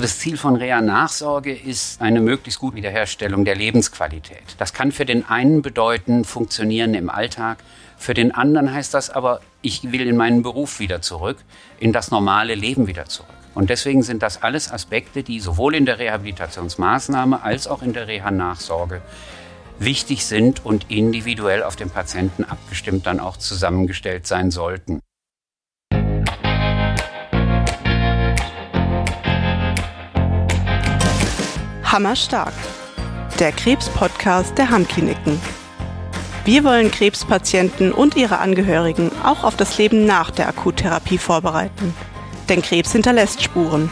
Das 0.00 0.18
Ziel 0.18 0.38
von 0.38 0.56
Reha-Nachsorge 0.56 1.54
ist 1.54 2.00
eine 2.00 2.22
möglichst 2.22 2.58
gute 2.58 2.76
Wiederherstellung 2.76 3.44
der 3.44 3.54
Lebensqualität. 3.54 4.56
Das 4.56 4.72
kann 4.72 4.92
für 4.92 5.04
den 5.04 5.28
einen 5.28 5.60
bedeuten, 5.60 6.24
funktionieren 6.24 6.94
im 6.94 7.10
Alltag. 7.10 7.58
Für 7.98 8.14
den 8.14 8.34
anderen 8.34 8.72
heißt 8.72 8.94
das 8.94 9.10
aber, 9.10 9.42
ich 9.60 9.92
will 9.92 10.08
in 10.08 10.16
meinen 10.16 10.42
Beruf 10.42 10.80
wieder 10.80 11.02
zurück, 11.02 11.36
in 11.80 11.92
das 11.92 12.10
normale 12.10 12.54
Leben 12.54 12.86
wieder 12.86 13.04
zurück. 13.06 13.28
Und 13.54 13.68
deswegen 13.68 14.02
sind 14.02 14.22
das 14.22 14.42
alles 14.42 14.72
Aspekte, 14.72 15.22
die 15.22 15.38
sowohl 15.38 15.74
in 15.74 15.84
der 15.84 15.98
Rehabilitationsmaßnahme 15.98 17.42
als 17.42 17.68
auch 17.68 17.82
in 17.82 17.92
der 17.92 18.08
Reha-Nachsorge 18.08 19.02
wichtig 19.78 20.24
sind 20.24 20.64
und 20.64 20.90
individuell 20.90 21.62
auf 21.62 21.76
den 21.76 21.90
Patienten 21.90 22.44
abgestimmt 22.44 23.04
dann 23.04 23.20
auch 23.20 23.36
zusammengestellt 23.36 24.26
sein 24.26 24.50
sollten. 24.50 25.02
Hammerstark. 31.92 32.54
Der 33.40 33.50
Krebs-Podcast 33.50 34.56
der 34.56 34.70
Hammkliniken. 34.70 35.40
Wir 36.44 36.62
wollen 36.62 36.92
Krebspatienten 36.92 37.90
und 37.90 38.14
ihre 38.14 38.38
Angehörigen 38.38 39.10
auch 39.24 39.42
auf 39.42 39.56
das 39.56 39.76
Leben 39.76 40.06
nach 40.06 40.30
der 40.30 40.46
Akuttherapie 40.46 41.18
vorbereiten. 41.18 41.92
Denn 42.48 42.62
Krebs 42.62 42.92
hinterlässt 42.92 43.42
Spuren. 43.42 43.90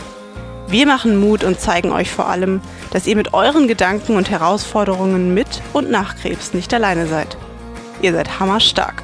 Wir 0.68 0.86
machen 0.86 1.18
Mut 1.18 1.42
und 1.42 1.58
zeigen 1.58 1.90
euch 1.90 2.08
vor 2.08 2.28
allem, 2.28 2.60
dass 2.92 3.08
ihr 3.08 3.16
mit 3.16 3.34
euren 3.34 3.66
Gedanken 3.66 4.16
und 4.16 4.30
Herausforderungen 4.30 5.34
mit 5.34 5.60
und 5.72 5.90
nach 5.90 6.14
Krebs 6.14 6.54
nicht 6.54 6.72
alleine 6.72 7.08
seid. 7.08 7.36
Ihr 8.00 8.12
seid 8.12 8.38
hammerstark. 8.38 9.02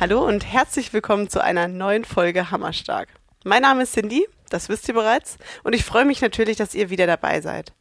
Hallo 0.00 0.26
und 0.26 0.50
herzlich 0.50 0.94
willkommen 0.94 1.28
zu 1.28 1.44
einer 1.44 1.68
neuen 1.68 2.06
Folge 2.06 2.50
Hammerstark. 2.50 3.08
Mein 3.44 3.60
Name 3.60 3.82
ist 3.82 3.92
Cindy 3.92 4.26
das 4.50 4.68
wisst 4.68 4.88
ihr 4.88 4.94
bereits. 4.94 5.38
Und 5.62 5.74
ich 5.74 5.84
freue 5.84 6.04
mich 6.04 6.20
natürlich, 6.20 6.56
dass 6.58 6.74
ihr 6.74 6.90
wieder 6.90 7.06
dabei 7.06 7.40
seid. 7.40 7.72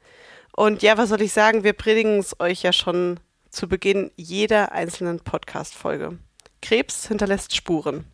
Und 0.55 0.81
ja, 0.81 0.97
was 0.97 1.09
soll 1.09 1.21
ich 1.21 1.33
sagen? 1.33 1.63
Wir 1.63 1.73
predigen 1.73 2.19
es 2.19 2.39
euch 2.39 2.63
ja 2.63 2.73
schon 2.73 3.19
zu 3.49 3.67
Beginn 3.67 4.11
jeder 4.15 4.71
einzelnen 4.71 5.19
Podcast-Folge. 5.19 6.17
Krebs 6.61 7.07
hinterlässt 7.07 7.55
Spuren. 7.55 8.05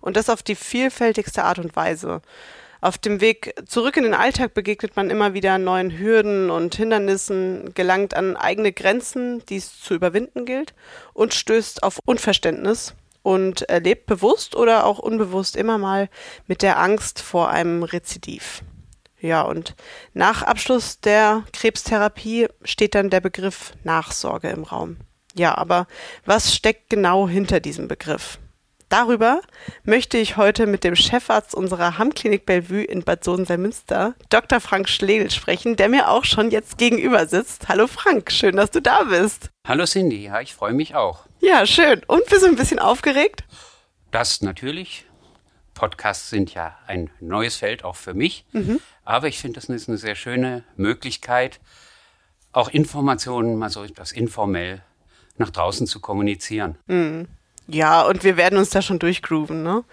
Und 0.00 0.16
das 0.16 0.30
auf 0.30 0.42
die 0.42 0.54
vielfältigste 0.54 1.44
Art 1.44 1.58
und 1.58 1.76
Weise. 1.76 2.22
Auf 2.82 2.96
dem 2.96 3.20
Weg 3.20 3.54
zurück 3.66 3.98
in 3.98 4.04
den 4.04 4.14
Alltag 4.14 4.54
begegnet 4.54 4.96
man 4.96 5.10
immer 5.10 5.34
wieder 5.34 5.58
neuen 5.58 5.98
Hürden 5.98 6.50
und 6.50 6.74
Hindernissen, 6.74 7.74
gelangt 7.74 8.14
an 8.14 8.36
eigene 8.36 8.72
Grenzen, 8.72 9.44
die 9.46 9.56
es 9.56 9.80
zu 9.80 9.94
überwinden 9.94 10.46
gilt, 10.46 10.72
und 11.12 11.34
stößt 11.34 11.82
auf 11.82 11.98
Unverständnis 12.06 12.94
und 13.22 13.66
lebt 13.68 14.06
bewusst 14.06 14.56
oder 14.56 14.84
auch 14.84 14.98
unbewusst 14.98 15.56
immer 15.56 15.78
mal 15.78 16.08
mit 16.46 16.62
der 16.62 16.78
Angst 16.78 17.20
vor 17.20 17.50
einem 17.50 17.82
Rezidiv. 17.82 18.62
Ja, 19.20 19.42
und 19.42 19.74
nach 20.14 20.42
Abschluss 20.42 21.00
der 21.00 21.44
Krebstherapie 21.52 22.48
steht 22.64 22.94
dann 22.94 23.10
der 23.10 23.20
Begriff 23.20 23.74
Nachsorge 23.84 24.48
im 24.48 24.64
Raum. 24.64 24.96
Ja, 25.34 25.56
aber 25.56 25.86
was 26.24 26.54
steckt 26.54 26.88
genau 26.90 27.28
hinter 27.28 27.60
diesem 27.60 27.86
Begriff? 27.86 28.38
Darüber 28.88 29.40
möchte 29.84 30.18
ich 30.18 30.36
heute 30.36 30.66
mit 30.66 30.82
dem 30.82 30.96
Chefarzt 30.96 31.54
unserer 31.54 31.96
Hammklinik 31.96 32.44
Bellevue 32.44 32.82
in 32.82 33.04
Bad 33.04 33.22
Sohn-Münster, 33.22 34.16
Dr. 34.30 34.58
Frank 34.58 34.88
Schlegel, 34.88 35.30
sprechen, 35.30 35.76
der 35.76 35.88
mir 35.88 36.10
auch 36.10 36.24
schon 36.24 36.50
jetzt 36.50 36.76
gegenüber 36.76 37.28
sitzt. 37.28 37.68
Hallo 37.68 37.86
Frank, 37.86 38.32
schön, 38.32 38.56
dass 38.56 38.72
du 38.72 38.82
da 38.82 39.04
bist. 39.04 39.50
Hallo 39.64 39.84
Cindy, 39.84 40.24
ja, 40.24 40.40
ich 40.40 40.54
freue 40.54 40.72
mich 40.72 40.96
auch. 40.96 41.26
Ja, 41.40 41.66
schön. 41.66 42.02
Und 42.06 42.26
bist 42.26 42.42
du 42.42 42.46
ein 42.46 42.56
bisschen 42.56 42.78
aufgeregt? 42.78 43.44
Das 44.10 44.42
natürlich. 44.42 45.06
Podcasts 45.74 46.28
sind 46.28 46.52
ja 46.52 46.76
ein 46.86 47.10
neues 47.20 47.56
Feld 47.56 47.84
auch 47.84 47.96
für 47.96 48.12
mich. 48.12 48.44
Mhm. 48.52 48.80
Aber 49.04 49.28
ich 49.28 49.38
finde, 49.38 49.54
das 49.54 49.68
ist 49.68 49.88
eine 49.88 49.98
sehr 49.98 50.14
schöne 50.14 50.64
Möglichkeit, 50.76 51.60
auch 52.52 52.68
Informationen 52.68 53.56
mal 53.56 53.70
so 53.70 53.82
etwas 53.82 54.12
informell 54.12 54.82
nach 55.38 55.50
draußen 55.50 55.86
zu 55.86 56.00
kommunizieren. 56.00 56.76
Mhm. 56.86 57.28
Ja, 57.66 58.02
und 58.02 58.24
wir 58.24 58.36
werden 58.36 58.58
uns 58.58 58.70
da 58.70 58.82
schon 58.82 58.98
durchgrooven. 58.98 59.62
Ne? 59.62 59.84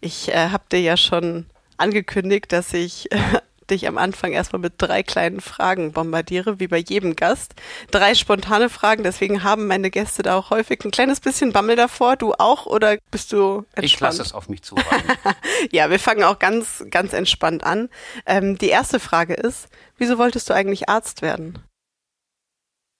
Ich 0.00 0.28
äh, 0.28 0.48
habe 0.48 0.64
dir 0.70 0.80
ja 0.80 0.96
schon 0.96 1.46
angekündigt, 1.76 2.52
dass 2.52 2.74
ich 2.74 3.10
äh, 3.12 3.18
dich 3.72 3.88
am 3.88 3.98
Anfang 3.98 4.32
erstmal 4.32 4.60
mit 4.60 4.74
drei 4.78 5.02
kleinen 5.02 5.40
Fragen 5.40 5.92
bombardiere, 5.92 6.60
wie 6.60 6.68
bei 6.68 6.78
jedem 6.78 7.16
Gast. 7.16 7.54
Drei 7.90 8.14
spontane 8.14 8.68
Fragen, 8.68 9.02
deswegen 9.02 9.42
haben 9.42 9.66
meine 9.66 9.90
Gäste 9.90 10.22
da 10.22 10.36
auch 10.36 10.50
häufig 10.50 10.84
ein 10.84 10.90
kleines 10.90 11.20
bisschen 11.20 11.52
Bammel 11.52 11.76
davor. 11.76 12.16
Du 12.16 12.34
auch 12.34 12.66
oder 12.66 12.98
bist 13.10 13.32
du 13.32 13.64
entspannt? 13.74 13.84
Ich 13.84 14.00
lasse 14.00 14.22
es 14.22 14.32
auf 14.32 14.48
mich 14.48 14.62
zu. 14.62 14.76
ja, 15.72 15.90
wir 15.90 15.98
fangen 15.98 16.24
auch 16.24 16.38
ganz, 16.38 16.84
ganz 16.90 17.12
entspannt 17.12 17.64
an. 17.64 17.88
Ähm, 18.26 18.58
die 18.58 18.68
erste 18.68 19.00
Frage 19.00 19.34
ist, 19.34 19.68
wieso 19.98 20.18
wolltest 20.18 20.48
du 20.48 20.54
eigentlich 20.54 20.88
Arzt 20.88 21.22
werden? 21.22 21.58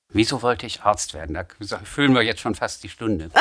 Wieso 0.09 0.43
wollte 0.43 0.67
ich 0.67 0.83
Arzt 0.83 1.15
werden? 1.15 1.35
Da 1.35 1.47
füllen 1.85 2.15
wir 2.15 2.23
jetzt 2.23 2.41
schon 2.41 2.55
fast 2.55 2.83
die 2.83 2.89
Stunde. 2.89 3.31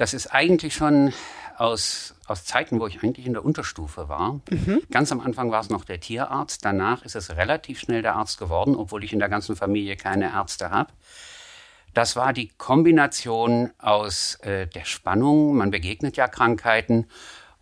Das 0.00 0.14
ist 0.14 0.28
eigentlich 0.28 0.72
schon 0.72 1.12
aus, 1.60 2.14
aus 2.26 2.44
Zeiten, 2.46 2.80
wo 2.80 2.86
ich 2.86 3.02
eigentlich 3.02 3.26
in 3.26 3.34
der 3.34 3.44
Unterstufe 3.44 4.08
war. 4.08 4.40
Mhm. 4.50 4.80
Ganz 4.90 5.12
am 5.12 5.20
Anfang 5.20 5.50
war 5.50 5.60
es 5.60 5.68
noch 5.68 5.84
der 5.84 6.00
Tierarzt. 6.00 6.64
Danach 6.64 7.04
ist 7.04 7.14
es 7.14 7.36
relativ 7.36 7.78
schnell 7.80 8.00
der 8.00 8.16
Arzt 8.16 8.38
geworden, 8.38 8.74
obwohl 8.74 9.04
ich 9.04 9.12
in 9.12 9.18
der 9.18 9.28
ganzen 9.28 9.56
Familie 9.56 9.96
keine 9.96 10.32
Ärzte 10.32 10.70
habe. 10.70 10.90
Das 11.92 12.16
war 12.16 12.32
die 12.32 12.48
Kombination 12.48 13.70
aus 13.78 14.36
äh, 14.36 14.68
der 14.68 14.84
Spannung, 14.84 15.56
man 15.56 15.70
begegnet 15.70 16.16
ja 16.16 16.28
Krankheiten, 16.28 17.06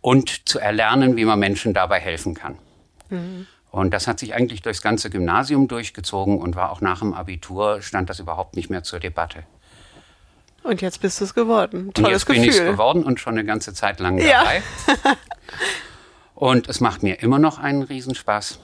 und 0.01 0.47
zu 0.47 0.59
erlernen, 0.59 1.17
wie 1.17 1.25
man 1.25 1.39
Menschen 1.39 1.73
dabei 1.73 1.99
helfen 1.99 2.35
kann. 2.35 2.57
Mhm. 3.09 3.47
Und 3.69 3.93
das 3.93 4.07
hat 4.07 4.19
sich 4.19 4.33
eigentlich 4.33 4.61
durchs 4.61 4.81
ganze 4.81 5.09
Gymnasium 5.09 5.67
durchgezogen 5.67 6.37
und 6.37 6.55
war 6.55 6.71
auch 6.71 6.79
nach 6.79 6.99
dem 6.99 7.13
Abitur, 7.13 7.81
stand 7.81 8.09
das 8.09 8.19
überhaupt 8.19 8.55
nicht 8.55 8.69
mehr 8.69 8.83
zur 8.83 8.99
Debatte. 8.99 9.43
Und 10.63 10.81
jetzt 10.81 11.01
bist 11.01 11.19
du 11.19 11.25
es 11.25 11.33
geworden. 11.33 11.93
Tolles 11.93 12.07
und 12.07 12.11
jetzt 12.11 12.25
Gefühl. 12.25 12.41
bin 12.41 12.49
ich 12.49 12.57
es 12.57 12.65
geworden 12.65 13.03
und 13.03 13.19
schon 13.19 13.33
eine 13.33 13.45
ganze 13.45 13.73
Zeit 13.73 13.99
lang 13.99 14.17
dabei. 14.17 14.61
Ja. 14.87 15.15
und 16.35 16.67
es 16.67 16.79
macht 16.79 17.03
mir 17.03 17.21
immer 17.21 17.39
noch 17.39 17.59
einen 17.59 17.83
Riesenspaß. 17.83 18.59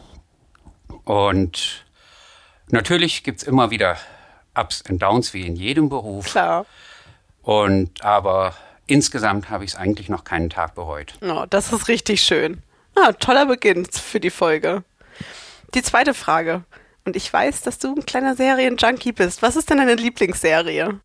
Und 1.04 1.86
natürlich 2.70 3.24
gibt 3.24 3.42
es 3.42 3.48
immer 3.48 3.72
wieder 3.72 3.98
Ups 4.56 4.84
und 4.90 5.02
Downs 5.02 5.34
wie 5.34 5.46
in 5.46 5.56
jedem 5.56 5.90
Beruf. 5.90 6.26
Klar. 6.26 6.66
Und 7.42 8.04
aber 8.04 8.56
insgesamt 8.88 9.50
habe 9.50 9.64
ich 9.64 9.72
es 9.72 9.76
eigentlich 9.76 10.10
noch 10.10 10.24
keinen 10.24 10.50
Tag 10.50 10.76
bereut. 10.76 11.14
Oh, 11.22 11.46
das 11.50 11.72
ist 11.72 11.88
richtig 11.88 12.22
schön. 12.22 12.64
Ah, 12.96 13.12
toller 13.14 13.46
Beginn 13.46 13.86
für 13.86 14.20
die 14.20 14.30
Folge. 14.30 14.84
Die 15.74 15.84
zweite 15.84 16.14
Frage. 16.14 16.64
Und 17.04 17.16
ich 17.16 17.32
weiß, 17.32 17.62
dass 17.62 17.78
du 17.78 17.94
ein 17.94 18.06
kleiner 18.06 18.36
Serienjunkie 18.36 19.12
bist. 19.12 19.42
Was 19.42 19.56
ist 19.56 19.70
denn 19.70 19.78
deine 19.78 19.96
Lieblingsserie? 19.96 21.00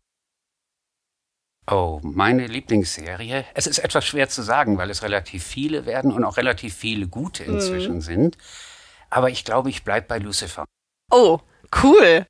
Oh, 1.71 2.01
meine 2.03 2.47
Lieblingsserie. 2.47 3.45
Es 3.53 3.65
ist 3.65 3.79
etwas 3.79 4.05
schwer 4.05 4.27
zu 4.27 4.41
sagen, 4.41 4.77
weil 4.77 4.89
es 4.89 5.03
relativ 5.03 5.45
viele 5.45 5.85
werden 5.85 6.11
und 6.11 6.25
auch 6.25 6.35
relativ 6.35 6.75
viele 6.75 7.07
gute 7.07 7.45
inzwischen 7.45 7.95
mhm. 7.95 8.01
sind. 8.01 8.37
Aber 9.09 9.29
ich 9.29 9.45
glaube, 9.45 9.69
ich 9.69 9.85
bleibe 9.85 10.05
bei 10.07 10.17
Lucifer. 10.17 10.65
Oh, 11.09 11.39
cool. 11.81 12.25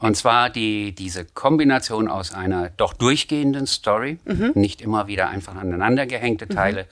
Und 0.00 0.16
zwar 0.16 0.50
die, 0.50 0.92
diese 0.96 1.24
Kombination 1.24 2.08
aus 2.08 2.34
einer 2.34 2.70
doch 2.70 2.92
durchgehenden 2.92 3.68
Story, 3.68 4.18
mhm. 4.24 4.50
nicht 4.56 4.82
immer 4.82 5.06
wieder 5.06 5.28
einfach 5.28 5.54
aneinander 5.54 6.06
gehängte 6.06 6.48
Teile, 6.48 6.82
mhm. 6.82 6.88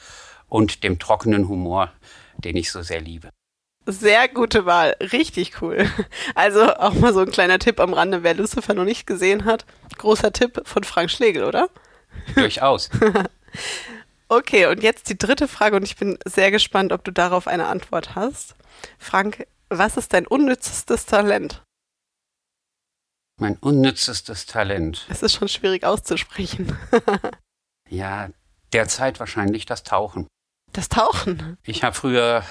und 0.49 0.85
dem 0.85 1.01
trockenen 1.01 1.49
Humor, 1.49 1.93
den 2.39 2.57
ich 2.57 2.71
so 2.71 2.83
sehr 2.83 3.01
liebe. 3.01 3.31
Sehr 3.87 4.29
gute 4.29 4.65
Wahl, 4.65 4.97
richtig 5.01 5.61
cool. 5.61 5.87
Also 6.35 6.75
auch 6.77 6.95
mal 6.95 7.13
so 7.13 7.21
ein 7.21 7.31
kleiner 7.31 7.59
Tipp 7.59 7.81
am 7.81 7.93
Rande, 7.93 8.23
wer 8.23 8.35
Lucifer 8.35 8.73
noch 8.73 8.85
nicht 8.85 9.07
gesehen 9.07 9.45
hat. 9.45 9.67
Großer 9.99 10.33
Tipp 10.33 10.63
von 10.65 10.85
Frank 10.85 11.11
Schlegel, 11.11 11.45
oder? 11.45 11.69
Durchaus. 12.35 12.91
okay, 14.29 14.67
und 14.67 14.83
jetzt 14.83 15.09
die 15.09 15.19
dritte 15.19 15.49
Frage 15.49 15.77
und 15.77 15.85
ich 15.85 15.97
bin 15.97 16.19
sehr 16.25 16.51
gespannt, 16.51 16.93
ob 16.93 17.05
du 17.05 17.13
darauf 17.13 17.47
eine 17.47 17.67
Antwort 17.67 18.15
hast. 18.15 18.55
Frank, 18.99 19.47
was 19.69 19.97
ist 19.97 20.13
dein 20.13 20.27
unnützestes 20.27 21.07
Talent? 21.07 21.63
Mein 23.41 23.57
unnützestes 23.57 24.47
Talent. 24.47 25.07
Es 25.09 25.23
ist 25.23 25.35
schon 25.35 25.49
schwierig 25.49 25.85
auszusprechen. 25.85 26.79
ja, 27.89 28.29
derzeit 28.73 29.19
wahrscheinlich 29.19 29.67
das 29.67 29.83
Tauchen. 29.83 30.29
Das 30.73 30.89
Tauchen? 30.89 31.57
Ich 31.65 31.83
habe 31.83 31.95
früher 31.97 32.45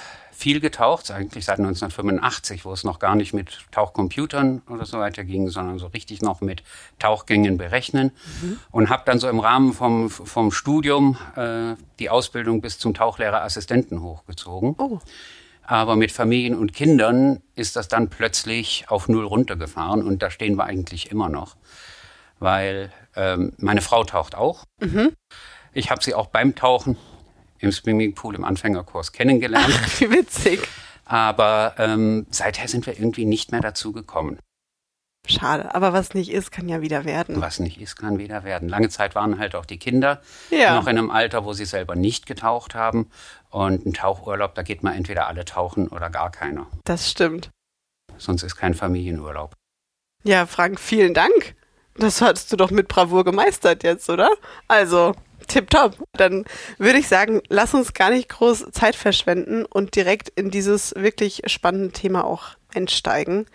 viel 0.44 0.60
getaucht, 0.60 1.10
eigentlich 1.10 1.45
seit 1.45 1.60
1985, 1.60 2.66
wo 2.66 2.74
es 2.74 2.84
noch 2.84 3.00
gar 3.00 3.16
nicht 3.16 3.34
mit 3.34 3.60
Tauchcomputern 3.72 4.62
oder 4.69 4.86
so 4.86 5.00
weiter 5.00 5.24
ging, 5.24 5.48
sondern 5.48 5.80
so 5.80 5.88
richtig 5.88 6.22
noch 6.22 6.42
mit 6.42 6.63
Tauchgängen 7.00 7.57
berechnen. 7.57 8.12
Mhm. 8.42 8.60
Und 8.69 8.90
habe 8.90 9.04
dann 9.06 9.19
so 9.19 9.30
im 9.30 9.40
Rahmen 9.40 9.72
vom, 9.72 10.10
vom 10.10 10.51
Studium 10.51 11.18
äh, 11.38 11.75
die 12.00 12.10
Ausbildung 12.10 12.60
bis 12.60 12.78
zum 12.78 12.94
Tauchlehrerassistenten 12.94 14.01
hochgezogen. 14.01 14.75
Oh. 14.80 15.00
Aber 15.62 15.95
mit 15.95 16.12
Familien 16.12 16.56
und 16.56 16.74
Kindern 16.74 17.42
ist 17.56 17.78
das 17.78 17.88
dann 17.88 18.10
plötzlich 18.10 18.84
auf 18.89 19.07
Null 19.07 19.25
runtergefahren 19.25 20.04
und 20.04 20.22
da 20.22 20.30
stehen 20.30 20.57
wir 20.57 20.66
eigentlich 20.66 21.10
immer 21.10 21.30
noch. 21.30 21.56
Weil 22.39 22.92
ähm, 23.16 23.54
meine 23.60 23.80
Frau 23.80 24.04
taucht 24.04 24.36
auch. 24.36 24.66
Mhm. 24.81 25.13
Ich 25.72 25.89
habe 25.89 26.04
sie 26.04 26.13
auch 26.13 26.28
beim 26.28 26.54
Tauchen 26.54 26.98
im 27.63 27.71
Swimmingpool 27.71 28.36
im 28.36 28.44
Anfängerkurs 28.44 29.12
kennengelernt. 29.12 29.74
Ach, 29.83 29.88
wie 30.01 30.12
witzig. 30.12 30.60
Aber 31.06 31.75
ähm, 31.77 32.27
seither 32.30 32.68
sind 32.68 32.86
wir 32.86 32.94
irgendwie 32.94 33.25
nicht 33.25 33.51
mehr 33.51 33.62
dazu 33.62 33.92
gekommen. 33.92 34.39
Schade, 35.25 35.74
aber 35.74 35.94
was 35.94 36.13
nicht 36.13 36.30
ist, 36.30 36.51
kann 36.51 36.68
ja 36.68 36.81
wieder 36.81 37.06
werden. 37.06 37.39
Was 37.39 37.60
nicht 37.60 37.80
ist, 37.80 37.95
kann 37.95 38.18
wieder 38.18 38.44
werden. 38.44 38.68
Lange 38.68 38.89
Zeit 38.89 39.15
waren 39.15 39.39
halt 39.39 39.56
auch 39.56 39.65
die 39.65 39.80
Kinder 39.80 40.21
Ja. 40.50 40.75
noch 40.75 40.83
in 40.88 40.98
einem 40.98 41.12
Alter, 41.12 41.45
wo 41.45 41.54
sie 41.54 41.63
selber 41.63 41.95
nicht 41.95 42.25
getaucht 42.25 42.75
haben. 42.75 43.10
Und 43.50 43.86
ein 43.86 43.94
Tauchurlaub, 43.94 44.54
da 44.56 44.63
geht 44.63 44.83
man 44.83 44.94
entweder 44.95 45.27
alle 45.27 45.45
tauchen 45.45 45.88
oder 45.88 46.10
gar 46.10 46.30
keiner. 46.30 46.68
Das 46.83 47.10
stimmt. 47.10 47.50
Sonst 48.18 48.44
ist 48.44 48.57
kein 48.57 48.74
Familienurlaub. 48.74 49.54
Ja, 50.24 50.45
Frank, 50.45 50.80
vielen 50.80 51.13
Dank. 51.13 51.56
Das 51.95 52.21
hattest 52.21 52.51
du 52.51 52.57
doch 52.57 52.71
mit 52.71 52.88
Bravour 52.89 53.24
gemeistert 53.24 53.83
jetzt, 53.83 54.10
oder? 54.10 54.30
Also, 54.68 55.13
tipptopp. 55.48 55.95
Dann 56.13 56.45
würde 56.78 57.00
ich 57.00 57.07
sagen, 57.07 57.42
lass 57.50 57.74
uns 57.74 57.94
gar 57.94 58.10
nicht 58.10 58.30
groß 58.30 58.72
Zeit 58.72 58.95
verschwenden 58.95 59.66
und 59.66 59.95
direkt 59.95 60.30
in 60.30 60.51
dieses 60.51 60.94
wirklich 60.95 61.42
spannende 61.48 61.92
Thema 61.92 62.25
auch 62.25 62.50
einsteigen. 62.74 63.45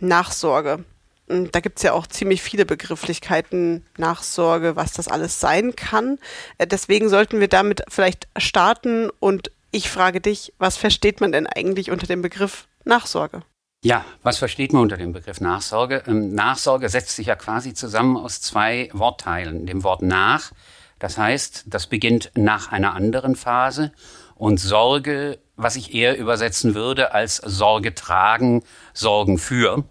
Nachsorge. 0.00 0.84
Da 1.26 1.60
gibt's 1.60 1.82
ja 1.82 1.92
auch 1.92 2.06
ziemlich 2.06 2.40
viele 2.40 2.64
Begrifflichkeiten, 2.64 3.84
Nachsorge, 3.98 4.76
was 4.76 4.92
das 4.92 5.08
alles 5.08 5.40
sein 5.40 5.76
kann. 5.76 6.18
Äh, 6.56 6.66
Deswegen 6.66 7.10
sollten 7.10 7.38
wir 7.40 7.48
damit 7.48 7.82
vielleicht 7.88 8.28
starten 8.38 9.10
und 9.20 9.50
ich 9.70 9.90
frage 9.90 10.22
dich, 10.22 10.54
was 10.58 10.78
versteht 10.78 11.20
man 11.20 11.32
denn 11.32 11.46
eigentlich 11.46 11.90
unter 11.90 12.06
dem 12.06 12.22
Begriff 12.22 12.66
Nachsorge? 12.84 13.42
Ja, 13.84 14.04
was 14.22 14.38
versteht 14.38 14.72
man 14.72 14.82
unter 14.82 14.96
dem 14.96 15.12
Begriff 15.12 15.40
Nachsorge? 15.40 16.02
Ähm, 16.06 16.34
Nachsorge 16.34 16.88
setzt 16.88 17.14
sich 17.14 17.26
ja 17.26 17.36
quasi 17.36 17.74
zusammen 17.74 18.16
aus 18.16 18.40
zwei 18.40 18.88
Wortteilen. 18.92 19.66
Dem 19.66 19.84
Wort 19.84 20.02
nach, 20.02 20.50
das 20.98 21.18
heißt, 21.18 21.64
das 21.66 21.86
beginnt 21.86 22.30
nach 22.34 22.72
einer 22.72 22.94
anderen 22.94 23.36
Phase 23.36 23.92
und 24.34 24.58
Sorge, 24.58 25.38
was 25.56 25.76
ich 25.76 25.94
eher 25.94 26.16
übersetzen 26.16 26.74
würde 26.74 27.12
als 27.12 27.36
Sorge 27.36 27.94
tragen, 27.94 28.62
Sorgen 28.94 29.38
für, 29.38 29.84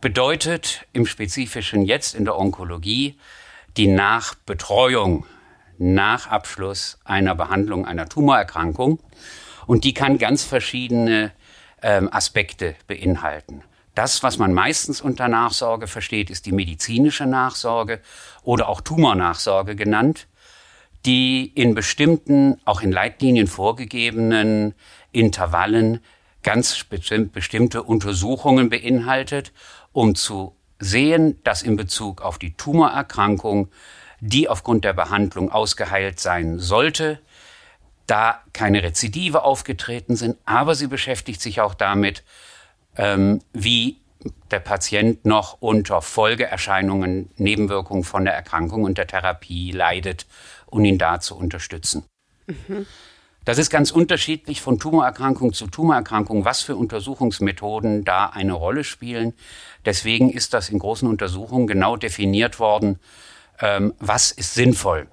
bedeutet 0.00 0.86
im 0.92 1.06
Spezifischen 1.06 1.84
jetzt 1.84 2.14
in 2.14 2.24
der 2.24 2.38
Onkologie 2.38 3.18
die 3.76 3.88
Nachbetreuung 3.88 5.26
nach 5.78 6.28
Abschluss 6.28 6.98
einer 7.04 7.34
Behandlung 7.34 7.86
einer 7.86 8.08
Tumorerkrankung. 8.08 9.00
Und 9.66 9.84
die 9.84 9.94
kann 9.94 10.18
ganz 10.18 10.44
verschiedene 10.44 11.32
ähm, 11.82 12.08
Aspekte 12.12 12.76
beinhalten. 12.86 13.62
Das, 13.94 14.22
was 14.22 14.38
man 14.38 14.52
meistens 14.52 15.00
unter 15.00 15.26
Nachsorge 15.26 15.86
versteht, 15.86 16.28
ist 16.28 16.44
die 16.46 16.52
medizinische 16.52 17.26
Nachsorge 17.26 18.00
oder 18.46 18.68
auch 18.68 18.80
Tumornachsorge 18.80 19.74
genannt, 19.74 20.28
die 21.04 21.46
in 21.54 21.74
bestimmten, 21.74 22.60
auch 22.64 22.80
in 22.80 22.92
Leitlinien 22.92 23.48
vorgegebenen 23.48 24.74
Intervallen 25.10 26.00
ganz 26.44 26.84
bestimmt, 26.84 27.32
bestimmte 27.32 27.82
Untersuchungen 27.82 28.70
beinhaltet, 28.70 29.52
um 29.92 30.14
zu 30.14 30.54
sehen, 30.78 31.40
dass 31.42 31.62
in 31.62 31.74
Bezug 31.74 32.22
auf 32.22 32.38
die 32.38 32.54
Tumorerkrankung, 32.54 33.68
die 34.20 34.48
aufgrund 34.48 34.84
der 34.84 34.92
Behandlung 34.92 35.50
ausgeheilt 35.50 36.20
sein 36.20 36.60
sollte, 36.60 37.18
da 38.06 38.42
keine 38.52 38.84
Rezidive 38.84 39.42
aufgetreten 39.42 40.14
sind, 40.14 40.38
aber 40.44 40.76
sie 40.76 40.86
beschäftigt 40.86 41.40
sich 41.40 41.60
auch 41.60 41.74
damit, 41.74 42.22
ähm, 42.96 43.42
wie 43.52 43.96
der 44.50 44.60
Patient 44.60 45.24
noch 45.24 45.58
unter 45.60 46.02
Folgeerscheinungen, 46.02 47.30
Nebenwirkungen 47.36 48.04
von 48.04 48.24
der 48.24 48.34
Erkrankung 48.34 48.84
und 48.84 48.98
der 48.98 49.06
Therapie 49.06 49.72
leidet 49.72 50.26
und 50.66 50.84
ihn 50.84 50.98
da 50.98 51.20
zu 51.20 51.36
unterstützen. 51.36 52.04
Das 53.46 53.58
ist 53.58 53.70
ganz 53.70 53.92
unterschiedlich 53.92 54.60
von 54.60 54.80
Tumorerkrankung 54.80 55.52
zu 55.52 55.68
Tumorerkrankung, 55.68 56.44
was 56.44 56.62
für 56.62 56.74
Untersuchungsmethoden 56.74 58.04
da 58.04 58.26
eine 58.26 58.54
Rolle 58.54 58.82
spielen. 58.82 59.34
Deswegen 59.84 60.30
ist 60.30 60.52
das 60.52 60.68
in 60.68 60.80
großen 60.80 61.08
Untersuchungen 61.08 61.68
genau 61.68 61.96
definiert 61.96 62.58
worden, 62.58 62.98
ähm, 63.60 63.94
was 64.00 64.32
ist 64.32 64.54
sinnvoll. 64.54 65.06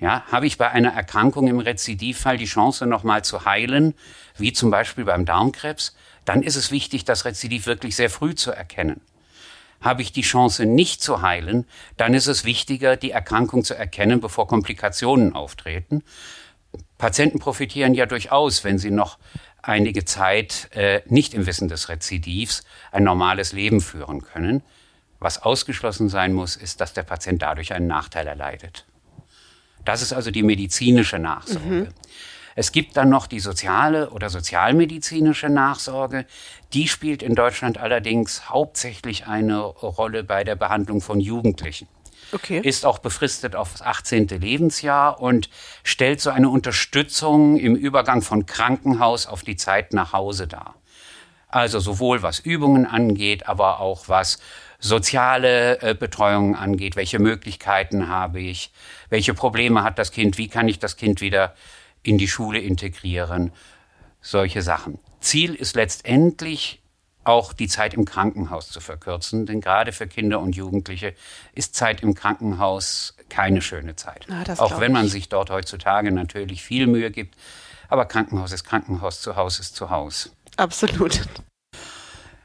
Ja, 0.00 0.24
habe 0.32 0.48
ich 0.48 0.58
bei 0.58 0.68
einer 0.68 0.92
Erkrankung 0.92 1.46
im 1.46 1.60
Rezidivfall 1.60 2.36
die 2.36 2.46
Chance, 2.46 2.86
nochmal 2.86 3.22
zu 3.22 3.44
heilen, 3.44 3.94
wie 4.36 4.52
zum 4.52 4.72
Beispiel 4.72 5.04
beim 5.04 5.24
Darmkrebs, 5.24 5.94
dann 6.24 6.42
ist 6.42 6.56
es 6.56 6.70
wichtig, 6.70 7.04
das 7.04 7.24
Rezidiv 7.24 7.66
wirklich 7.66 7.96
sehr 7.96 8.10
früh 8.10 8.34
zu 8.34 8.50
erkennen. 8.52 9.00
Habe 9.80 10.02
ich 10.02 10.12
die 10.12 10.22
Chance, 10.22 10.64
nicht 10.64 11.02
zu 11.02 11.22
heilen, 11.22 11.66
dann 11.96 12.14
ist 12.14 12.28
es 12.28 12.44
wichtiger, 12.44 12.96
die 12.96 13.10
Erkrankung 13.10 13.64
zu 13.64 13.74
erkennen, 13.74 14.20
bevor 14.20 14.46
Komplikationen 14.46 15.34
auftreten. 15.34 16.04
Patienten 16.98 17.40
profitieren 17.40 17.94
ja 17.94 18.06
durchaus, 18.06 18.62
wenn 18.62 18.78
sie 18.78 18.90
noch 18.90 19.18
einige 19.60 20.04
Zeit 20.04 20.68
äh, 20.72 21.02
nicht 21.06 21.34
im 21.34 21.46
Wissen 21.46 21.68
des 21.68 21.88
Rezidivs 21.88 22.62
ein 22.92 23.04
normales 23.04 23.52
Leben 23.52 23.80
führen 23.80 24.22
können. 24.22 24.62
Was 25.18 25.42
ausgeschlossen 25.42 26.08
sein 26.08 26.32
muss, 26.32 26.56
ist, 26.56 26.80
dass 26.80 26.92
der 26.92 27.02
Patient 27.04 27.42
dadurch 27.42 27.72
einen 27.72 27.86
Nachteil 27.86 28.26
erleidet. 28.26 28.86
Das 29.84 30.02
ist 30.02 30.12
also 30.12 30.30
die 30.30 30.42
medizinische 30.42 31.18
Nachsorge. 31.18 31.88
Es 32.54 32.72
gibt 32.72 32.96
dann 32.96 33.08
noch 33.08 33.26
die 33.26 33.40
soziale 33.40 34.10
oder 34.10 34.30
sozialmedizinische 34.30 35.48
Nachsorge. 35.48 36.26
Die 36.72 36.88
spielt 36.88 37.22
in 37.22 37.34
Deutschland 37.34 37.78
allerdings 37.78 38.48
hauptsächlich 38.48 39.26
eine 39.26 39.60
Rolle 39.60 40.24
bei 40.24 40.44
der 40.44 40.56
Behandlung 40.56 41.00
von 41.00 41.20
Jugendlichen. 41.20 41.88
Okay. 42.32 42.60
Ist 42.60 42.86
auch 42.86 42.98
befristet 42.98 43.54
aufs 43.54 43.82
18. 43.82 44.28
Lebensjahr 44.28 45.20
und 45.20 45.50
stellt 45.84 46.20
so 46.20 46.30
eine 46.30 46.48
Unterstützung 46.48 47.58
im 47.58 47.74
Übergang 47.74 48.22
von 48.22 48.46
Krankenhaus 48.46 49.26
auf 49.26 49.42
die 49.42 49.56
Zeit 49.56 49.92
nach 49.92 50.12
Hause 50.12 50.46
dar. 50.46 50.74
Also 51.48 51.78
sowohl 51.80 52.22
was 52.22 52.38
Übungen 52.38 52.86
angeht, 52.86 53.46
aber 53.46 53.80
auch 53.80 54.08
was 54.08 54.38
soziale 54.78 55.80
äh, 55.82 55.94
Betreuung 55.94 56.56
angeht. 56.56 56.96
Welche 56.96 57.18
Möglichkeiten 57.18 58.08
habe 58.08 58.40
ich? 58.40 58.72
Welche 59.10 59.34
Probleme 59.34 59.82
hat 59.82 59.98
das 59.98 60.10
Kind? 60.10 60.38
Wie 60.38 60.48
kann 60.48 60.68
ich 60.68 60.78
das 60.78 60.96
Kind 60.96 61.20
wieder 61.20 61.54
in 62.02 62.18
die 62.18 62.28
Schule 62.28 62.58
integrieren? 62.58 63.52
Solche 64.20 64.62
Sachen. 64.62 64.98
Ziel 65.20 65.54
ist 65.54 65.74
letztendlich 65.76 66.80
auch 67.24 67.52
die 67.52 67.68
Zeit 67.68 67.94
im 67.94 68.04
Krankenhaus 68.04 68.70
zu 68.70 68.80
verkürzen, 68.80 69.46
denn 69.46 69.60
gerade 69.60 69.92
für 69.92 70.06
Kinder 70.08 70.40
und 70.40 70.56
Jugendliche 70.56 71.14
ist 71.54 71.74
Zeit 71.76 72.02
im 72.02 72.14
Krankenhaus 72.14 73.16
keine 73.28 73.62
schöne 73.62 73.94
Zeit. 73.96 74.26
Ah, 74.30 74.42
das 74.44 74.58
auch 74.58 74.80
wenn 74.80 74.92
man 74.92 75.06
ich. 75.06 75.12
sich 75.12 75.28
dort 75.28 75.50
heutzutage 75.50 76.10
natürlich 76.10 76.62
viel 76.62 76.86
Mühe 76.88 77.10
gibt, 77.12 77.36
aber 77.88 78.06
Krankenhaus 78.06 78.52
ist 78.52 78.64
Krankenhaus, 78.64 79.20
zu 79.20 79.36
Haus 79.36 79.60
ist 79.60 79.76
zu 79.76 79.90
Haus. 79.90 80.32
Absolut. 80.56 81.20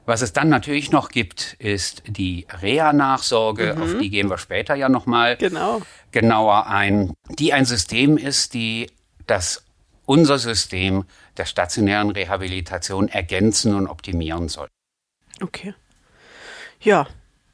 Was 0.05 0.21
es 0.21 0.31
dann 0.31 0.47
natürlich 0.47 0.91
noch 0.91 1.09
gibt, 1.09 1.53
ist 1.59 2.03
die 2.07 2.47
Reha-Nachsorge, 2.61 3.77
auf 3.81 3.97
die 3.97 4.09
gehen 4.09 4.29
wir 4.29 4.37
später 4.37 4.73
ja 4.75 4.87
nochmal 4.89 5.35
Genau. 5.37 5.81
genauer 6.11 6.67
ein, 6.67 7.13
die 7.39 7.51
ein 7.51 7.65
System 7.65 8.17
ist, 8.17 8.53
die 8.53 8.89
das 9.27 9.63
unser 10.05 10.39
System 10.39 11.05
der 11.37 11.45
stationären 11.45 12.09
Rehabilitation 12.09 13.09
ergänzen 13.09 13.75
und 13.75 13.87
optimieren 13.87 14.47
soll. 14.47 14.67
Okay. 15.41 15.73
Ja, 16.79 17.07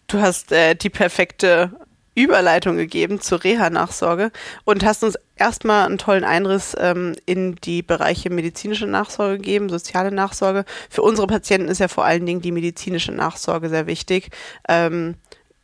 du 0.07 0.21
hast 0.21 0.51
äh, 0.51 0.75
die 0.75 0.89
perfekte 0.89 1.71
Überleitung 2.15 2.77
gegeben 2.77 3.19
zur 3.19 3.43
Reha-Nachsorge 3.43 4.31
und 4.65 4.85
hast 4.85 5.03
uns 5.03 5.17
erstmal 5.35 5.87
einen 5.87 5.97
tollen 5.97 6.23
Einriss 6.23 6.75
ähm, 6.79 7.15
in 7.25 7.55
die 7.55 7.81
Bereiche 7.81 8.29
medizinische 8.29 8.85
Nachsorge 8.85 9.37
gegeben, 9.37 9.69
soziale 9.69 10.11
Nachsorge. 10.11 10.65
Für 10.89 11.01
unsere 11.01 11.25
Patienten 11.25 11.69
ist 11.69 11.79
ja 11.79 11.87
vor 11.87 12.05
allen 12.05 12.25
Dingen 12.25 12.41
die 12.41 12.51
medizinische 12.51 13.11
Nachsorge 13.11 13.69
sehr 13.69 13.87
wichtig. 13.87 14.29
Ähm, 14.69 15.15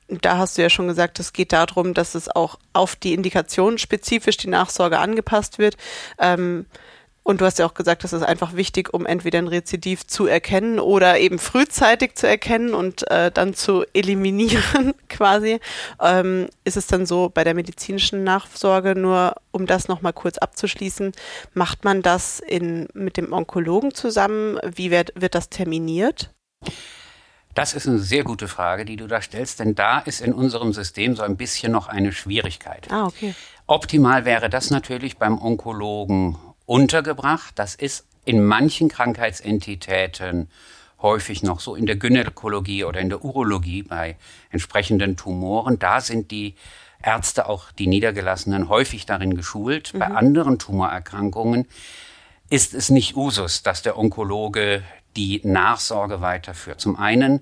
da 0.10 0.38
hast 0.38 0.58
du 0.58 0.62
ja 0.62 0.70
schon 0.70 0.88
gesagt, 0.88 1.20
es 1.20 1.34
geht 1.34 1.54
darum, 1.54 1.94
dass 1.94 2.16
es 2.16 2.30
auch 2.30 2.58
auf 2.74 2.96
die 2.96 3.14
Indikation 3.14 3.78
spezifisch 3.78 4.38
die 4.38 4.50
Nachsorge 4.50 5.00
angepasst 5.00 5.60
wird. 5.60 5.78
Ähm, 6.20 6.66
und 7.30 7.42
du 7.42 7.46
hast 7.46 7.60
ja 7.60 7.68
auch 7.68 7.76
gesagt, 7.76 8.04
das 8.04 8.12
ist 8.12 8.24
einfach 8.24 8.56
wichtig, 8.56 8.92
um 8.92 9.06
entweder 9.06 9.38
ein 9.38 9.48
Rezidiv 9.48 10.08
zu 10.08 10.26
erkennen 10.26 10.80
oder 10.80 11.20
eben 11.20 11.38
frühzeitig 11.38 12.16
zu 12.16 12.28
erkennen 12.28 12.74
und 12.74 13.10
äh, 13.12 13.30
dann 13.32 13.54
zu 13.54 13.86
eliminieren 13.94 14.96
quasi. 15.10 15.60
Ähm, 16.02 16.48
ist 16.64 16.76
es 16.76 16.88
dann 16.88 17.06
so 17.06 17.30
bei 17.32 17.44
der 17.44 17.54
medizinischen 17.54 18.24
Nachsorge, 18.24 18.96
nur 18.96 19.36
um 19.52 19.68
das 19.68 19.88
nochmal 19.88 20.14
kurz 20.14 20.40
abzuschließen, 20.40 21.12
macht 21.54 21.84
man 21.84 22.02
das 22.02 22.40
in, 22.40 22.88
mit 22.96 23.16
dem 23.16 23.32
Onkologen 23.32 23.94
zusammen? 23.94 24.58
Wie 24.64 24.90
wird, 24.90 25.12
wird 25.16 25.36
das 25.36 25.50
terminiert? 25.50 26.32
Das 27.56 27.74
ist 27.74 27.88
eine 27.88 28.00
sehr 28.00 28.24
gute 28.24 28.48
Frage, 28.48 28.86
die 28.86 28.96
du 28.96 29.08
da 29.08 29.22
stellst, 29.22 29.60
denn 29.60 29.76
da 29.76 30.00
ist 30.00 30.22
in 30.22 30.34
unserem 30.34 30.72
System 30.74 31.16
so 31.16 31.24
ein 31.24 31.36
bisschen 31.36 31.72
noch 31.72 31.88
eine 31.88 32.12
Schwierigkeit. 32.12 32.88
Ah, 32.92 33.08
okay. 33.08 33.34
Optimal 33.68 34.26
wäre 34.26 34.50
das 34.50 34.70
natürlich 34.70 35.18
beim 35.18 35.42
Onkologen 35.42 36.38
untergebracht. 36.66 37.54
Das 37.56 37.76
ist 37.76 38.06
in 38.26 38.44
manchen 38.44 38.90
Krankheitsentitäten 38.90 40.50
häufig 41.02 41.44
noch 41.44 41.60
so 41.60 41.76
in 41.76 41.86
der 41.86 41.96
Gynäkologie 41.96 42.84
oder 42.84 43.00
in 43.00 43.10
der 43.10 43.24
Urologie 43.24 43.84
bei 43.84 44.18
entsprechenden 44.52 45.18
Tumoren. 45.18 45.80
Da 45.80 46.02
sind 46.02 46.32
die 46.32 46.56
Ärzte, 47.02 47.48
auch 47.48 47.72
die 47.72 47.88
Niedergelassenen, 47.88 48.70
häufig 48.70 49.06
darin 49.06 49.36
geschult. 49.36 49.94
Mhm. 49.94 50.00
Bei 50.00 50.08
anderen 50.08 50.60
Tumorerkrankungen 50.60 51.68
ist 52.50 52.74
es 52.74 52.90
nicht 52.90 53.16
Usus, 53.16 53.64
dass 53.64 53.82
der 53.82 53.98
Onkologe 53.98 54.84
die 55.20 55.42
Nachsorge 55.44 56.22
weiterführt. 56.22 56.80
Zum 56.80 56.96
einen 56.96 57.42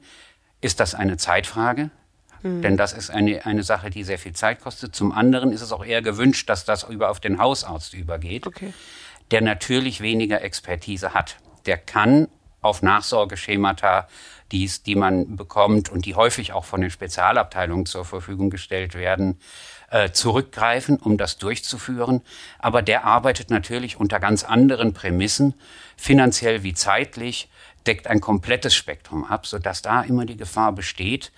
ist 0.62 0.80
das 0.80 0.96
eine 0.96 1.18
Zeitfrage, 1.18 1.92
mhm. 2.42 2.64
denn 2.64 2.76
das 2.76 2.92
ist 2.92 3.12
eine, 3.12 3.46
eine 3.46 3.62
Sache, 3.62 3.92
die 3.92 4.04
sehr 4.04 4.18
viel 4.18 4.34
Zeit 4.34 4.62
kostet. 4.62 4.96
Zum 4.96 5.12
anderen 5.12 5.52
ist 5.52 5.62
es 5.62 5.72
auch 5.72 5.86
eher 5.86 6.02
gewünscht, 6.02 6.50
dass 6.50 6.66
das 6.66 6.84
über 6.86 7.12
auf 7.12 7.20
den 7.20 7.38
Hausarzt 7.38 7.94
übergeht, 7.94 8.48
okay. 8.48 8.74
der 9.30 9.42
natürlich 9.42 10.02
weniger 10.02 10.42
Expertise 10.42 11.14
hat. 11.14 11.38
Der 11.68 11.78
kann 11.78 12.30
auf 12.62 12.82
Nachsorgeschemata, 12.82 14.08
die's, 14.52 14.82
die 14.82 14.96
man 14.96 15.36
bekommt 15.36 15.90
und 15.90 16.06
die 16.06 16.16
häufig 16.16 16.54
auch 16.54 16.66
von 16.66 16.82
den 16.82 16.90
Spezialabteilungen 16.90 17.86
zur 17.86 18.06
Verfügung 18.06 18.50
gestellt 18.50 18.96
werden, 18.96 19.40
äh, 19.90 20.12
zurückgreifen, 20.12 20.98
um 20.98 21.18
das 21.18 21.38
durchzuführen. 21.38 22.22
Aber 22.60 22.82
der 22.82 23.06
arbeitet 23.06 23.50
natürlich 23.50 24.00
unter 24.00 24.20
ganz 24.20 24.44
anderen 24.44 24.94
Prämissen, 24.94 25.54
finanziell 25.96 26.64
wie 26.64 26.74
zeitlich, 26.74 27.50
deckt 27.86 28.08
ein 28.08 28.20
komplettes 28.20 28.76
Spektrum 28.76 29.24
ab, 29.24 29.48
sodass 29.48 29.82
da 29.82 30.02
immer 30.02 30.26
die 30.26 30.38
Gefahr 30.38 30.74
besteht, 30.74 31.32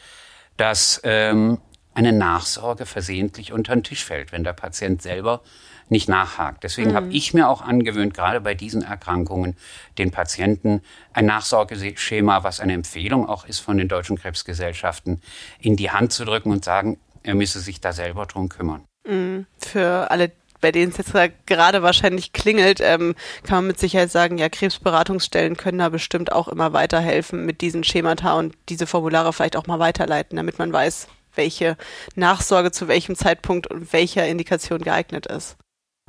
dass 0.58 1.00
ähm, 1.04 1.60
eine 1.94 2.12
Nachsorge 2.12 2.86
versehentlich 2.86 3.52
unter 3.52 3.76
den 3.76 3.84
Tisch 3.84 4.04
fällt, 4.04 4.32
wenn 4.32 4.44
der 4.44 4.54
Patient 4.54 5.02
selber 5.02 5.42
nicht 5.90 6.08
nachhakt. 6.08 6.64
Deswegen 6.64 6.92
mhm. 6.92 6.96
habe 6.96 7.14
ich 7.14 7.34
mir 7.34 7.50
auch 7.50 7.62
angewöhnt, 7.62 8.14
gerade 8.14 8.42
bei 8.42 8.54
diesen 8.54 8.84
Erkrankungen, 8.84 9.58
den 9.98 10.12
Patienten 10.12 10.82
ein 11.14 11.26
Nachsorgeschema, 11.26 12.44
was 12.44 12.60
eine 12.60 12.74
Empfehlung 12.74 13.28
auch 13.28 13.46
ist 13.46 13.60
von 13.60 13.78
den 13.78 13.88
deutschen 13.88 14.18
Krebsgesellschaften, 14.18 15.22
in 15.60 15.76
die 15.76 15.92
Hand 15.92 16.14
zu 16.14 16.26
drücken 16.26 16.52
und 16.52 16.64
sagen, 16.64 17.00
er 17.24 17.36
müsse 17.36 17.60
sich 17.60 17.82
da 17.82 17.94
selber 17.94 18.26
drum 18.26 18.50
kümmern. 18.50 18.86
Mhm. 19.08 19.46
Für 19.58 20.12
alle 20.12 20.32
bei 20.62 20.72
denen 20.72 20.92
es 20.92 20.98
jetzt 20.98 21.14
gerade 21.46 21.82
wahrscheinlich 21.82 22.34
klingelt, 22.34 22.82
ähm, 22.82 23.16
kann 23.44 23.60
man 23.60 23.68
mit 23.68 23.80
Sicherheit 23.80 24.12
sagen, 24.12 24.38
ja, 24.38 24.50
Krebsberatungsstellen 24.50 25.58
können 25.58 25.80
da 25.80 25.90
bestimmt 25.90 26.32
auch 26.32 26.48
immer 26.48 26.74
weiterhelfen 26.74 27.46
mit 27.46 27.62
diesen 27.62 27.84
Schemata 27.84 28.38
und 28.38 28.56
diese 28.68 28.88
Formulare 28.88 29.34
vielleicht 29.34 29.56
auch 29.56 29.68
mal 29.68 29.80
weiterleiten, 29.80 30.36
damit 30.36 30.60
man 30.60 30.74
weiß, 30.74 31.08
welche 31.36 31.78
Nachsorge 32.16 32.72
zu 32.72 32.88
welchem 32.88 33.16
Zeitpunkt 33.16 33.68
und 33.68 33.94
welcher 33.94 34.28
Indikation 34.28 34.82
geeignet 34.82 35.28
ist. 35.28 35.56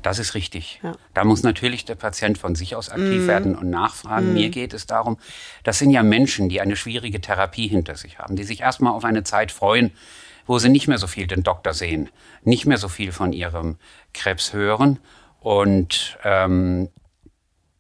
Das 0.02 0.18
ist 0.18 0.34
richtig. 0.34 0.80
Ja. 0.82 0.94
Da 1.12 1.24
muss 1.24 1.42
natürlich 1.42 1.84
der 1.84 1.94
Patient 1.94 2.38
von 2.38 2.54
sich 2.54 2.74
aus 2.74 2.88
aktiv 2.88 3.24
mm. 3.24 3.26
werden 3.26 3.54
und 3.54 3.68
nachfragen. 3.68 4.30
Mm. 4.30 4.34
Mir 4.34 4.48
geht 4.48 4.72
es 4.72 4.86
darum, 4.86 5.18
das 5.62 5.78
sind 5.78 5.90
ja 5.90 6.02
Menschen, 6.02 6.48
die 6.48 6.62
eine 6.62 6.74
schwierige 6.74 7.20
Therapie 7.20 7.68
hinter 7.68 7.96
sich 7.96 8.18
haben, 8.18 8.34
die 8.34 8.44
sich 8.44 8.62
erstmal 8.62 8.94
auf 8.94 9.04
eine 9.04 9.24
Zeit 9.24 9.52
freuen, 9.52 9.92
wo 10.47 10.59
sie 10.59 10.68
nicht 10.68 10.88
mehr 10.88 10.99
so 10.99 11.06
viel 11.06 11.26
den 11.26 11.42
Doktor 11.42 11.75
sehen, 11.75 12.11
nicht 12.42 12.66
mehr 12.66 12.78
so 12.78 12.88
viel 12.88 13.12
von 13.12 13.32
ihrem 13.32 13.76
Krebs 14.12 14.52
hören. 14.52 14.99
Und 15.40 16.18
ähm, 16.25 16.88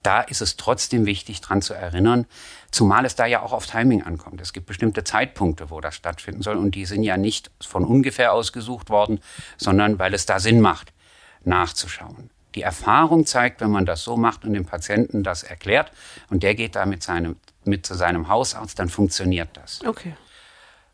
da 0.02 0.22
ist 0.22 0.40
es 0.40 0.56
trotzdem 0.56 1.04
wichtig, 1.04 1.40
dran 1.40 1.60
zu 1.60 1.74
erinnern, 1.74 2.26
zumal 2.70 3.04
es 3.04 3.16
da 3.16 3.26
ja 3.26 3.42
auch 3.42 3.52
auf 3.52 3.66
Timing 3.66 4.02
ankommt. 4.02 4.40
Es 4.40 4.52
gibt 4.52 4.66
bestimmte 4.66 5.04
Zeitpunkte, 5.04 5.70
wo 5.70 5.80
das 5.80 5.94
stattfinden 5.94 6.42
soll 6.42 6.56
und 6.56 6.74
die 6.74 6.86
sind 6.86 7.02
ja 7.02 7.16
nicht 7.16 7.50
von 7.60 7.84
ungefähr 7.84 8.32
ausgesucht 8.32 8.88
worden, 8.88 9.20
sondern 9.58 9.98
weil 9.98 10.14
es 10.14 10.26
da 10.26 10.40
Sinn 10.40 10.60
macht 10.60 10.92
nachzuschauen. 11.44 12.30
Die 12.54 12.62
Erfahrung 12.62 13.26
zeigt, 13.26 13.60
wenn 13.60 13.70
man 13.70 13.86
das 13.86 14.02
so 14.02 14.16
macht 14.16 14.44
und 14.44 14.54
dem 14.54 14.64
Patienten 14.64 15.22
das 15.22 15.42
erklärt 15.42 15.92
und 16.30 16.42
der 16.42 16.54
geht 16.54 16.74
da 16.74 16.84
mit, 16.84 17.02
seinem, 17.02 17.36
mit 17.64 17.86
zu 17.86 17.94
seinem 17.94 18.28
Hausarzt, 18.28 18.78
dann 18.78 18.88
funktioniert 18.88 19.50
das. 19.54 19.80
Okay. 19.86 20.14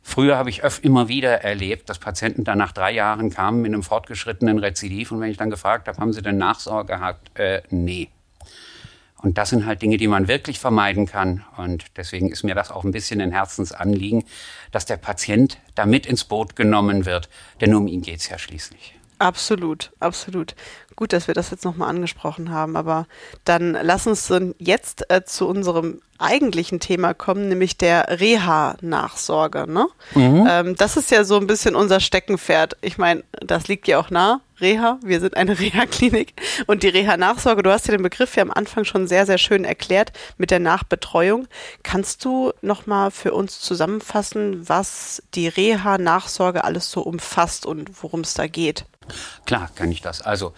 Früher 0.08 0.38
habe 0.38 0.50
ich 0.50 0.62
öfter 0.62 0.84
immer 0.84 1.08
wieder 1.08 1.42
erlebt, 1.42 1.90
dass 1.90 1.98
Patienten 1.98 2.44
dann 2.44 2.58
nach 2.58 2.70
drei 2.70 2.92
Jahren 2.92 3.28
kamen 3.28 3.60
mit 3.60 3.74
einem 3.74 3.82
fortgeschrittenen 3.82 4.60
Rezidiv 4.60 5.10
und 5.10 5.20
wenn 5.20 5.32
ich 5.32 5.36
dann 5.36 5.50
gefragt 5.50 5.88
habe, 5.88 5.98
haben 5.98 6.12
sie 6.12 6.22
denn 6.22 6.38
Nachsorge 6.38 6.94
gehabt? 6.94 7.36
Äh, 7.36 7.62
nee. 7.70 8.08
Und 9.20 9.36
das 9.36 9.50
sind 9.50 9.66
halt 9.66 9.82
Dinge, 9.82 9.96
die 9.96 10.06
man 10.06 10.28
wirklich 10.28 10.60
vermeiden 10.60 11.06
kann. 11.06 11.44
Und 11.56 11.86
deswegen 11.96 12.30
ist 12.30 12.44
mir 12.44 12.54
das 12.54 12.70
auch 12.70 12.84
ein 12.84 12.92
bisschen 12.92 13.20
ein 13.20 13.32
Herzensanliegen, 13.32 14.22
dass 14.70 14.86
der 14.86 14.96
Patient 14.96 15.58
da 15.74 15.86
mit 15.86 16.06
ins 16.06 16.22
Boot 16.22 16.54
genommen 16.54 17.04
wird. 17.04 17.28
Denn 17.60 17.74
um 17.74 17.88
ihn 17.88 18.00
geht 18.00 18.20
es 18.20 18.28
ja 18.28 18.38
schließlich. 18.38 18.94
Absolut, 19.18 19.92
absolut. 19.98 20.54
Gut, 20.94 21.12
dass 21.12 21.26
wir 21.26 21.34
das 21.34 21.50
jetzt 21.50 21.64
nochmal 21.64 21.88
angesprochen 21.90 22.50
haben, 22.50 22.76
aber 22.76 23.06
dann 23.44 23.76
lass 23.82 24.06
uns 24.06 24.32
jetzt 24.58 25.10
äh, 25.10 25.24
zu 25.24 25.46
unserem 25.46 26.00
eigentlichen 26.18 26.80
Thema 26.80 27.14
kommen, 27.14 27.48
nämlich 27.48 27.76
der 27.76 28.20
Reha-Nachsorge. 28.20 29.70
Ne? 29.70 29.88
Mhm. 30.14 30.46
Ähm, 30.48 30.76
das 30.76 30.96
ist 30.96 31.10
ja 31.10 31.24
so 31.24 31.36
ein 31.36 31.46
bisschen 31.46 31.76
unser 31.76 32.00
Steckenpferd. 32.00 32.76
Ich 32.80 32.98
meine, 32.98 33.24
das 33.40 33.68
liegt 33.68 33.88
ja 33.88 33.98
auch 33.98 34.10
nah. 34.10 34.40
Reha, 34.60 34.98
wir 35.02 35.20
sind 35.20 35.36
eine 35.36 35.58
Reha-Klinik 35.58 36.34
und 36.66 36.82
die 36.82 36.88
Reha-Nachsorge, 36.88 37.62
du 37.62 37.70
hast 37.70 37.86
ja 37.86 37.92
den 37.92 38.02
Begriff 38.02 38.36
ja 38.36 38.42
am 38.42 38.50
Anfang 38.50 38.84
schon 38.84 39.06
sehr, 39.06 39.26
sehr 39.26 39.38
schön 39.38 39.64
erklärt 39.64 40.12
mit 40.38 40.50
der 40.50 40.60
Nachbetreuung. 40.60 41.46
Kannst 41.82 42.24
du 42.24 42.52
nochmal 42.62 43.10
für 43.10 43.32
uns 43.34 43.60
zusammenfassen, 43.60 44.68
was 44.68 45.22
die 45.34 45.48
Reha-Nachsorge 45.48 46.64
alles 46.64 46.90
so 46.90 47.02
umfasst 47.02 47.66
und 47.66 48.02
worum 48.02 48.20
es 48.20 48.34
da 48.34 48.46
geht? 48.46 48.86
Klar 49.44 49.70
kann 49.74 49.92
ich 49.92 50.00
das. 50.00 50.22
Also 50.22 50.52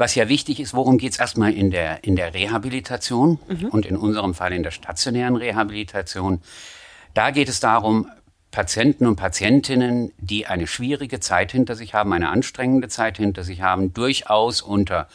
was 0.00 0.14
ja 0.14 0.30
wichtig 0.30 0.60
ist, 0.60 0.72
worum 0.72 0.96
geht 0.96 1.12
es 1.12 1.18
erstmal 1.18 1.52
in 1.52 1.70
der, 1.70 2.04
in 2.04 2.16
der 2.16 2.32
Rehabilitation 2.32 3.38
mhm. 3.48 3.66
und 3.66 3.84
in 3.84 3.96
unserem 3.96 4.32
Fall 4.32 4.54
in 4.54 4.62
der 4.62 4.70
stationären 4.70 5.36
Rehabilitation. 5.36 6.40
Da 7.12 7.32
geht 7.32 7.50
es 7.50 7.60
darum, 7.60 8.10
Patienten 8.50 9.06
und 9.06 9.16
Patientinnen, 9.16 10.12
die 10.18 10.46
eine 10.46 10.66
schwierige 10.66 11.20
Zeit 11.20 11.52
hinter 11.52 11.76
sich 11.76 11.94
haben, 11.94 12.12
eine 12.12 12.30
anstrengende 12.30 12.88
Zeit 12.88 13.16
hinter 13.16 13.44
sich 13.44 13.62
haben, 13.62 13.94
durchaus 13.94 14.60
unter 14.60 15.08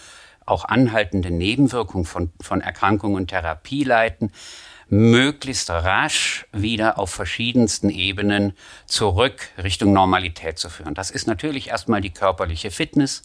auch 0.45 0.65
anhaltenden 0.65 1.37
Nebenwirkungen 1.37 2.05
von, 2.05 2.31
von 2.39 2.61
Erkrankungen 2.61 3.15
und 3.15 3.27
Therapie 3.27 3.83
leiden, 3.83 4.31
möglichst 4.87 5.69
rasch 5.71 6.45
wieder 6.51 6.99
auf 6.99 7.09
verschiedensten 7.09 7.89
Ebenen 7.89 8.53
zurück 8.85 9.49
Richtung 9.61 9.93
Normalität 9.93 10.59
zu 10.59 10.69
führen. 10.69 10.93
Das 10.93 11.09
ist 11.09 11.25
natürlich 11.27 11.69
erstmal 11.69 12.01
die 12.01 12.11
körperliche 12.11 12.69
Fitness. 12.69 13.23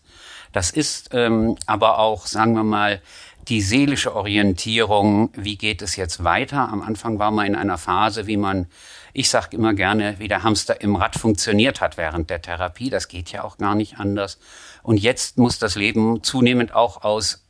Das 0.52 0.70
ist 0.70 1.10
ähm, 1.12 1.56
aber 1.66 1.98
auch, 1.98 2.26
sagen 2.26 2.54
wir 2.54 2.64
mal, 2.64 3.02
die 3.48 3.60
seelische 3.60 4.14
Orientierung. 4.14 5.30
Wie 5.34 5.56
geht 5.56 5.82
es 5.82 5.96
jetzt 5.96 6.24
weiter? 6.24 6.68
Am 6.68 6.82
Anfang 6.82 7.18
war 7.18 7.30
man 7.30 7.46
in 7.46 7.56
einer 7.56 7.78
Phase, 7.78 8.26
wie 8.26 8.36
man, 8.36 8.66
ich 9.12 9.28
sage 9.28 9.56
immer 9.56 9.74
gerne, 9.74 10.16
wie 10.18 10.28
der 10.28 10.42
Hamster 10.42 10.80
im 10.80 10.96
Rad 10.96 11.16
funktioniert 11.16 11.80
hat 11.80 11.96
während 11.96 12.30
der 12.30 12.42
Therapie. 12.42 12.90
Das 12.90 13.08
geht 13.08 13.32
ja 13.32 13.44
auch 13.44 13.58
gar 13.58 13.74
nicht 13.74 13.98
anders. 13.98 14.38
Und 14.82 14.98
jetzt 14.98 15.38
muss 15.38 15.58
das 15.58 15.74
Leben 15.74 16.22
zunehmend 16.22 16.74
auch 16.74 17.02
aus 17.02 17.44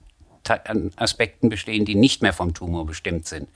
Aspekten 0.96 1.48
bestehen, 1.48 1.84
die 1.84 1.94
nicht 1.94 2.22
mehr 2.22 2.32
vom 2.32 2.54
Tumor 2.54 2.86
bestimmt 2.86 3.28
sind. 3.28 3.48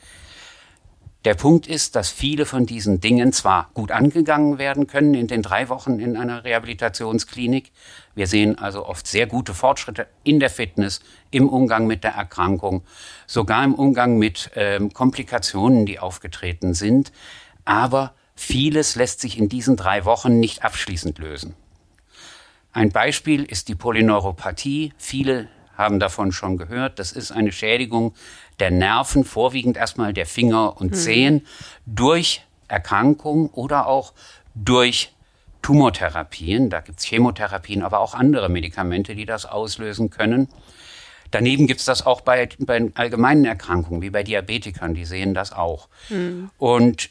Der 1.25 1.35
Punkt 1.35 1.67
ist, 1.67 1.97
dass 1.97 2.11
viele 2.11 2.45
von 2.45 2.67
diesen 2.67 3.01
Dingen 3.01 3.33
zwar 3.33 3.71
gut 3.73 3.93
angegangen 3.93 4.59
werden 4.59 4.87
können 4.87 5.15
in 5.15 5.27
den 5.27 5.41
drei 5.41 5.71
Wochen 5.71 5.99
in 5.99 6.19
einer 6.19 6.45
Rehabilitationsklinik. 6.45 7.73
Wir 8.15 8.27
sehen 8.27 8.59
also 8.59 8.85
oft 8.85 9.07
sehr 9.07 9.27
gute 9.27 9.55
Fortschritte 9.55 10.07
in 10.23 10.39
der 10.39 10.51
Fitness, 10.51 11.01
im 11.31 11.49
Umgang 11.49 11.87
mit 11.87 12.05
der 12.05 12.13
Erkrankung, 12.13 12.83
sogar 13.27 13.65
im 13.65 13.75
Umgang 13.75 14.19
mit 14.19 14.51
ähm, 14.55 14.93
Komplikationen, 14.93 15.87
die 15.87 15.99
aufgetreten 15.99 16.75
sind. 16.75 17.11
Aber 17.65 18.15
vieles 18.35 18.97
lässt 18.97 19.21
sich 19.21 19.39
in 19.39 19.49
diesen 19.49 19.77
drei 19.77 20.05
Wochen 20.05 20.41
nicht 20.41 20.65
abschließend 20.65 21.19
lösen. 21.19 21.55
Ein 22.73 22.91
Beispiel 22.91 23.45
ist 23.45 23.69
die 23.69 23.77
Polyneuropathie. 23.77 24.93
Viele 24.99 25.49
haben 25.77 26.01
davon 26.01 26.33
schon 26.33 26.57
gehört. 26.57 26.99
Das 26.99 27.13
ist 27.13 27.31
eine 27.31 27.53
Schädigung 27.53 28.15
der 28.59 28.71
Nerven, 28.71 29.25
vorwiegend 29.25 29.77
erstmal 29.77 30.13
der 30.13 30.27
Finger 30.27 30.81
und 30.81 30.91
hm. 30.91 30.95
Zehen, 30.95 31.47
durch 31.87 32.43
Erkrankung 32.69 33.49
oder 33.51 33.87
auch 33.87 34.13
durch 34.55 35.13
Tumortherapien. 35.63 36.71
Da 36.71 36.81
gibt's 36.81 37.05
Chemotherapien, 37.05 37.83
aber 37.83 38.01
auch 38.01 38.15
andere 38.15 38.49
Medikamente, 38.49 39.15
die 39.15 39.27
das 39.27 39.47
auslösen 39.47 40.11
können. 40.11 40.49
Daneben 41.31 41.67
gibt's 41.67 41.85
das 41.85 42.07
auch 42.07 42.21
bei, 42.21 42.49
bei 42.59 42.91
allgemeinen 42.95 43.45
Erkrankungen, 43.45 44.03
wie 44.03 44.11
bei 44.11 44.23
Diabetikern, 44.23 44.95
die 44.95 45.05
sehen 45.05 45.35
das 45.35 45.53
auch. 45.53 45.89
Hm. 46.09 46.51
Und 46.59 47.11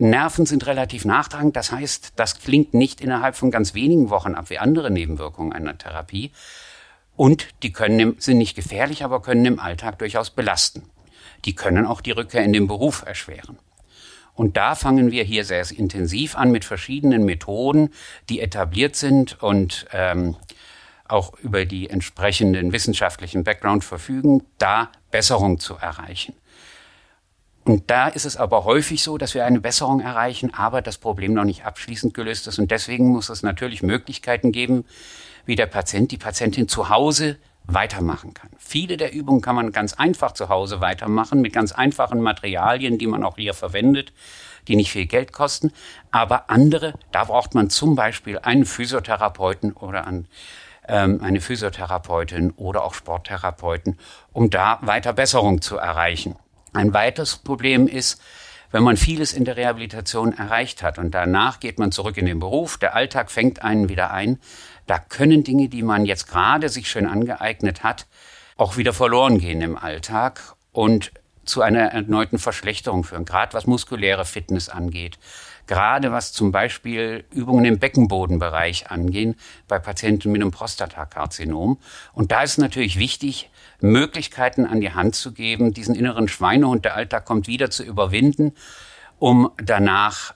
Nerven 0.00 0.46
sind 0.46 0.66
relativ 0.66 1.04
nachtragend, 1.04 1.56
das 1.56 1.72
heißt, 1.72 2.14
das 2.16 2.40
klingt 2.40 2.72
nicht 2.72 3.00
innerhalb 3.00 3.36
von 3.36 3.50
ganz 3.50 3.74
wenigen 3.74 4.08
Wochen 4.08 4.34
ab 4.34 4.48
wie 4.48 4.58
andere 4.58 4.90
Nebenwirkungen 4.90 5.52
einer 5.52 5.76
Therapie, 5.76 6.32
und 7.16 7.48
die 7.62 7.70
können, 7.70 8.16
sind 8.18 8.38
nicht 8.38 8.56
gefährlich, 8.56 9.04
aber 9.04 9.20
können 9.20 9.44
im 9.44 9.60
Alltag 9.60 9.98
durchaus 9.98 10.30
belasten. 10.30 10.88
Die 11.44 11.54
können 11.54 11.84
auch 11.84 12.00
die 12.00 12.12
Rückkehr 12.12 12.42
in 12.42 12.54
den 12.54 12.66
Beruf 12.66 13.02
erschweren. 13.06 13.58
Und 14.32 14.56
da 14.56 14.74
fangen 14.74 15.10
wir 15.10 15.22
hier 15.22 15.44
sehr 15.44 15.70
intensiv 15.70 16.34
an 16.34 16.50
mit 16.50 16.64
verschiedenen 16.64 17.26
Methoden, 17.26 17.90
die 18.30 18.40
etabliert 18.40 18.96
sind 18.96 19.42
und 19.42 19.86
ähm, 19.92 20.36
auch 21.06 21.38
über 21.40 21.66
die 21.66 21.90
entsprechenden 21.90 22.72
wissenschaftlichen 22.72 23.44
Background 23.44 23.84
verfügen, 23.84 24.44
da 24.56 24.90
Besserung 25.10 25.58
zu 25.58 25.74
erreichen. 25.74 26.34
Und 27.64 27.90
da 27.90 28.08
ist 28.08 28.24
es 28.24 28.36
aber 28.36 28.64
häufig 28.64 29.02
so, 29.02 29.18
dass 29.18 29.34
wir 29.34 29.44
eine 29.44 29.60
Besserung 29.60 30.00
erreichen, 30.00 30.52
aber 30.54 30.80
das 30.80 30.98
Problem 30.98 31.34
noch 31.34 31.44
nicht 31.44 31.66
abschließend 31.66 32.14
gelöst 32.14 32.46
ist. 32.46 32.58
Und 32.58 32.70
deswegen 32.70 33.08
muss 33.08 33.28
es 33.28 33.42
natürlich 33.42 33.82
Möglichkeiten 33.82 34.50
geben, 34.50 34.84
wie 35.44 35.56
der 35.56 35.66
Patient, 35.66 36.10
die 36.10 36.16
Patientin 36.16 36.68
zu 36.68 36.88
Hause 36.88 37.36
weitermachen 37.64 38.34
kann. 38.34 38.50
Viele 38.58 38.96
der 38.96 39.12
Übungen 39.12 39.42
kann 39.42 39.54
man 39.54 39.72
ganz 39.72 39.94
einfach 39.94 40.32
zu 40.32 40.48
Hause 40.48 40.80
weitermachen 40.80 41.40
mit 41.40 41.52
ganz 41.52 41.72
einfachen 41.72 42.20
Materialien, 42.20 42.98
die 42.98 43.06
man 43.06 43.24
auch 43.24 43.36
hier 43.36 43.54
verwendet, 43.54 44.12
die 44.68 44.76
nicht 44.76 44.90
viel 44.90 45.06
Geld 45.06 45.32
kosten. 45.32 45.72
Aber 46.10 46.50
andere, 46.50 46.94
da 47.12 47.24
braucht 47.24 47.54
man 47.54 47.70
zum 47.70 47.94
Beispiel 47.94 48.38
einen 48.38 48.64
Physiotherapeuten 48.64 49.72
oder 49.72 50.06
einen, 50.06 50.26
ähm, 50.88 51.20
eine 51.22 51.40
Physiotherapeutin 51.40 52.52
oder 52.52 52.84
auch 52.84 52.94
Sporttherapeuten, 52.94 53.98
um 54.32 54.50
da 54.50 54.78
weiter 54.82 55.12
Besserung 55.12 55.60
zu 55.60 55.76
erreichen. 55.76 56.36
Ein 56.72 56.94
weiteres 56.94 57.36
Problem 57.36 57.86
ist, 57.86 58.20
wenn 58.70 58.82
man 58.84 58.96
vieles 58.96 59.32
in 59.32 59.44
der 59.44 59.56
Rehabilitation 59.56 60.32
erreicht 60.32 60.82
hat 60.82 60.98
und 60.98 61.12
danach 61.12 61.58
geht 61.58 61.78
man 61.78 61.90
zurück 61.90 62.16
in 62.16 62.26
den 62.26 62.38
Beruf, 62.38 62.78
der 62.78 62.94
Alltag 62.94 63.30
fängt 63.30 63.62
einen 63.62 63.88
wieder 63.88 64.12
ein, 64.12 64.38
da 64.86 64.98
können 64.98 65.42
Dinge, 65.42 65.68
die 65.68 65.82
man 65.82 66.04
jetzt 66.04 66.28
gerade 66.28 66.68
sich 66.68 66.88
schön 66.88 67.06
angeeignet 67.06 67.82
hat, 67.82 68.06
auch 68.56 68.76
wieder 68.76 68.92
verloren 68.92 69.38
gehen 69.38 69.60
im 69.60 69.76
Alltag 69.76 70.54
und 70.72 71.12
zu 71.44 71.62
einer 71.62 71.80
erneuten 71.80 72.38
Verschlechterung 72.38 73.02
führen, 73.02 73.24
gerade 73.24 73.54
was 73.54 73.66
muskuläre 73.66 74.24
Fitness 74.24 74.68
angeht, 74.68 75.18
gerade 75.70 76.10
was 76.10 76.32
zum 76.32 76.50
Beispiel 76.50 77.24
Übungen 77.30 77.64
im 77.64 77.78
Beckenbodenbereich 77.78 78.90
angehen 78.90 79.36
bei 79.68 79.78
Patienten 79.78 80.32
mit 80.32 80.42
einem 80.42 80.50
Prostatakarzinom. 80.50 81.78
Und 82.12 82.32
da 82.32 82.42
ist 82.42 82.58
natürlich 82.58 82.98
wichtig, 82.98 83.50
Möglichkeiten 83.80 84.66
an 84.66 84.80
die 84.80 84.94
Hand 84.94 85.14
zu 85.14 85.30
geben, 85.30 85.72
diesen 85.72 85.94
inneren 85.94 86.26
Schweinehund, 86.26 86.84
der 86.84 86.96
Alltag 86.96 87.24
kommt 87.24 87.46
wieder 87.46 87.70
zu 87.70 87.84
überwinden, 87.84 88.52
um 89.20 89.52
danach 89.62 90.34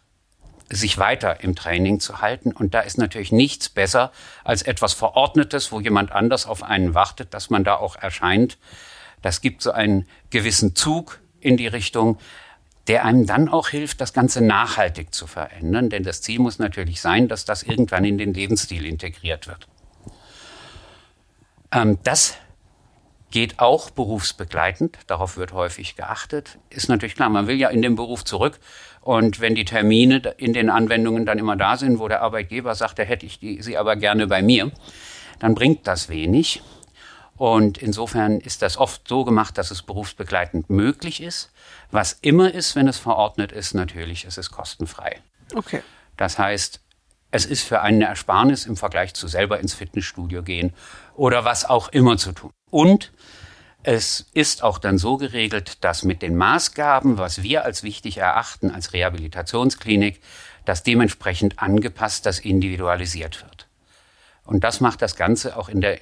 sich 0.71 0.99
weiter 0.99 1.43
im 1.43 1.57
Training 1.57 1.99
zu 1.99 2.21
halten. 2.21 2.53
Und 2.53 2.73
da 2.73 2.83
ist 2.83 2.97
natürlich 2.97 3.33
nichts 3.33 3.69
besser 3.69 4.13
als 4.45 4.63
etwas 4.63 4.93
Verordnetes, 4.93 5.73
wo 5.73 5.81
jemand 5.81 6.13
anders 6.13 6.47
auf 6.47 6.63
einen 6.63 6.95
wartet, 6.95 7.35
dass 7.35 7.51
man 7.51 7.65
da 7.65 7.75
auch 7.75 7.97
erscheint. 7.97 8.57
Das 9.21 9.41
gibt 9.41 9.63
so 9.63 9.73
einen 9.73 10.07
gewissen 10.31 10.77
Zug 10.77 11.19
in 11.41 11.57
die 11.57 11.67
Richtung, 11.67 12.19
der 12.89 13.05
einem 13.05 13.27
dann 13.27 13.49
auch 13.49 13.69
hilft, 13.69 14.01
das 14.01 14.13
Ganze 14.13 14.43
nachhaltig 14.43 15.15
zu 15.15 15.27
verändern. 15.27 15.89
Denn 15.91 16.03
das 16.03 16.21
Ziel 16.21 16.39
muss 16.39 16.59
natürlich 16.59 17.01
sein, 17.01 17.29
dass 17.29 17.45
das 17.45 17.63
irgendwann 17.63 18.05
in 18.05 18.19
den 18.19 18.35
Lebensstil 18.35 18.85
integriert 18.85 19.47
wird. 19.47 19.67
Ähm, 21.73 21.99
das 22.05 22.37
geht 23.31 23.59
auch 23.59 23.91
berufsbegleitend. 23.91 24.99
Darauf 25.09 25.37
wird 25.37 25.53
häufig 25.53 25.97
geachtet. 25.97 26.59
Ist 26.71 26.89
natürlich 26.89 27.17
klar, 27.17 27.31
man 27.31 27.49
will 27.49 27.57
ja 27.57 27.69
in 27.69 27.83
den 27.83 27.97
Beruf 27.97 28.25
zurück. 28.25 28.61
Und 29.01 29.41
wenn 29.41 29.55
die 29.55 29.65
Termine 29.65 30.23
in 30.37 30.53
den 30.53 30.71
Anwendungen 30.71 31.27
dann 31.27 31.39
immer 31.39 31.57
da 31.57 31.77
sind, 31.77 31.99
wo 31.99 32.07
der 32.07 32.23
Arbeitgeber 32.23 32.75
sagt, 32.75 32.99
da 32.99 33.03
hätte 33.03 33.27
ich 33.27 33.41
die, 33.41 33.61
sie 33.61 33.77
aber 33.77 33.97
gerne 33.97 34.29
bei 34.29 34.41
mir, 34.41 34.71
dann 35.41 35.55
bringt 35.55 35.87
das 35.87 36.09
wenig. 36.09 36.63
Und 37.37 37.79
insofern 37.79 38.39
ist 38.39 38.63
das 38.63 38.77
oft 38.77 39.09
so 39.09 39.25
gemacht, 39.25 39.59
dass 39.59 39.71
es 39.71 39.83
berufsbegleitend 39.83 40.71
möglich 40.71 41.21
ist. 41.21 41.51
Was 41.91 42.19
immer 42.21 42.53
ist, 42.55 42.77
wenn 42.77 42.87
es 42.87 42.99
verordnet 42.99 43.51
ist, 43.51 43.75
natürlich, 43.75 44.25
es 44.25 44.39
ist 44.39 44.51
kostenfrei. 44.51 45.21
Okay. 45.55 45.83
Das 46.17 46.39
heißt, 46.39 46.81
es 47.33 47.47
ist 47.47 47.65
für 47.65 47.81
einen 47.81 47.97
eine 47.97 48.11
Ersparnis 48.11 48.67
im 48.67 48.77
Vergleich 48.77 49.15
zu 49.15 49.27
selber 49.27 49.59
ins 49.59 49.75
Fitnessstudio 49.75 50.45
gehen 50.45 50.73
oder 51.17 51.45
was 51.45 51.65
auch 51.65 51.89
immer 51.89 52.17
zu 52.17 52.31
tun. 52.31 52.53
Und 52.71 53.11
es 53.83 54.27
ist 54.33 54.63
auch 54.63 54.79
dann 54.79 54.99
so 54.99 55.17
geregelt, 55.17 55.85
dass 55.85 56.05
mit 56.05 56.23
den 56.23 56.37
Maßgaben, 56.37 57.19
was 57.19 57.43
wir 57.43 57.65
als 57.65 57.83
wichtig 57.83 58.19
erachten 58.19 58.71
als 58.71 58.93
Rehabilitationsklinik, 58.93 60.21
dass 60.65 60.85
dementsprechend 60.85 61.59
angepasst, 61.59 62.25
das 62.25 62.39
individualisiert 62.39 63.43
wird. 63.43 63.69
Und 64.45 64.63
das 64.63 64.81
macht 64.81 65.03
das 65.03 65.17
Ganze 65.17 65.57
auch 65.57 65.69
in 65.69 65.81
der 65.81 65.99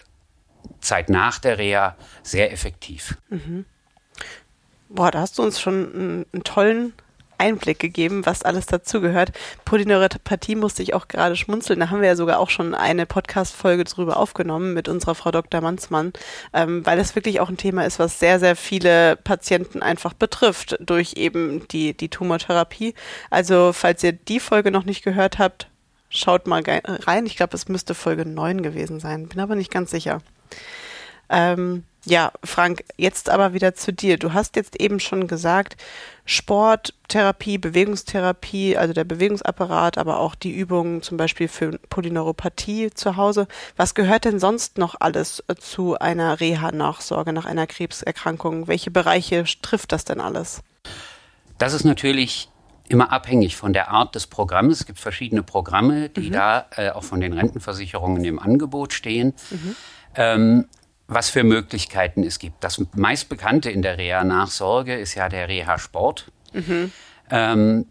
Zeit 0.81 1.09
nach 1.09 1.39
der 1.39 1.59
Reha 1.59 1.97
sehr 2.23 2.53
effektiv. 2.53 3.17
Mhm. 3.29 3.65
Boah, 4.89 5.11
da 5.11 5.21
hast 5.21 5.39
du 5.39 5.43
uns 5.43 5.61
schon 5.61 5.95
einen, 5.95 6.27
einen 6.33 6.45
tollen 6.45 6.93
Einblick 7.43 7.81
gegeben, 7.81 8.25
was 8.25 8.45
alles 8.45 8.67
dazugehört. 8.67 9.33
Polyneuropathie 9.65 10.55
musste 10.55 10.83
ich 10.83 10.95
auch 10.95 11.09
gerade 11.09 11.35
schmunzeln. 11.35 11.81
Da 11.81 11.91
haben 11.91 12.01
wir 12.01 12.09
ja 12.09 12.17
sogar 12.17 12.39
auch 12.39 12.51
schon 12.51 12.73
eine 12.75 13.05
Podcast-Folge 13.05 13.83
drüber 13.83 14.17
aufgenommen 14.17 14.75
mit 14.75 14.89
unserer 14.89 15.17
Frau 15.17 15.33
Dr. 15.33 15.61
Manzmann, 15.61 16.13
ähm, 16.53 16.87
weil 16.87 16.97
das 16.97 17.17
wirklich 17.17 17.41
auch 17.41 17.49
ein 17.49 17.57
Thema 17.57 17.85
ist, 17.85 17.99
was 17.99 18.21
sehr, 18.21 18.39
sehr 18.39 18.55
viele 18.55 19.17
Patienten 19.17 19.83
einfach 19.83 20.13
betrifft 20.13 20.77
durch 20.79 21.15
eben 21.15 21.67
die, 21.69 21.97
die 21.97 22.09
Tumortherapie. 22.09 22.95
Also, 23.29 23.73
falls 23.73 24.05
ihr 24.05 24.13
die 24.13 24.39
Folge 24.39 24.71
noch 24.71 24.85
nicht 24.85 25.03
gehört 25.03 25.39
habt, 25.39 25.69
schaut 26.11 26.47
mal 26.47 26.63
rein. 26.65 27.27
Ich 27.27 27.37
glaube, 27.37 27.57
es 27.57 27.69
müsste 27.69 27.95
Folge 27.95 28.25
9 28.25 28.63
gewesen 28.63 29.01
sein, 29.01 29.27
bin 29.27 29.41
aber 29.41 29.57
nicht 29.57 29.73
ganz 29.73 29.91
sicher. 29.91 30.21
Ähm, 31.29 31.85
ja, 32.05 32.33
Frank, 32.43 32.83
jetzt 32.97 33.31
aber 33.31 33.55
wieder 33.55 33.75
zu 33.75 33.93
dir. 33.93 34.19
Du 34.19 34.33
hast 34.33 34.57
jetzt 34.57 34.81
eben 34.81 34.99
schon 34.99 35.29
gesagt, 35.29 35.77
Sporttherapie, 36.25 37.59
Bewegungstherapie, 37.59 38.77
also 38.77 38.93
der 38.93 39.05
Bewegungsapparat, 39.05 39.99
aber 39.99 40.19
auch 40.19 40.35
die 40.35 40.51
Übungen 40.51 41.03
zum 41.03 41.17
Beispiel 41.17 41.47
für 41.47 41.79
Polyneuropathie 41.91 42.91
zu 42.91 43.17
Hause. 43.17 43.47
Was 43.77 43.95
gehört 43.95 44.25
denn 44.25 44.41
sonst 44.41 44.79
noch 44.79 44.97
alles 44.99 45.45
äh, 45.47 45.55
zu 45.55 45.97
einer 45.97 46.41
Reha-Nachsorge 46.41 47.33
nach 47.33 47.47
einer 47.47 47.69
Krebserkrankung? 47.69 48.67
Welche 48.67 48.91
Bereiche 48.91 49.45
trifft 49.63 49.93
das 49.93 50.05
denn 50.05 50.21
alles? 50.21 50.63
Das 51.59 51.73
ist 51.73 51.85
natürlich 51.85 52.49
immer 52.89 53.13
abhängig 53.13 53.57
von 53.57 53.73
der 53.73 53.91
Art 53.91 54.17
des 54.17 54.27
Programms. 54.27 54.81
Es 54.81 54.87
gibt 54.87 54.99
verschiedene 54.99 55.45
Programme, 55.45 56.09
die 56.09 56.29
mhm. 56.29 56.33
da 56.33 56.67
äh, 56.77 56.91
auch 56.91 57.05
von 57.05 57.21
den 57.21 57.33
Rentenversicherungen 57.33 58.25
im 58.25 58.41
Angebot 58.41 58.93
stehen. 58.93 59.35
Mhm. 59.51 59.77
Ähm, 60.15 60.67
was 61.15 61.31
für 61.31 61.45
Möglichkeiten 61.45 62.23
es 62.23 62.39
gibt. 62.39 62.63
Das 62.65 62.83
meistbekannte 62.95 63.71
in 63.71 63.83
der 63.83 63.99
Reha-Nachsorge 63.99 64.95
ist 64.95 65.15
ja 65.15 65.29
der 65.29 65.49
Reha-Sport, 65.49 66.31
mhm. 66.53 66.93
ähm, 67.31 67.87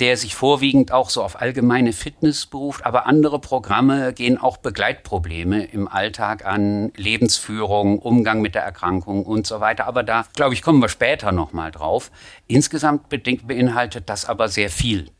der 0.00 0.16
sich 0.16 0.34
vorwiegend 0.34 0.90
auch 0.90 1.10
so 1.10 1.22
auf 1.22 1.40
allgemeine 1.40 1.92
Fitness 1.92 2.46
beruft, 2.46 2.86
aber 2.86 3.06
andere 3.06 3.38
Programme 3.38 4.14
gehen 4.14 4.38
auch 4.38 4.56
Begleitprobleme 4.56 5.66
im 5.66 5.86
Alltag 5.86 6.46
an, 6.46 6.92
Lebensführung, 6.96 7.98
Umgang 7.98 8.40
mit 8.40 8.54
der 8.54 8.62
Erkrankung 8.62 9.26
und 9.26 9.46
so 9.46 9.60
weiter. 9.60 9.86
Aber 9.86 10.02
da, 10.02 10.24
glaube 10.34 10.54
ich, 10.54 10.62
kommen 10.62 10.80
wir 10.80 10.88
später 10.88 11.30
nochmal 11.30 11.72
drauf. 11.72 12.10
Insgesamt 12.46 13.10
beinhaltet 13.10 14.08
das 14.08 14.24
aber 14.24 14.48
sehr 14.48 14.70
viel. 14.70 15.10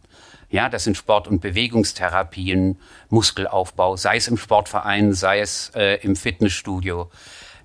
Ja, 0.48 0.68
das 0.68 0.84
sind 0.84 0.96
Sport- 0.96 1.28
und 1.28 1.40
Bewegungstherapien, 1.40 2.78
Muskelaufbau, 3.08 3.96
sei 3.96 4.16
es 4.16 4.28
im 4.28 4.36
Sportverein, 4.36 5.12
sei 5.12 5.40
es 5.40 5.72
äh, 5.74 5.96
im 6.02 6.14
Fitnessstudio. 6.14 7.10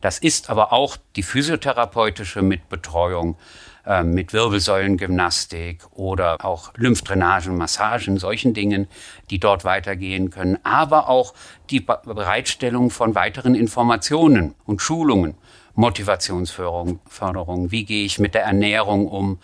Das 0.01 0.17
ist 0.17 0.49
aber 0.49 0.73
auch 0.73 0.97
die 1.15 1.21
physiotherapeutische 1.21 2.41
Mitbetreuung 2.41 3.37
äh, 3.85 4.03
mit 4.03 4.33
Wirbelsäulengymnastik 4.33 5.85
oder 5.91 6.43
auch 6.43 6.73
Lymphdrainagen, 6.75 7.55
Massagen, 7.55 8.17
solchen 8.17 8.55
Dingen, 8.55 8.87
die 9.29 9.39
dort 9.39 9.63
weitergehen 9.63 10.31
können, 10.31 10.57
aber 10.63 11.07
auch 11.07 11.35
die 11.69 11.79
Bereitstellung 11.79 12.89
von 12.89 13.13
weiteren 13.13 13.53
Informationen 13.53 14.55
und 14.65 14.81
Schulungen, 14.81 15.35
Motivationsförderung, 15.75 16.99
Förderung, 17.07 17.71
wie 17.71 17.85
gehe 17.85 18.05
ich 18.05 18.17
mit 18.17 18.33
der 18.33 18.43
Ernährung 18.43 19.07
um, 19.07 19.39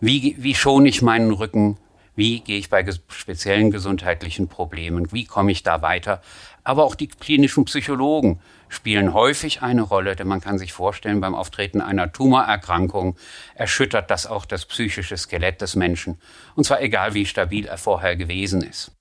wie, 0.00 0.36
wie 0.38 0.54
schone 0.54 0.88
ich 0.88 1.02
meinen 1.02 1.30
Rücken, 1.30 1.76
wie 2.16 2.40
gehe 2.40 2.58
ich 2.58 2.70
bei 2.70 2.84
speziellen 3.08 3.70
gesundheitlichen 3.70 4.48
Problemen? 4.48 5.12
Wie 5.12 5.26
komme 5.26 5.52
ich 5.52 5.62
da 5.62 5.82
weiter? 5.82 6.22
Aber 6.64 6.84
auch 6.84 6.94
die 6.94 7.08
klinischen 7.08 7.66
Psychologen 7.66 8.40
spielen 8.68 9.14
häufig 9.14 9.62
eine 9.62 9.82
Rolle, 9.82 10.16
denn 10.16 10.26
man 10.26 10.40
kann 10.40 10.58
sich 10.58 10.72
vorstellen, 10.72 11.20
beim 11.20 11.34
Auftreten 11.34 11.80
einer 11.80 12.12
Tumorerkrankung 12.12 13.16
erschüttert 13.54 14.10
das 14.10 14.26
auch 14.26 14.46
das 14.46 14.64
psychische 14.64 15.16
Skelett 15.16 15.60
des 15.60 15.76
Menschen. 15.76 16.18
Und 16.56 16.64
zwar 16.64 16.80
egal, 16.80 17.14
wie 17.14 17.26
stabil 17.26 17.66
er 17.66 17.78
vorher 17.78 18.16
gewesen 18.16 18.62
ist. 18.62 18.92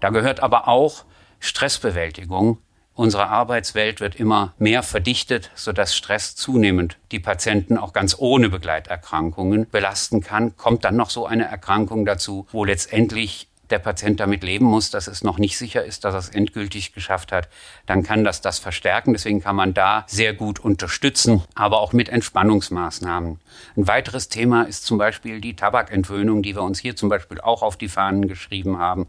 Da 0.00 0.10
gehört 0.10 0.40
aber 0.40 0.68
auch 0.68 1.04
Stressbewältigung 1.38 2.58
Unsere 2.96 3.28
Arbeitswelt 3.28 4.00
wird 4.00 4.14
immer 4.16 4.54
mehr 4.56 4.82
verdichtet, 4.82 5.50
sodass 5.54 5.94
Stress 5.94 6.34
zunehmend 6.34 6.96
die 7.12 7.20
Patienten 7.20 7.76
auch 7.76 7.92
ganz 7.92 8.16
ohne 8.18 8.48
Begleiterkrankungen 8.48 9.68
belasten 9.68 10.22
kann. 10.22 10.56
Kommt 10.56 10.86
dann 10.86 10.96
noch 10.96 11.10
so 11.10 11.26
eine 11.26 11.44
Erkrankung 11.44 12.06
dazu, 12.06 12.46
wo 12.52 12.64
letztendlich 12.64 13.48
der 13.68 13.80
Patient 13.80 14.20
damit 14.20 14.44
leben 14.44 14.64
muss, 14.64 14.90
dass 14.90 15.08
es 15.08 15.24
noch 15.24 15.38
nicht 15.38 15.58
sicher 15.58 15.84
ist, 15.84 16.04
dass 16.04 16.14
er 16.14 16.18
es 16.18 16.28
endgültig 16.28 16.94
geschafft 16.94 17.32
hat, 17.32 17.48
dann 17.84 18.02
kann 18.02 18.24
das 18.24 18.40
das 18.40 18.60
verstärken. 18.60 19.12
Deswegen 19.12 19.42
kann 19.42 19.56
man 19.56 19.74
da 19.74 20.04
sehr 20.06 20.34
gut 20.34 20.60
unterstützen, 20.60 21.42
aber 21.54 21.80
auch 21.80 21.92
mit 21.92 22.08
Entspannungsmaßnahmen. 22.08 23.40
Ein 23.76 23.88
weiteres 23.88 24.28
Thema 24.28 24.62
ist 24.62 24.86
zum 24.86 24.98
Beispiel 24.98 25.40
die 25.40 25.56
Tabakentwöhnung, 25.56 26.42
die 26.42 26.54
wir 26.54 26.62
uns 26.62 26.78
hier 26.78 26.96
zum 26.96 27.08
Beispiel 27.08 27.40
auch 27.40 27.62
auf 27.62 27.76
die 27.76 27.88
Fahnen 27.88 28.28
geschrieben 28.28 28.78
haben 28.78 29.08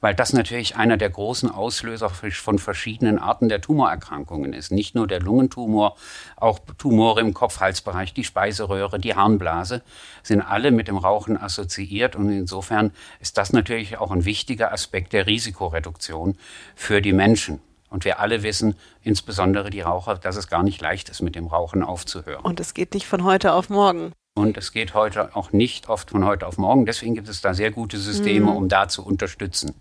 weil 0.00 0.14
das 0.14 0.32
natürlich 0.32 0.76
einer 0.76 0.96
der 0.96 1.10
großen 1.10 1.50
Auslöser 1.50 2.10
von 2.10 2.58
verschiedenen 2.58 3.18
Arten 3.18 3.48
der 3.48 3.60
Tumorerkrankungen 3.60 4.52
ist. 4.52 4.72
Nicht 4.72 4.94
nur 4.94 5.06
der 5.06 5.20
Lungentumor, 5.20 5.96
auch 6.36 6.58
Tumore 6.78 7.20
im 7.20 7.34
Kopf-Halsbereich, 7.34 8.14
die 8.14 8.24
Speiseröhre, 8.24 8.98
die 8.98 9.14
Harnblase 9.14 9.82
sind 10.22 10.40
alle 10.40 10.70
mit 10.70 10.88
dem 10.88 10.96
Rauchen 10.96 11.36
assoziiert 11.36 12.16
und 12.16 12.30
insofern 12.30 12.92
ist 13.20 13.38
das 13.38 13.52
natürlich 13.52 13.98
auch 13.98 14.10
ein 14.10 14.24
wichtiger 14.24 14.72
Aspekt 14.72 15.12
der 15.12 15.26
Risikoreduktion 15.26 16.36
für 16.74 17.00
die 17.02 17.12
Menschen. 17.12 17.60
Und 17.90 18.04
wir 18.04 18.20
alle 18.20 18.44
wissen, 18.44 18.76
insbesondere 19.02 19.68
die 19.68 19.80
Raucher, 19.80 20.16
dass 20.16 20.36
es 20.36 20.46
gar 20.46 20.62
nicht 20.62 20.80
leicht 20.80 21.08
ist, 21.08 21.22
mit 21.22 21.34
dem 21.34 21.48
Rauchen 21.48 21.82
aufzuhören. 21.82 22.44
Und 22.44 22.60
es 22.60 22.72
geht 22.72 22.94
nicht 22.94 23.06
von 23.06 23.24
heute 23.24 23.52
auf 23.52 23.68
morgen. 23.68 24.12
Und 24.36 24.56
es 24.56 24.70
geht 24.70 24.94
heute 24.94 25.34
auch 25.34 25.52
nicht 25.52 25.88
oft 25.88 26.10
von 26.10 26.24
heute 26.24 26.46
auf 26.46 26.56
morgen. 26.56 26.86
Deswegen 26.86 27.16
gibt 27.16 27.28
es 27.28 27.40
da 27.40 27.52
sehr 27.52 27.72
gute 27.72 27.98
Systeme, 27.98 28.46
mhm. 28.52 28.56
um 28.56 28.68
da 28.68 28.86
zu 28.86 29.04
unterstützen. 29.04 29.74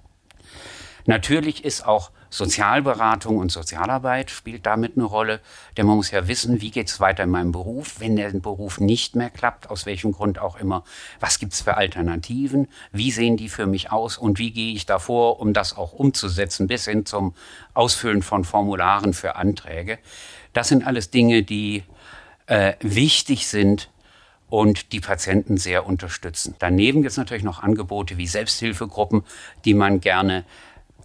Natürlich 1.06 1.64
ist 1.64 1.86
auch 1.86 2.12
Sozialberatung 2.30 3.38
und 3.38 3.52
Sozialarbeit 3.52 4.30
spielt 4.30 4.66
damit 4.66 4.96
eine 4.96 5.06
Rolle, 5.06 5.42
denn 5.76 5.88
man 5.88 5.96
muss 5.96 6.12
ja 6.12 6.28
wissen, 6.28 6.62
wie 6.62 6.70
geht 6.70 6.88
es 6.88 7.00
weiter 7.00 7.24
in 7.24 7.32
meinem 7.32 7.52
Beruf, 7.52 8.00
wenn 8.00 8.16
der 8.16 8.30
Beruf 8.30 8.80
nicht 8.80 9.16
mehr 9.16 9.30
klappt, 9.30 9.70
aus 9.70 9.86
welchem 9.86 10.12
Grund 10.12 10.40
auch 10.40 10.60
immer. 10.60 10.84
Was 11.20 11.40
gibt 11.40 11.54
es 11.54 11.62
für 11.62 11.78
Alternativen? 11.78 12.68
Wie 12.92 13.12
sehen 13.12 13.36
die 13.36 13.50
für 13.50 13.66
mich 13.66 13.92
aus 13.92 14.18
und 14.18 14.38
wie 14.38 14.52
gehe 14.52 14.74
ich 14.74 14.86
davor, 14.86 15.40
um 15.40 15.54
das 15.54 15.76
auch 15.76 15.94
umzusetzen, 15.94 16.68
bis 16.68 16.86
hin 16.86 17.06
zum 17.06 17.34
Ausfüllen 17.74 18.22
von 18.22 18.44
Formularen 18.44 19.14
für 19.14 19.36
Anträge? 19.36 19.98
Das 20.54 20.68
sind 20.68 20.86
alles 20.86 21.10
Dinge, 21.10 21.42
die 21.42 21.84
äh, 22.46 22.74
wichtig 22.82 23.48
sind 23.48 23.90
und 24.50 24.92
die 24.92 25.00
Patienten 25.00 25.58
sehr 25.58 25.86
unterstützen. 25.86 26.56
Daneben 26.60 27.02
gibt 27.02 27.12
es 27.12 27.18
natürlich 27.18 27.44
noch 27.44 27.62
Angebote 27.62 28.18
wie 28.18 28.28
Selbsthilfegruppen, 28.28 29.24
die 29.66 29.74
man 29.74 30.02
gerne 30.02 30.44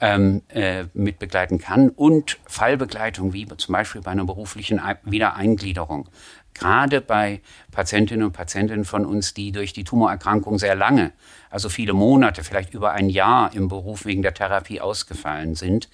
ähm, 0.05 0.43
äh, 0.49 0.85
mitbegleiten 0.93 1.59
kann 1.59 1.89
und 1.89 2.37
Fallbegleitung 2.45 3.33
wie 3.33 3.49
zum 3.57 3.73
Beispiel 3.73 4.03
bei 4.03 4.11
einer 4.11 4.27
beruflichen 4.27 4.79
Wiedereingliederung. 5.05 6.11
Gerade 6.53 7.01
bei 7.01 7.41
Patientinnen 7.73 8.27
und 8.27 8.33
Patienten 8.33 8.85
von 8.85 9.07
uns, 9.07 9.33
die 9.33 9.51
durch 9.51 9.73
die 9.73 9.83
Tumorerkrankung 9.83 10.59
sehr 10.59 10.75
lange, 10.75 11.13
also 11.49 11.71
viele 11.71 11.95
Monate, 11.95 12.45
vielleicht 12.45 12.75
über 12.75 12.93
ein 12.93 13.09
Jahr 13.09 13.55
im 13.55 13.69
Beruf 13.69 14.05
wegen 14.05 14.21
der 14.21 14.35
Therapie 14.35 14.83
ausgefallen 14.83 15.55
sind, 15.55 15.89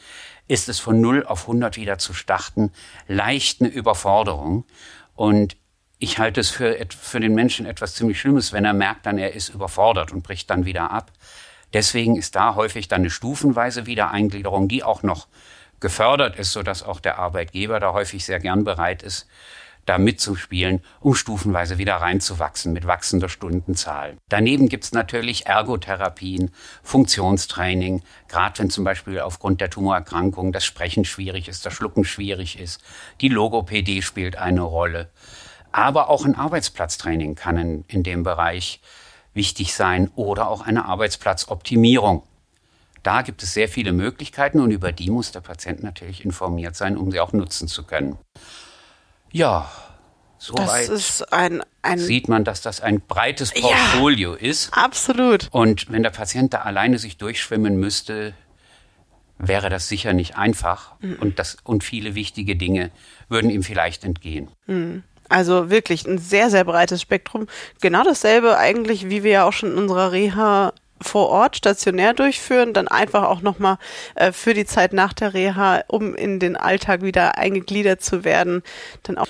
ist 0.48 0.68
es 0.68 0.80
von 0.80 1.00
0 1.00 1.24
auf 1.24 1.42
100 1.42 1.76
wieder 1.76 1.98
zu 1.98 2.12
starten 2.12 2.72
leicht 3.06 3.60
eine 3.60 3.70
Überforderung. 3.70 4.64
Und 5.14 5.56
ich 6.00 6.18
halte 6.18 6.40
es 6.40 6.50
für, 6.50 6.76
für 6.88 7.20
den 7.20 7.34
Menschen 7.34 7.64
etwas 7.64 7.94
ziemlich 7.94 8.18
Schlimmes, 8.18 8.52
wenn 8.52 8.64
er 8.64 8.74
merkt, 8.74 9.06
dann 9.06 9.18
er 9.18 9.34
ist 9.34 9.50
überfordert 9.50 10.12
und 10.12 10.24
bricht 10.24 10.50
dann 10.50 10.64
wieder 10.64 10.90
ab. 10.90 11.12
Deswegen 11.72 12.16
ist 12.16 12.34
da 12.36 12.54
häufig 12.54 12.88
dann 12.88 13.02
eine 13.02 13.10
stufenweise 13.10 13.86
Wiedereingliederung, 13.86 14.68
die 14.68 14.82
auch 14.82 15.02
noch 15.02 15.28
gefördert 15.80 16.36
ist, 16.36 16.52
sodass 16.52 16.82
auch 16.82 17.00
der 17.00 17.18
Arbeitgeber 17.18 17.80
da 17.80 17.92
häufig 17.92 18.24
sehr 18.24 18.38
gern 18.38 18.64
bereit 18.64 19.02
ist, 19.02 19.26
da 19.86 19.98
mitzuspielen, 19.98 20.82
um 21.00 21.14
stufenweise 21.14 21.78
wieder 21.78 21.96
reinzuwachsen 21.96 22.72
mit 22.72 22.86
wachsender 22.86 23.28
Stundenzahl. 23.28 24.18
Daneben 24.28 24.68
gibt's 24.68 24.92
natürlich 24.92 25.46
Ergotherapien, 25.46 26.50
Funktionstraining, 26.82 28.02
gerade 28.28 28.58
wenn 28.58 28.70
zum 28.70 28.84
Beispiel 28.84 29.20
aufgrund 29.20 29.60
der 29.60 29.70
Tumorerkrankung 29.70 30.52
das 30.52 30.64
Sprechen 30.64 31.04
schwierig 31.04 31.48
ist, 31.48 31.64
das 31.66 31.72
Schlucken 31.72 32.04
schwierig 32.04 32.60
ist. 32.60 32.80
Die 33.20 33.28
Logopädie 33.28 34.02
spielt 34.02 34.36
eine 34.36 34.62
Rolle. 34.62 35.10
Aber 35.72 36.08
auch 36.08 36.24
ein 36.24 36.34
Arbeitsplatztraining 36.34 37.34
kann 37.34 37.56
in, 37.56 37.84
in 37.88 38.02
dem 38.02 38.22
Bereich 38.22 38.80
wichtig 39.34 39.74
sein 39.74 40.10
oder 40.14 40.48
auch 40.48 40.62
eine 40.62 40.84
Arbeitsplatzoptimierung. 40.86 42.22
Da 43.02 43.22
gibt 43.22 43.42
es 43.42 43.54
sehr 43.54 43.68
viele 43.68 43.92
Möglichkeiten 43.92 44.60
und 44.60 44.70
über 44.70 44.92
die 44.92 45.10
muss 45.10 45.32
der 45.32 45.40
Patient 45.40 45.82
natürlich 45.82 46.24
informiert 46.24 46.76
sein, 46.76 46.96
um 46.96 47.10
sie 47.10 47.20
auch 47.20 47.32
nutzen 47.32 47.66
zu 47.66 47.84
können. 47.84 48.18
Ja, 49.32 49.70
soweit 50.38 50.90
ein, 51.30 51.62
ein 51.82 51.98
sieht 51.98 52.28
man, 52.28 52.44
dass 52.44 52.60
das 52.60 52.80
ein 52.80 53.00
breites 53.00 53.52
Portfolio 53.52 54.34
ja, 54.34 54.40
ist. 54.40 54.74
Absolut. 54.74 55.48
Und 55.50 55.90
wenn 55.90 56.02
der 56.02 56.10
Patient 56.10 56.52
da 56.52 56.62
alleine 56.62 56.98
sich 56.98 57.16
durchschwimmen 57.16 57.76
müsste, 57.76 58.34
wäre 59.38 59.70
das 59.70 59.88
sicher 59.88 60.12
nicht 60.12 60.36
einfach 60.36 60.92
mhm. 61.00 61.16
und, 61.20 61.38
das, 61.38 61.56
und 61.64 61.82
viele 61.84 62.14
wichtige 62.14 62.56
Dinge 62.56 62.90
würden 63.28 63.50
ihm 63.50 63.62
vielleicht 63.62 64.04
entgehen. 64.04 64.50
Mhm. 64.66 65.04
Also 65.30 65.70
wirklich 65.70 66.06
ein 66.06 66.18
sehr, 66.18 66.50
sehr 66.50 66.64
breites 66.64 67.00
Spektrum. 67.00 67.46
Genau 67.80 68.02
dasselbe 68.02 68.58
eigentlich, 68.58 69.08
wie 69.08 69.22
wir 69.22 69.30
ja 69.30 69.44
auch 69.44 69.52
schon 69.52 69.72
in 69.72 69.78
unserer 69.78 70.12
Reha 70.12 70.74
vor 71.00 71.30
Ort 71.30 71.56
stationär 71.56 72.12
durchführen, 72.12 72.74
dann 72.74 72.88
einfach 72.88 73.22
auch 73.22 73.40
nochmal 73.40 73.78
äh, 74.16 74.32
für 74.32 74.52
die 74.52 74.66
Zeit 74.66 74.92
nach 74.92 75.12
der 75.12 75.32
Reha, 75.32 75.82
um 75.88 76.14
in 76.14 76.40
den 76.40 76.56
Alltag 76.56 77.02
wieder 77.02 77.38
eingegliedert 77.38 78.02
zu 78.02 78.24
werden, 78.24 78.62
dann 79.04 79.16
auch 79.16 79.28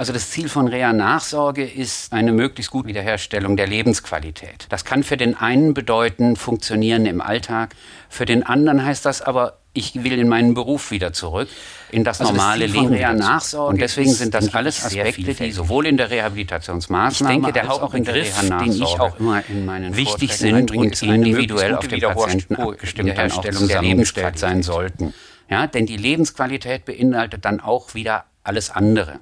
also 0.00 0.14
das 0.14 0.30
Ziel 0.30 0.48
von 0.48 0.66
Reha-Nachsorge 0.66 1.62
ist 1.62 2.14
eine 2.14 2.32
möglichst 2.32 2.72
gute 2.72 2.88
Wiederherstellung 2.88 3.58
der 3.58 3.66
Lebensqualität. 3.66 4.64
Das 4.70 4.86
kann 4.86 5.02
für 5.02 5.18
den 5.18 5.36
einen 5.36 5.74
bedeuten, 5.74 6.36
funktionieren 6.36 7.04
im 7.04 7.20
Alltag. 7.20 7.74
Für 8.08 8.24
den 8.24 8.42
anderen 8.42 8.82
heißt 8.82 9.04
das 9.04 9.20
aber, 9.20 9.59
ich 9.72 10.02
will 10.02 10.18
in 10.18 10.28
meinen 10.28 10.54
Beruf 10.54 10.90
wieder 10.90 11.12
zurück, 11.12 11.48
in 11.90 12.02
das 12.02 12.20
also 12.20 12.32
normale 12.32 12.66
das 12.66 12.74
Leben 12.74 12.92
wieder 12.92 13.12
Nachsorge. 13.12 13.74
Und 13.74 13.80
deswegen 13.80 14.12
sind 14.12 14.34
das 14.34 14.52
alles 14.54 14.84
Aspekte, 14.84 15.34
die 15.34 15.52
sowohl 15.52 15.86
in 15.86 15.96
der 15.96 16.10
Rehabilitationsmaßnahme 16.10 17.34
ich 17.34 17.40
denke, 17.42 17.52
der 17.52 17.70
als 17.70 17.80
auch 17.80 17.94
in 17.94 18.04
der 18.04 18.14
Reha-Nachsorge 18.14 18.64
den 18.64 18.82
ich 18.82 19.00
auch 19.00 19.20
immer 19.20 19.42
in 19.48 19.64
meinen 19.64 19.96
wichtig 19.96 20.32
sind 20.32 20.70
und 20.72 21.02
individuell 21.02 21.76
auf 21.76 21.86
den 21.86 22.00
Patienten 22.00 22.56
abgestimmt 22.56 23.16
dann 23.16 23.30
auch 23.30 23.42
der 23.42 23.82
Lebensqualität 23.82 24.38
sein 24.38 24.62
sollten. 24.62 25.14
Ja, 25.48 25.66
denn 25.66 25.86
die 25.86 25.96
Lebensqualität 25.96 26.84
beinhaltet 26.84 27.44
dann 27.44 27.60
auch 27.60 27.94
wieder 27.94 28.24
alles 28.44 28.70
andere. 28.70 29.18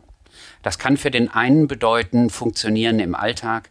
Das 0.62 0.78
kann 0.78 0.96
für 0.96 1.10
den 1.10 1.30
einen 1.30 1.68
bedeuten, 1.68 2.30
funktionieren 2.30 3.00
im 3.00 3.14
Alltag, 3.14 3.70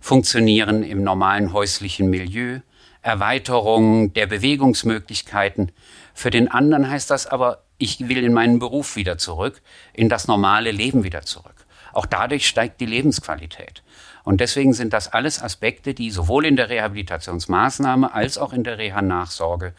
funktionieren 0.00 0.82
im 0.82 1.02
normalen 1.02 1.52
häuslichen 1.52 2.10
Milieu, 2.10 2.60
Erweiterung 3.02 4.12
der 4.12 4.26
Bewegungsmöglichkeiten. 4.26 5.72
Für 6.16 6.30
den 6.30 6.50
anderen 6.50 6.88
heißt 6.88 7.10
das 7.10 7.26
aber, 7.26 7.64
ich 7.76 8.08
will 8.08 8.24
in 8.24 8.32
meinen 8.32 8.58
Beruf 8.58 8.96
wieder 8.96 9.18
zurück, 9.18 9.60
in 9.92 10.08
das 10.08 10.26
normale 10.26 10.70
Leben 10.70 11.04
wieder 11.04 11.20
zurück. 11.20 11.66
Auch 11.92 12.06
dadurch 12.06 12.48
steigt 12.48 12.80
die 12.80 12.86
Lebensqualität. 12.86 13.82
Und 14.24 14.40
deswegen 14.40 14.72
sind 14.72 14.94
das 14.94 15.12
alles 15.12 15.42
Aspekte, 15.42 15.92
die 15.92 16.10
sowohl 16.10 16.46
in 16.46 16.56
der 16.56 16.70
Rehabilitationsmaßnahme 16.70 18.14
als 18.14 18.38
auch 18.38 18.54
in 18.54 18.64
der 18.64 18.78
Reha-Nachsorge 18.78 19.74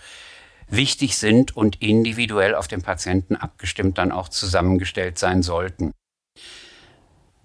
wichtig 0.67 1.17
sind 1.17 1.57
und 1.57 1.81
individuell 1.81 2.53
auf 2.53 2.67
den 2.67 2.83
Patienten 2.83 3.35
abgestimmt 3.35 3.97
dann 3.97 4.11
auch 4.11 4.29
zusammengestellt 4.29 5.17
sein 5.17 5.41
sollten. 5.41 5.91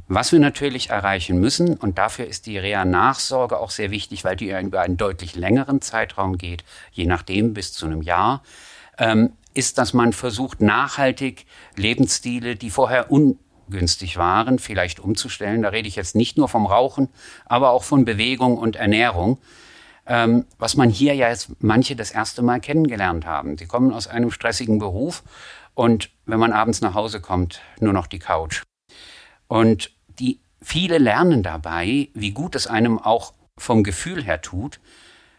Was 0.07 0.33
wir 0.33 0.39
natürlich 0.39 0.91
erreichen 0.91 1.41
müssen, 1.41 1.79
und 1.79 1.97
dafür 1.97 2.27
ist 2.27 2.45
die 2.45 2.59
Reha-Nachsorge 2.59 3.59
auch 3.59 3.71
sehr 3.71 3.91
wichtig, 3.91 4.25
weil 4.25 4.37
die 4.37 4.51
über 4.51 4.83
einen 4.83 4.99
deutlich 4.99 5.35
längeren 5.35 5.81
Zeitraum 5.81 6.37
geht, 6.37 6.63
je 6.91 7.07
nachdem 7.07 7.55
bis 7.55 7.73
zu 7.73 7.87
einem 7.87 8.03
Jahr, 8.03 8.43
ähm, 8.99 9.33
ist, 9.55 9.79
dass 9.79 9.93
man 9.93 10.13
versucht, 10.13 10.61
nachhaltig 10.61 11.47
Lebensstile, 11.77 12.57
die 12.57 12.71
vorher 12.71 13.11
ungünstig 13.11 14.17
waren, 14.17 14.59
vielleicht 14.59 15.01
umzustellen. 15.01 15.63
Da 15.63 15.69
rede 15.69 15.89
ich 15.89 15.97
jetzt 15.97 16.15
nicht 16.15 16.37
nur 16.37 16.49
vom 16.49 16.67
Rauchen, 16.67 17.09
aber 17.45 17.71
auch 17.71 17.85
von 17.85 18.05
Bewegung 18.05 18.57
und 18.59 18.77
Ernährung. 18.77 19.39
Ähm, 20.05 20.47
was 20.59 20.77
man 20.77 20.91
hier 20.91 21.15
ja 21.15 21.29
jetzt 21.29 21.63
manche 21.63 21.95
das 21.95 22.11
erste 22.11 22.43
Mal 22.43 22.61
kennengelernt 22.61 23.25
haben. 23.25 23.57
Sie 23.57 23.67
kommen 23.67 23.93
aus 23.93 24.09
einem 24.09 24.33
stressigen 24.33 24.79
Beruf 24.81 25.23
und 25.75 26.11
wenn 26.27 26.41
man 26.41 26.53
abends 26.53 26.81
nach 26.81 26.95
Hause 26.95 27.21
kommt, 27.21 27.61
nur 27.79 27.93
noch 27.93 28.09
die 28.09 28.19
Couch. 28.19 28.63
Und 29.47 29.93
die 30.19 30.41
viele 30.61 30.99
lernen 30.99 31.43
dabei, 31.43 32.09
wie 32.15 32.33
gut 32.33 32.57
es 32.57 32.67
einem 32.67 32.99
auch 32.99 33.33
vom 33.59 33.85
Gefühl 33.85 34.25
her 34.25 34.41
tut, 34.41 34.81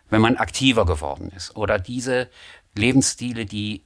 wenn 0.10 0.22
man 0.22 0.38
aktiver 0.38 0.86
geworden 0.86 1.32
ist 1.36 1.56
oder 1.56 1.80
diese 1.80 2.30
Lebensstile, 2.76 3.46
die 3.46 3.84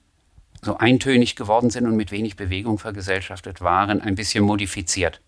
so 0.62 0.78
eintönig 0.78 1.36
geworden 1.36 1.70
sind 1.70 1.86
und 1.86 1.96
mit 1.96 2.12
wenig 2.12 2.36
Bewegung 2.36 2.80
vergesellschaftet 2.80 3.62
waren, 3.62 4.02
ein 4.02 4.16
bisschen 4.16 4.44
modifiziert. 4.44 5.22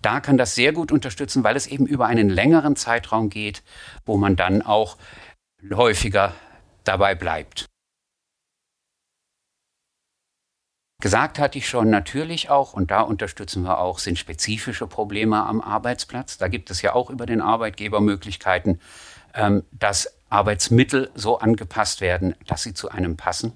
Da 0.00 0.20
kann 0.20 0.38
das 0.38 0.54
sehr 0.54 0.72
gut 0.72 0.90
unterstützen, 0.90 1.44
weil 1.44 1.56
es 1.56 1.66
eben 1.66 1.86
über 1.86 2.06
einen 2.06 2.28
längeren 2.28 2.76
Zeitraum 2.76 3.28
geht, 3.28 3.62
wo 4.04 4.16
man 4.16 4.36
dann 4.36 4.62
auch 4.62 4.96
häufiger 5.72 6.34
dabei 6.84 7.14
bleibt. 7.14 7.66
Gesagt 11.00 11.40
hatte 11.40 11.58
ich 11.58 11.68
schon, 11.68 11.90
natürlich 11.90 12.48
auch, 12.48 12.74
und 12.74 12.92
da 12.92 13.00
unterstützen 13.00 13.64
wir 13.64 13.80
auch, 13.80 13.98
sind 13.98 14.20
spezifische 14.20 14.86
Probleme 14.86 15.44
am 15.44 15.60
Arbeitsplatz. 15.60 16.38
Da 16.38 16.46
gibt 16.46 16.70
es 16.70 16.80
ja 16.80 16.94
auch 16.94 17.10
über 17.10 17.26
den 17.26 17.40
Arbeitgeber 17.40 18.00
Möglichkeiten, 18.00 18.78
dass 19.72 20.14
Arbeitsmittel 20.28 21.10
so 21.14 21.38
angepasst 21.38 22.00
werden, 22.00 22.34
dass 22.46 22.62
sie 22.62 22.74
zu 22.74 22.90
einem 22.90 23.16
passen. 23.16 23.52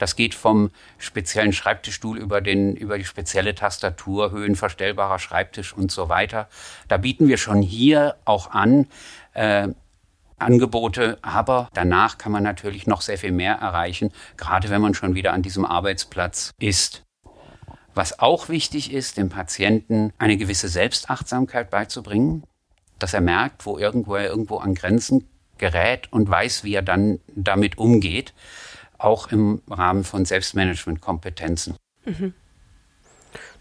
Das 0.00 0.16
geht 0.16 0.34
vom 0.34 0.70
speziellen 0.98 1.52
Schreibtischstuhl 1.52 2.18
über, 2.18 2.40
den, 2.40 2.74
über 2.74 2.96
die 2.96 3.04
spezielle 3.04 3.54
Tastatur, 3.54 4.30
höhenverstellbarer 4.30 5.18
Schreibtisch 5.18 5.74
und 5.74 5.92
so 5.92 6.08
weiter. 6.08 6.48
Da 6.88 6.96
bieten 6.96 7.28
wir 7.28 7.36
schon 7.36 7.60
hier 7.60 8.16
auch 8.24 8.50
an, 8.50 8.86
äh, 9.34 9.68
Angebote, 10.38 11.18
aber 11.20 11.68
danach 11.74 12.16
kann 12.16 12.32
man 12.32 12.42
natürlich 12.42 12.86
noch 12.86 13.02
sehr 13.02 13.18
viel 13.18 13.30
mehr 13.30 13.56
erreichen, 13.56 14.10
gerade 14.38 14.70
wenn 14.70 14.80
man 14.80 14.94
schon 14.94 15.14
wieder 15.14 15.34
an 15.34 15.42
diesem 15.42 15.66
Arbeitsplatz 15.66 16.52
ist. 16.58 17.02
Was 17.94 18.20
auch 18.20 18.48
wichtig 18.48 18.92
ist, 18.92 19.18
dem 19.18 19.28
Patienten 19.28 20.14
eine 20.16 20.38
gewisse 20.38 20.68
Selbstachtsamkeit 20.68 21.68
beizubringen, 21.68 22.44
dass 23.02 23.14
er 23.14 23.20
merkt, 23.20 23.66
wo 23.66 23.78
irgendwo 23.78 24.14
er 24.14 24.28
irgendwo 24.28 24.58
an 24.58 24.74
Grenzen 24.74 25.28
gerät 25.58 26.12
und 26.12 26.28
weiß, 26.28 26.64
wie 26.64 26.74
er 26.74 26.82
dann 26.82 27.20
damit 27.34 27.78
umgeht, 27.78 28.32
auch 28.98 29.30
im 29.32 29.62
Rahmen 29.68 30.04
von 30.04 30.24
Selbstmanagementkompetenzen. 30.24 31.76
Mhm. 32.04 32.34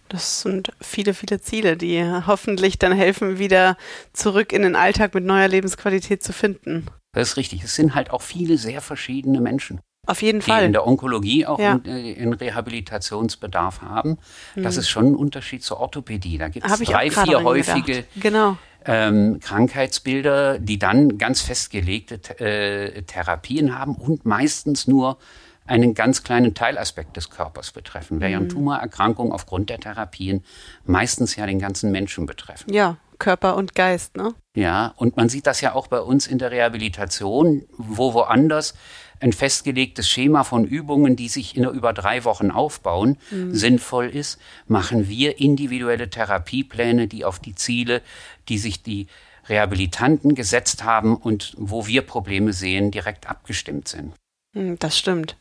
Das 0.10 0.41
sind 0.41 0.71
viele, 0.82 1.13
viele 1.13 1.39
Ziele, 1.39 1.78
die 1.78 2.04
hoffentlich 2.25 2.80
dann 2.80 2.91
helfen, 2.91 3.38
wieder 3.38 3.78
zurück 4.12 4.52
in 4.52 4.63
den 4.63 4.75
Alltag 4.75 5.13
mit 5.13 5.23
neuer 5.23 5.47
Lebensqualität 5.47 6.23
zu 6.23 6.34
finden. 6.34 6.88
Das 7.13 7.30
ist 7.30 7.38
richtig. 7.38 7.63
Es 7.63 7.75
sind 7.75 7.93
halt 7.93 8.10
auch 8.10 8.23
viele 8.23 8.58
sehr 8.58 8.82
verschiedene 8.82 9.39
Menschen. 9.39 9.80
Auf 10.08 10.23
jeden 10.23 10.39
die 10.39 10.49
Fall. 10.49 10.63
in 10.63 10.73
der 10.73 10.88
Onkologie 10.88 11.45
auch 11.45 11.60
ja. 11.60 11.80
einen 11.86 12.34
Rehabilitationsbedarf 12.34 13.82
haben. 13.84 14.17
Das 14.56 14.75
mhm. 14.75 14.80
ist 14.80 14.89
schon 14.89 15.06
ein 15.12 15.15
Unterschied 15.15 15.63
zur 15.63 15.80
Orthopädie. 15.80 16.39
Da 16.39 16.47
gibt 16.47 16.65
es 16.65 16.80
drei, 16.80 17.12
vier 17.12 17.43
häufige 17.43 18.06
genau. 18.15 18.58
Ähm, 18.91 19.39
Krankheitsbilder, 19.39 20.58
die 20.58 20.80
dann 20.80 21.19
ganz 21.19 21.41
festgelegte 21.41 22.15
äh, 22.39 23.04
Therapien 23.04 23.78
haben 23.78 23.93
und 23.93 24.25
meistens 24.25 24.88
nur 24.88 25.19
einen 25.67 25.93
ganz 25.93 26.23
kleinen 26.23 26.56
Teilaspekt 26.56 27.15
des 27.15 27.30
Körpers 27.30 27.71
betreffen, 27.71 28.19
während 28.19 28.45
mhm. 28.45 28.49
Tumorerkrankungen 28.49 29.32
aufgrund 29.32 29.69
der 29.69 29.80
Therapien 29.80 30.43
meistens 30.86 31.36
ja 31.36 31.45
den 31.45 31.60
ganzen 31.60 31.91
Menschen 31.91 32.25
betreffen. 32.25 32.73
Ja, 32.73 32.97
Körper 33.19 33.56
und 33.58 33.75
Geist, 33.75 34.17
ne? 34.17 34.34
Ja, 34.56 34.93
und 34.95 35.17
man 35.17 35.30
sieht 35.30 35.45
das 35.45 35.62
ja 35.62 35.75
auch 35.75 35.86
bei 35.86 35.99
uns 35.99 36.25
in 36.25 36.39
der 36.39 36.49
Rehabilitation, 36.49 37.65
wo 37.78 38.15
woanders 38.15 38.73
ein 39.19 39.34
festgelegtes 39.34 40.10
Schema 40.10 40.43
von 40.43 40.65
Übungen, 40.65 41.15
die 41.15 41.27
sich 41.27 41.58
in 41.58 41.65
über 41.65 41.93
drei 41.93 42.23
Wochen 42.23 42.51
aufbauen, 42.51 43.17
mhm. 43.32 43.53
sinnvoll 43.53 44.08
ist, 44.08 44.39
machen 44.67 45.10
wir 45.10 45.39
individuelle 45.39 46.10
Therapiepläne, 46.10 47.08
die 47.08 47.25
auf 47.25 47.39
die 47.39 47.55
Ziele, 47.55 48.01
die 48.47 48.58
sich 48.58 48.82
die 48.82 49.08
Rehabilitanten 49.49 50.36
gesetzt 50.36 50.84
haben 50.84 51.17
und 51.17 51.53
wo 51.58 51.88
wir 51.88 52.03
Probleme 52.03 52.53
sehen, 52.53 52.91
direkt 52.91 53.29
abgestimmt 53.29 53.88
sind. 53.88 54.13
Hm, 54.55 54.77
das 54.79 54.97
stimmt. 54.97 55.36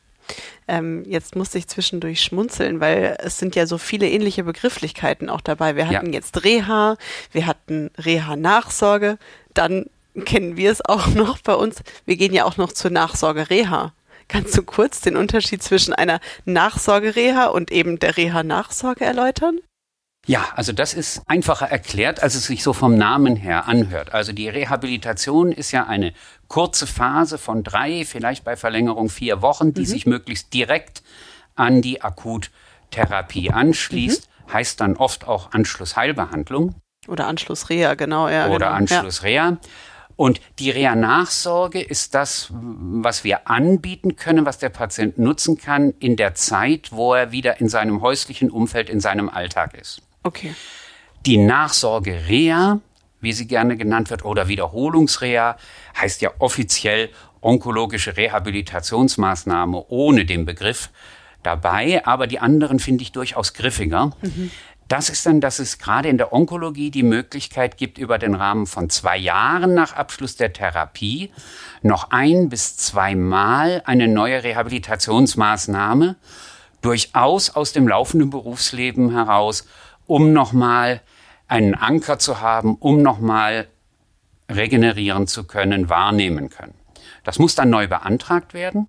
Ähm, 0.67 1.05
jetzt 1.07 1.37
musste 1.37 1.57
ich 1.57 1.69
zwischendurch 1.69 2.23
schmunzeln, 2.23 2.81
weil 2.81 3.17
es 3.21 3.38
sind 3.38 3.57
ja 3.57 3.67
so 3.67 3.79
viele 3.79 4.09
ähnliche 4.09 4.45
Begrifflichkeiten 4.45 5.31
auch 5.31 5.41
dabei. 5.41 5.77
Wir 5.77 5.88
hatten 5.88 6.07
ja. 6.07 6.12
jetzt 6.12 6.45
Reha, 6.45 6.97
wir 7.33 7.47
hatten 7.47 7.91
Reha-Nachsorge, 7.97 9.19
dann 9.55 9.87
kennen 10.25 10.57
wir 10.57 10.71
es 10.71 10.85
auch 10.85 11.09
noch 11.09 11.39
bei 11.39 11.55
uns. 11.55 11.83
Wir 12.05 12.17
gehen 12.17 12.33
ja 12.33 12.45
auch 12.45 12.57
noch 12.57 12.73
zur 12.73 12.91
Nachsorge-Reha. 12.91 13.93
Kannst 14.29 14.57
du 14.57 14.63
kurz 14.63 15.01
den 15.01 15.17
Unterschied 15.17 15.63
zwischen 15.63 15.95
einer 15.95 16.21
Nachsorge-Reha 16.45 17.47
und 17.47 17.73
eben 17.73 17.99
der 17.99 18.17
Reha-Nachsorge 18.17 19.05
erläutern? 19.05 19.61
Ja, 20.27 20.45
also 20.55 20.73
das 20.73 20.93
ist 20.93 21.23
einfacher 21.27 21.69
erklärt, 21.69 22.23
als 22.23 22.35
es 22.35 22.45
sich 22.45 22.63
so 22.63 22.75
vom 22.75 22.97
Namen 22.97 23.35
her 23.37 23.67
anhört. 23.67 24.13
Also 24.13 24.33
die 24.33 24.51
Rehabilitation 24.51 25.53
ist 25.53 25.73
ja 25.73 25.87
eine 25.87 26.13
kurze 26.49 26.87
Phase 26.87 27.39
von 27.39 27.65
drei, 27.65 28.05
vielleicht 28.05 28.45
bei 28.45 28.55
Verlängerung 28.55 29.09
vier 29.09 29.41
Wochen, 29.41 29.73
die 29.73 29.83
mhm. 29.83 29.87
sich 29.87 30.05
möglichst 30.05 30.53
direkt 30.53 31.03
an 31.55 31.81
die 31.81 32.03
Akuttherapie 32.03 33.51
anschließt. 33.51 34.29
Mhm. 34.29 34.53
Heißt 34.53 34.81
dann 34.83 34.97
oft 34.97 35.27
auch 35.27 35.53
Anschlussheilbehandlung. 35.53 36.75
Oder 37.07 37.27
Anschlussreha, 37.27 37.95
genau. 37.95 38.29
Ja, 38.29 38.49
Oder 38.49 38.67
genau. 38.67 38.71
Anschlussreha. 38.79 39.51
Ja. 39.51 39.57
Und 40.19 40.41
die 40.59 40.71
Reha-Nachsorge 40.73 41.81
ist 41.81 42.13
das, 42.13 42.49
was 42.51 43.23
wir 43.23 43.49
anbieten 43.49 44.17
können, 44.17 44.47
was 44.47 44.59
der 44.59 44.69
Patient 44.69 45.17
nutzen 45.17 45.59
kann 45.59 45.95
in 46.01 46.17
der 46.17 46.35
Zeit, 46.35 46.91
wo 46.91 47.15
er 47.15 47.31
wieder 47.31 47.61
in 47.61 47.69
seinem 47.69 48.03
häuslichen 48.03 48.51
Umfeld, 48.51 48.91
in 48.91 48.99
seinem 48.99 49.29
Alltag 49.29 49.75
ist. 49.81 50.03
Okay. 50.25 50.57
Die 51.25 51.37
Nachsorge 51.37 52.27
Reha, 52.27 52.81
wie 53.21 53.33
sie 53.33 53.47
gerne 53.47 53.77
genannt 53.77 54.11
wird, 54.11 54.25
oder 54.25 54.49
Wiederholungsreha, 54.49 55.57
heißt 55.97 56.21
ja 56.21 56.33
offiziell 56.41 57.11
onkologische 57.41 58.17
Rehabilitationsmaßnahme 58.17 59.85
ohne 59.87 60.25
den 60.25 60.47
Begriff 60.47 60.91
dabei, 61.45 62.05
aber 62.05 62.27
die 62.27 62.41
anderen 62.41 62.81
finde 62.81 63.03
ich 63.03 63.13
durchaus 63.13 63.55
griffiger. 63.55 64.07
Mhm. 64.23 64.51
Das 64.88 65.11
ist 65.11 65.27
dann, 65.27 65.40
dass 65.40 65.59
es 65.59 65.79
gerade 65.79 66.09
in 66.09 66.16
der 66.16 66.33
Onkologie 66.33 66.90
die 66.90 67.03
Möglichkeit 67.03 67.77
gibt, 67.77 67.98
über 67.98 68.18
den 68.18 68.35
Rahmen 68.35 68.66
von 68.66 68.88
zwei 68.88 69.18
Jahren 69.18 69.74
nach 69.74 69.92
Abschluss 69.92 70.37
der 70.37 70.53
Therapie 70.53 71.31
noch 71.83 72.11
ein 72.11 72.48
bis 72.48 72.77
zweimal 72.79 73.83
eine 73.85 74.09
neue 74.09 74.42
Rehabilitationsmaßnahme 74.42 76.16
durchaus 76.81 77.51
aus 77.51 77.72
dem 77.72 77.87
laufenden 77.87 78.31
Berufsleben 78.31 79.12
heraus 79.12 79.66
um 80.09 80.33
nochmal 80.33 81.03
einen 81.46 81.74
Anker 81.74 82.18
zu 82.18 82.40
haben, 82.40 82.74
um 82.77 83.03
nochmal 83.03 83.68
regenerieren 84.51 85.29
zu 85.29 85.44
können, 85.44 85.88
wahrnehmen 85.88 86.48
können. 86.48 86.74
Das 87.22 87.38
muss 87.38 87.55
dann 87.55 87.70
neu 87.70 87.87
beantragt 87.87 88.55
werden. 88.55 88.88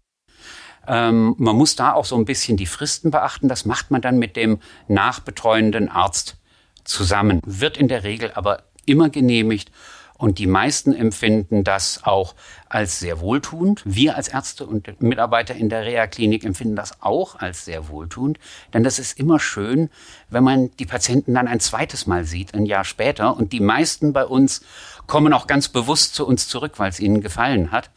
Ähm, 0.89 1.35
man 1.37 1.55
muss 1.55 1.75
da 1.75 1.93
auch 1.93 2.05
so 2.05 2.17
ein 2.17 2.25
bisschen 2.25 2.57
die 2.57 2.65
Fristen 2.65 3.11
beachten. 3.11 3.47
Das 3.47 3.63
macht 3.65 3.91
man 3.91 4.01
dann 4.01 4.17
mit 4.17 4.35
dem 4.35 4.59
nachbetreuenden 4.87 5.87
Arzt 5.87 6.35
zusammen. 6.83 7.39
Wird 7.45 7.77
in 7.77 7.87
der 7.87 8.03
Regel 8.03 8.31
aber 8.33 8.63
immer 8.85 9.09
genehmigt 9.09 9.71
und 10.19 10.37
die 10.37 10.47
meisten 10.47 10.93
empfinden 10.93 11.63
das 11.63 12.03
auch 12.03 12.35
als 12.67 12.99
sehr 12.99 13.21
wohltuend. 13.21 13.83
Wir 13.85 14.17
als 14.17 14.27
Ärzte 14.27 14.65
und 14.65 15.01
Mitarbeiter 15.01 15.55
in 15.55 15.69
der 15.69 15.85
Reha-Klinik 15.85 16.43
empfinden 16.43 16.75
das 16.75 17.01
auch 17.01 17.35
als 17.35 17.63
sehr 17.63 17.87
wohltuend. 17.87 18.37
Denn 18.73 18.83
das 18.83 18.99
ist 18.99 19.17
immer 19.17 19.39
schön, 19.39 19.89
wenn 20.29 20.43
man 20.43 20.71
die 20.77 20.85
Patienten 20.85 21.35
dann 21.35 21.47
ein 21.47 21.61
zweites 21.61 22.05
Mal 22.05 22.25
sieht, 22.25 22.53
ein 22.53 22.65
Jahr 22.65 22.83
später. 22.83 23.37
Und 23.37 23.53
die 23.53 23.61
meisten 23.61 24.11
bei 24.11 24.25
uns 24.25 24.59
kommen 25.07 25.31
auch 25.31 25.47
ganz 25.47 25.69
bewusst 25.69 26.15
zu 26.15 26.27
uns 26.27 26.49
zurück, 26.49 26.73
weil 26.79 26.89
es 26.89 26.99
ihnen 26.99 27.21
gefallen 27.21 27.71
hat. 27.71 27.89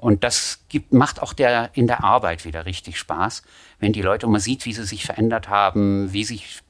Und 0.00 0.24
das 0.24 0.60
gibt, 0.70 0.94
macht 0.94 1.20
auch 1.20 1.34
der, 1.34 1.70
in 1.74 1.86
der 1.86 2.02
Arbeit 2.02 2.46
wieder 2.46 2.64
richtig 2.64 2.98
Spaß, 2.98 3.42
wenn 3.80 3.92
die 3.92 4.00
Leute, 4.00 4.26
man 4.26 4.40
sieht, 4.40 4.64
wie 4.64 4.72
sie 4.72 4.84
sich 4.84 5.04
verändert 5.04 5.50
haben, 5.50 6.12
wie 6.12 6.24
sich 6.24 6.60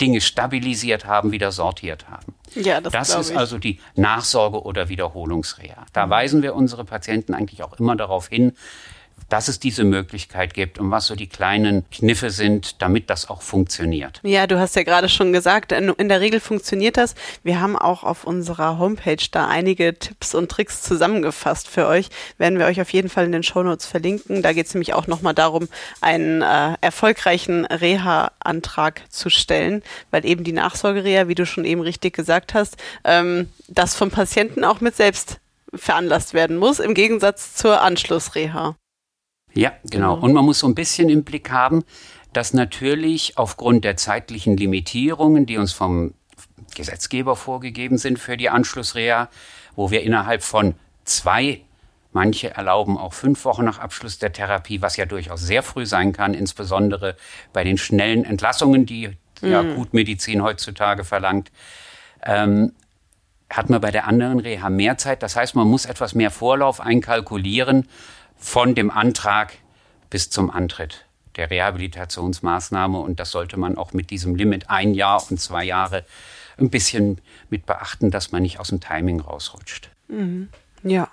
Dinge 0.00 0.22
stabilisiert 0.22 1.04
haben, 1.04 1.30
wieder 1.30 1.52
sortiert 1.52 2.08
haben. 2.08 2.34
Ja, 2.54 2.80
das, 2.80 2.92
das 2.92 3.14
ist 3.14 3.30
ich. 3.30 3.36
also 3.36 3.58
die 3.58 3.78
Nachsorge 3.94 4.62
oder 4.62 4.88
Wiederholungsreha. 4.88 5.84
Da 5.92 6.06
mhm. 6.06 6.10
weisen 6.10 6.42
wir 6.42 6.54
unsere 6.54 6.84
Patienten 6.84 7.34
eigentlich 7.34 7.62
auch 7.62 7.78
immer 7.78 7.94
darauf 7.94 8.28
hin, 8.28 8.56
dass 9.28 9.48
es 9.48 9.58
diese 9.58 9.84
Möglichkeit 9.84 10.54
gibt 10.54 10.78
und 10.78 10.90
was 10.90 11.06
so 11.06 11.14
die 11.14 11.26
kleinen 11.26 11.84
Kniffe 11.90 12.30
sind, 12.30 12.80
damit 12.82 13.10
das 13.10 13.28
auch 13.28 13.42
funktioniert. 13.42 14.20
Ja, 14.22 14.46
du 14.46 14.58
hast 14.58 14.76
ja 14.76 14.82
gerade 14.82 15.08
schon 15.08 15.32
gesagt, 15.32 15.72
in 15.72 16.08
der 16.08 16.20
Regel 16.20 16.40
funktioniert 16.40 16.96
das. 16.96 17.14
Wir 17.42 17.60
haben 17.60 17.76
auch 17.76 18.04
auf 18.04 18.24
unserer 18.24 18.78
Homepage 18.78 19.16
da 19.30 19.46
einige 19.46 19.98
Tipps 19.98 20.34
und 20.34 20.50
Tricks 20.50 20.82
zusammengefasst 20.82 21.68
für 21.68 21.86
euch. 21.86 22.08
Werden 22.38 22.58
wir 22.58 22.66
euch 22.66 22.80
auf 22.80 22.90
jeden 22.92 23.08
Fall 23.08 23.26
in 23.26 23.32
den 23.32 23.42
Shownotes 23.42 23.86
verlinken. 23.86 24.42
Da 24.42 24.52
geht 24.52 24.66
es 24.66 24.74
nämlich 24.74 24.94
auch 24.94 25.06
nochmal 25.06 25.34
darum, 25.34 25.68
einen 26.00 26.42
äh, 26.42 26.74
erfolgreichen 26.80 27.66
Reha-Antrag 27.66 29.02
zu 29.10 29.30
stellen, 29.30 29.82
weil 30.10 30.24
eben 30.24 30.44
die 30.44 30.52
Nachsorgereha, 30.52 31.28
wie 31.28 31.34
du 31.34 31.46
schon 31.46 31.64
eben 31.64 31.80
richtig 31.80 32.14
gesagt 32.14 32.54
hast, 32.54 32.76
ähm, 33.04 33.48
das 33.68 33.94
vom 33.94 34.10
Patienten 34.10 34.64
auch 34.64 34.80
mit 34.80 34.96
selbst 34.96 35.38
veranlasst 35.74 36.34
werden 36.34 36.56
muss, 36.56 36.78
im 36.78 36.94
Gegensatz 36.94 37.54
zur 37.54 37.82
Anschlussreha. 37.82 38.76
Ja, 39.58 39.72
genau. 39.90 40.14
genau. 40.14 40.24
Und 40.24 40.32
man 40.34 40.44
muss 40.44 40.60
so 40.60 40.68
ein 40.68 40.74
bisschen 40.76 41.08
im 41.08 41.24
Blick 41.24 41.50
haben, 41.50 41.82
dass 42.32 42.54
natürlich 42.54 43.36
aufgrund 43.36 43.84
der 43.84 43.96
zeitlichen 43.96 44.56
Limitierungen, 44.56 45.46
die 45.46 45.56
uns 45.56 45.72
vom 45.72 46.14
Gesetzgeber 46.76 47.34
vorgegeben 47.34 47.98
sind 47.98 48.20
für 48.20 48.36
die 48.36 48.50
Anschlussreha, 48.50 49.28
wo 49.74 49.90
wir 49.90 50.02
innerhalb 50.02 50.44
von 50.44 50.74
zwei, 51.04 51.62
manche 52.12 52.54
erlauben 52.54 52.96
auch 52.96 53.12
fünf 53.14 53.44
Wochen 53.44 53.64
nach 53.64 53.80
Abschluss 53.80 54.18
der 54.18 54.32
Therapie, 54.32 54.80
was 54.80 54.96
ja 54.96 55.06
durchaus 55.06 55.40
sehr 55.40 55.64
früh 55.64 55.86
sein 55.86 56.12
kann, 56.12 56.34
insbesondere 56.34 57.16
bei 57.52 57.64
den 57.64 57.78
schnellen 57.78 58.24
Entlassungen, 58.24 58.86
die 58.86 59.08
mhm. 59.40 59.50
ja 59.50 59.62
Gutmedizin 59.62 60.42
heutzutage 60.42 61.02
verlangt, 61.02 61.50
ähm, 62.22 62.74
hat 63.50 63.70
man 63.70 63.80
bei 63.80 63.90
der 63.90 64.06
anderen 64.06 64.38
Reha 64.38 64.70
mehr 64.70 64.98
Zeit. 64.98 65.24
Das 65.24 65.34
heißt, 65.34 65.56
man 65.56 65.66
muss 65.66 65.84
etwas 65.84 66.14
mehr 66.14 66.30
Vorlauf 66.30 66.80
einkalkulieren 66.80 67.88
von 68.38 68.74
dem 68.74 68.90
Antrag 68.90 69.52
bis 70.10 70.30
zum 70.30 70.50
Antritt 70.50 71.04
der 71.36 71.50
Rehabilitationsmaßnahme. 71.50 72.98
Und 72.98 73.20
das 73.20 73.30
sollte 73.30 73.56
man 73.58 73.76
auch 73.76 73.92
mit 73.92 74.10
diesem 74.10 74.34
Limit 74.34 74.70
ein 74.70 74.94
Jahr 74.94 75.22
und 75.30 75.40
zwei 75.40 75.64
Jahre 75.64 76.04
ein 76.58 76.70
bisschen 76.70 77.20
mit 77.50 77.66
beachten, 77.66 78.10
dass 78.10 78.32
man 78.32 78.42
nicht 78.42 78.58
aus 78.58 78.68
dem 78.68 78.80
Timing 78.80 79.20
rausrutscht. 79.20 79.90
Mhm. 80.08 80.48
Ja. 80.82 81.08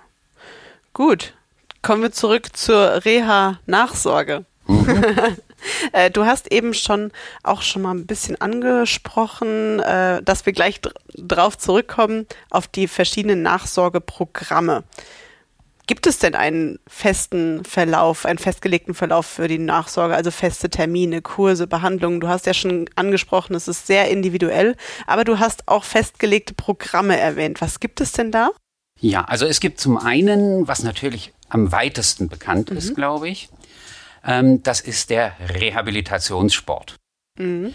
Gut. 0.92 1.34
Kommen 1.82 2.02
wir 2.02 2.12
zurück 2.12 2.56
zur 2.56 3.04
Reha-Nachsorge. 3.04 4.44
Mhm. 4.66 5.04
Äh, 5.92 6.10
du 6.10 6.24
hast 6.26 6.52
eben 6.52 6.74
schon 6.74 7.10
auch 7.42 7.62
schon 7.62 7.82
mal 7.82 7.92
ein 7.92 8.06
bisschen 8.06 8.40
angesprochen, 8.40 9.80
äh, 9.80 10.22
dass 10.22 10.46
wir 10.46 10.52
gleich 10.52 10.80
drauf 11.16 11.58
zurückkommen 11.58 12.26
auf 12.50 12.68
die 12.68 12.86
verschiedenen 12.86 13.42
Nachsorgeprogramme. 13.42 14.84
Gibt 15.86 16.08
es 16.08 16.18
denn 16.18 16.34
einen 16.34 16.80
festen 16.88 17.64
Verlauf, 17.64 18.26
einen 18.26 18.38
festgelegten 18.38 18.92
Verlauf 18.92 19.24
für 19.24 19.46
die 19.46 19.58
Nachsorge, 19.58 20.16
also 20.16 20.32
feste 20.32 20.68
Termine, 20.68 21.22
Kurse, 21.22 21.68
Behandlungen? 21.68 22.18
Du 22.18 22.26
hast 22.26 22.46
ja 22.46 22.54
schon 22.54 22.90
angesprochen, 22.96 23.54
es 23.54 23.68
ist 23.68 23.86
sehr 23.86 24.10
individuell, 24.10 24.74
aber 25.06 25.22
du 25.22 25.38
hast 25.38 25.68
auch 25.68 25.84
festgelegte 25.84 26.54
Programme 26.54 27.16
erwähnt. 27.16 27.60
Was 27.60 27.78
gibt 27.78 28.00
es 28.00 28.12
denn 28.12 28.32
da? 28.32 28.50
Ja, 28.98 29.24
also 29.26 29.46
es 29.46 29.60
gibt 29.60 29.78
zum 29.78 29.96
einen, 29.96 30.66
was 30.66 30.82
natürlich 30.82 31.32
am 31.48 31.70
weitesten 31.70 32.28
bekannt 32.28 32.72
mhm. 32.72 32.78
ist, 32.78 32.96
glaube 32.96 33.28
ich, 33.28 33.48
ähm, 34.24 34.64
das 34.64 34.80
ist 34.80 35.10
der 35.10 35.36
Rehabilitationssport. 35.38 36.96
Mhm. 37.38 37.74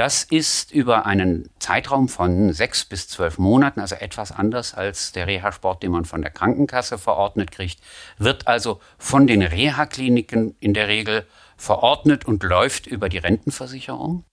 Das 0.00 0.24
ist 0.24 0.72
über 0.72 1.04
einen 1.04 1.50
Zeitraum 1.58 2.08
von 2.08 2.54
sechs 2.54 2.86
bis 2.86 3.06
zwölf 3.06 3.36
Monaten, 3.36 3.80
also 3.80 3.96
etwas 3.96 4.32
anders 4.32 4.72
als 4.72 5.12
der 5.12 5.26
Reha-Sport, 5.26 5.82
den 5.82 5.90
man 5.92 6.06
von 6.06 6.22
der 6.22 6.30
Krankenkasse 6.30 6.96
verordnet 6.96 7.50
kriegt, 7.50 7.80
wird 8.16 8.46
also 8.46 8.80
von 8.96 9.26
den 9.26 9.42
Reha-Kliniken 9.42 10.56
in 10.58 10.72
der 10.72 10.88
Regel 10.88 11.26
verordnet 11.58 12.24
und 12.24 12.42
läuft 12.42 12.86
über 12.86 13.10
die 13.10 13.18
Rentenversicherung. 13.18 14.24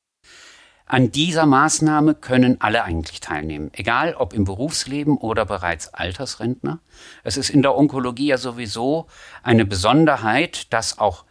An 0.86 1.12
dieser 1.12 1.46
Maßnahme 1.46 2.16
können 2.16 2.62
alle 2.62 2.86
eigentlich 2.86 3.20
teilnehmen, 3.20 3.70
egal 3.74 4.16
ob 4.16 4.34
im 4.34 4.46
Berufsleben 4.46 5.18
oder 5.18 5.44
bereits 5.44 5.94
Altersrentner. 5.94 6.80
Es 7.26 7.36
ist 7.36 7.50
in 7.50 7.62
der 7.62 7.76
Onkologie 7.76 8.28
ja 8.28 8.38
sowieso 8.38 9.08
eine 9.44 9.66
Besonderheit, 9.66 10.72
dass 10.72 10.98
auch 10.98 11.26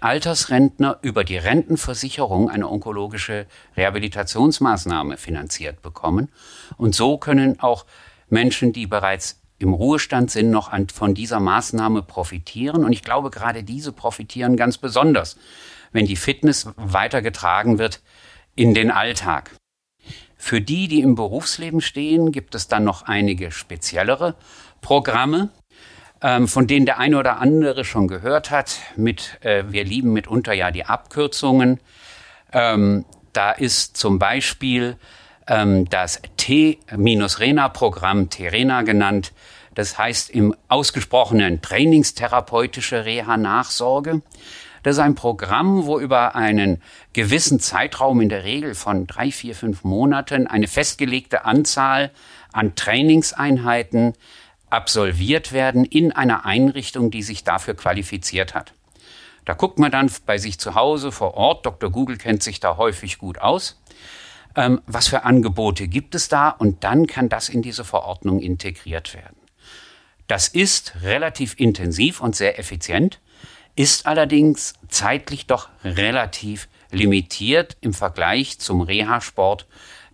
Altersrentner 0.00 0.98
über 1.02 1.24
die 1.24 1.36
Rentenversicherung 1.36 2.50
eine 2.50 2.68
onkologische 2.68 3.46
Rehabilitationsmaßnahme 3.76 5.16
finanziert 5.16 5.82
bekommen. 5.82 6.30
Und 6.76 6.94
so 6.94 7.18
können 7.18 7.60
auch 7.60 7.86
Menschen, 8.28 8.72
die 8.72 8.86
bereits 8.86 9.40
im 9.58 9.72
Ruhestand 9.72 10.30
sind, 10.30 10.50
noch 10.50 10.70
an, 10.70 10.88
von 10.88 11.14
dieser 11.14 11.38
Maßnahme 11.38 12.02
profitieren. 12.02 12.84
Und 12.84 12.92
ich 12.92 13.02
glaube, 13.02 13.30
gerade 13.30 13.62
diese 13.62 13.92
profitieren 13.92 14.56
ganz 14.56 14.78
besonders, 14.78 15.36
wenn 15.92 16.06
die 16.06 16.16
Fitness 16.16 16.68
weitergetragen 16.76 17.78
wird 17.78 18.02
in 18.56 18.74
den 18.74 18.90
Alltag. 18.90 19.52
Für 20.36 20.60
die, 20.60 20.88
die 20.88 21.00
im 21.00 21.14
Berufsleben 21.14 21.80
stehen, 21.80 22.32
gibt 22.32 22.56
es 22.56 22.66
dann 22.66 22.82
noch 22.82 23.02
einige 23.02 23.52
speziellere 23.52 24.34
Programme 24.80 25.50
ähm, 26.22 26.48
von 26.48 26.66
denen 26.66 26.86
der 26.86 26.98
eine 26.98 27.18
oder 27.18 27.38
andere 27.38 27.84
schon 27.84 28.08
gehört 28.08 28.50
hat. 28.50 28.78
Mit, 28.96 29.38
äh, 29.42 29.64
wir 29.68 29.84
lieben 29.84 30.12
mitunter 30.12 30.52
ja 30.52 30.70
die 30.70 30.84
Abkürzungen. 30.84 31.80
Ähm, 32.52 33.04
da 33.32 33.50
ist 33.52 33.96
zum 33.96 34.18
Beispiel 34.18 34.96
ähm, 35.48 35.88
das 35.88 36.20
T-RENA-Programm, 36.36 38.30
T-RENA 38.30 38.82
genannt. 38.82 39.32
Das 39.74 39.98
heißt 39.98 40.30
im 40.30 40.54
ausgesprochenen 40.68 41.62
trainingstherapeutische 41.62 43.04
Reha-Nachsorge. 43.04 44.22
Das 44.82 44.96
ist 44.96 45.02
ein 45.02 45.14
Programm, 45.14 45.86
wo 45.86 45.98
über 45.98 46.34
einen 46.34 46.82
gewissen 47.12 47.60
Zeitraum, 47.60 48.20
in 48.20 48.28
der 48.28 48.44
Regel 48.44 48.74
von 48.74 49.06
drei, 49.06 49.30
vier, 49.30 49.54
fünf 49.54 49.84
Monaten, 49.84 50.46
eine 50.46 50.66
festgelegte 50.66 51.44
Anzahl 51.44 52.10
an 52.52 52.74
Trainingseinheiten 52.74 54.14
absolviert 54.72 55.52
werden 55.52 55.84
in 55.84 56.12
einer 56.12 56.46
Einrichtung, 56.46 57.10
die 57.10 57.22
sich 57.22 57.44
dafür 57.44 57.74
qualifiziert 57.74 58.54
hat. 58.54 58.72
Da 59.44 59.54
guckt 59.54 59.78
man 59.78 59.90
dann 59.90 60.10
bei 60.24 60.38
sich 60.38 60.58
zu 60.58 60.74
Hause 60.74 61.12
vor 61.12 61.34
Ort, 61.34 61.66
Dr. 61.66 61.90
Google 61.90 62.16
kennt 62.16 62.42
sich 62.42 62.58
da 62.58 62.76
häufig 62.76 63.18
gut 63.18 63.38
aus, 63.38 63.80
ähm, 64.56 64.80
was 64.86 65.08
für 65.08 65.24
Angebote 65.24 65.88
gibt 65.88 66.14
es 66.14 66.28
da 66.28 66.48
und 66.48 66.84
dann 66.84 67.06
kann 67.06 67.28
das 67.28 67.48
in 67.48 67.60
diese 67.60 67.84
Verordnung 67.84 68.40
integriert 68.40 69.14
werden. 69.14 69.36
Das 70.26 70.48
ist 70.48 70.94
relativ 71.02 71.58
intensiv 71.58 72.20
und 72.20 72.34
sehr 72.34 72.58
effizient, 72.58 73.20
ist 73.76 74.06
allerdings 74.06 74.74
zeitlich 74.88 75.46
doch 75.46 75.68
relativ 75.84 76.68
limitiert 76.90 77.76
im 77.80 77.92
Vergleich 77.92 78.58
zum 78.58 78.80
Reha-Sport, 78.80 79.66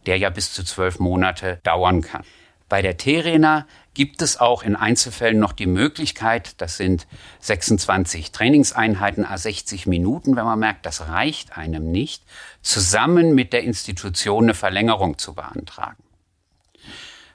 der 0.07 0.17
ja 0.17 0.31
bis 0.31 0.53
zu 0.53 0.65
zwölf 0.65 0.99
Monate 0.99 1.61
dauern 1.63 2.01
kann. 2.01 2.25
Bei 2.69 2.83
der 2.83 2.97
Terena 2.97 3.67
gibt 3.95 4.23
es 4.23 4.39
auch 4.39 4.63
in 4.63 4.77
Einzelfällen 4.77 5.39
noch 5.39 5.53
die 5.53 5.67
Möglichkeit, 5.67 6.61
das 6.61 6.77
sind 6.77 7.07
26 7.41 8.31
Trainingseinheiten 8.31 9.25
a 9.25 9.37
60 9.37 9.87
Minuten, 9.87 10.37
wenn 10.37 10.45
man 10.45 10.59
merkt, 10.59 10.87
das 10.87 11.09
reicht 11.09 11.57
einem 11.57 11.91
nicht, 11.91 12.23
zusammen 12.63 13.35
mit 13.35 13.53
der 13.53 13.65
Institution 13.65 14.45
eine 14.45 14.55
Verlängerung 14.55 15.19
zu 15.19 15.35
beantragen. 15.35 16.03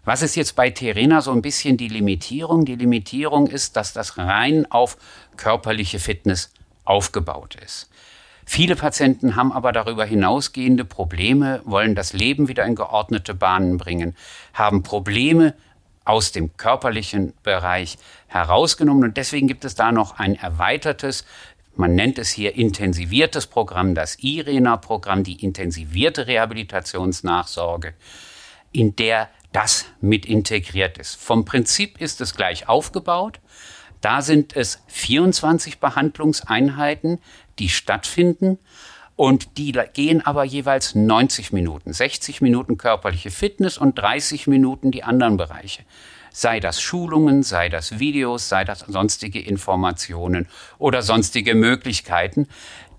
Was 0.05 0.21
ist 0.21 0.35
jetzt 0.35 0.55
bei 0.55 0.69
Terena 0.69 1.21
so 1.21 1.31
ein 1.31 1.41
bisschen 1.41 1.77
die 1.77 1.87
Limitierung? 1.87 2.65
Die 2.65 2.75
Limitierung 2.75 3.47
ist, 3.47 3.77
dass 3.77 3.93
das 3.93 4.17
rein 4.17 4.69
auf 4.69 4.97
körperliche 5.37 5.99
Fitness 5.99 6.51
aufgebaut 6.83 7.55
ist. 7.55 7.89
Viele 8.45 8.75
Patienten 8.75 9.37
haben 9.37 9.53
aber 9.53 9.71
darüber 9.71 10.03
hinausgehende 10.03 10.83
Probleme, 10.83 11.61
wollen 11.63 11.95
das 11.95 12.11
Leben 12.11 12.49
wieder 12.49 12.65
in 12.65 12.75
geordnete 12.75 13.33
Bahnen 13.33 13.77
bringen, 13.77 14.15
haben 14.53 14.83
Probleme 14.83 15.53
aus 16.05 16.31
dem 16.31 16.55
körperlichen 16.57 17.33
Bereich 17.43 17.97
herausgenommen. 18.27 19.03
Und 19.03 19.17
deswegen 19.17 19.47
gibt 19.47 19.65
es 19.65 19.75
da 19.75 19.91
noch 19.91 20.19
ein 20.19 20.35
erweitertes, 20.35 21.25
man 21.75 21.95
nennt 21.95 22.19
es 22.19 22.29
hier 22.29 22.55
intensiviertes 22.55 23.47
Programm, 23.47 23.95
das 23.95 24.19
IRENA-Programm, 24.19 25.23
die 25.23 25.43
intensivierte 25.43 26.27
Rehabilitationsnachsorge, 26.27 27.95
in 28.71 28.95
der 28.95 29.29
das 29.53 29.85
mit 30.01 30.25
integriert 30.25 30.97
ist. 30.97 31.15
Vom 31.15 31.45
Prinzip 31.45 31.99
ist 31.99 32.21
es 32.21 32.35
gleich 32.35 32.69
aufgebaut. 32.69 33.39
Da 34.01 34.21
sind 34.21 34.55
es 34.55 34.83
24 34.87 35.79
Behandlungseinheiten, 35.79 37.19
die 37.59 37.69
stattfinden. 37.69 38.59
Und 39.15 39.57
die 39.57 39.73
gehen 39.93 40.25
aber 40.25 40.43
jeweils 40.43 40.95
90 40.95 41.53
Minuten, 41.53 41.93
60 41.93 42.41
Minuten 42.41 42.77
körperliche 42.77 43.29
Fitness 43.29 43.77
und 43.77 43.97
30 43.97 44.47
Minuten 44.47 44.91
die 44.91 45.03
anderen 45.03 45.37
Bereiche. 45.37 45.83
Sei 46.31 46.59
das 46.59 46.81
Schulungen, 46.81 47.43
sei 47.43 47.69
das 47.69 47.99
Videos, 47.99 48.49
sei 48.49 48.63
das 48.63 48.79
sonstige 48.79 49.39
Informationen 49.39 50.47
oder 50.79 51.03
sonstige 51.03 51.53
Möglichkeiten, 51.53 52.47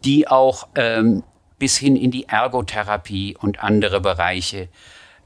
die 0.05 0.29
auch 0.29 0.69
ähm, 0.77 1.25
bis 1.59 1.77
hin 1.77 1.97
in 1.97 2.13
die 2.13 2.29
Ergotherapie 2.29 3.37
und 3.37 3.65
andere 3.65 4.01
Bereiche 4.01 4.69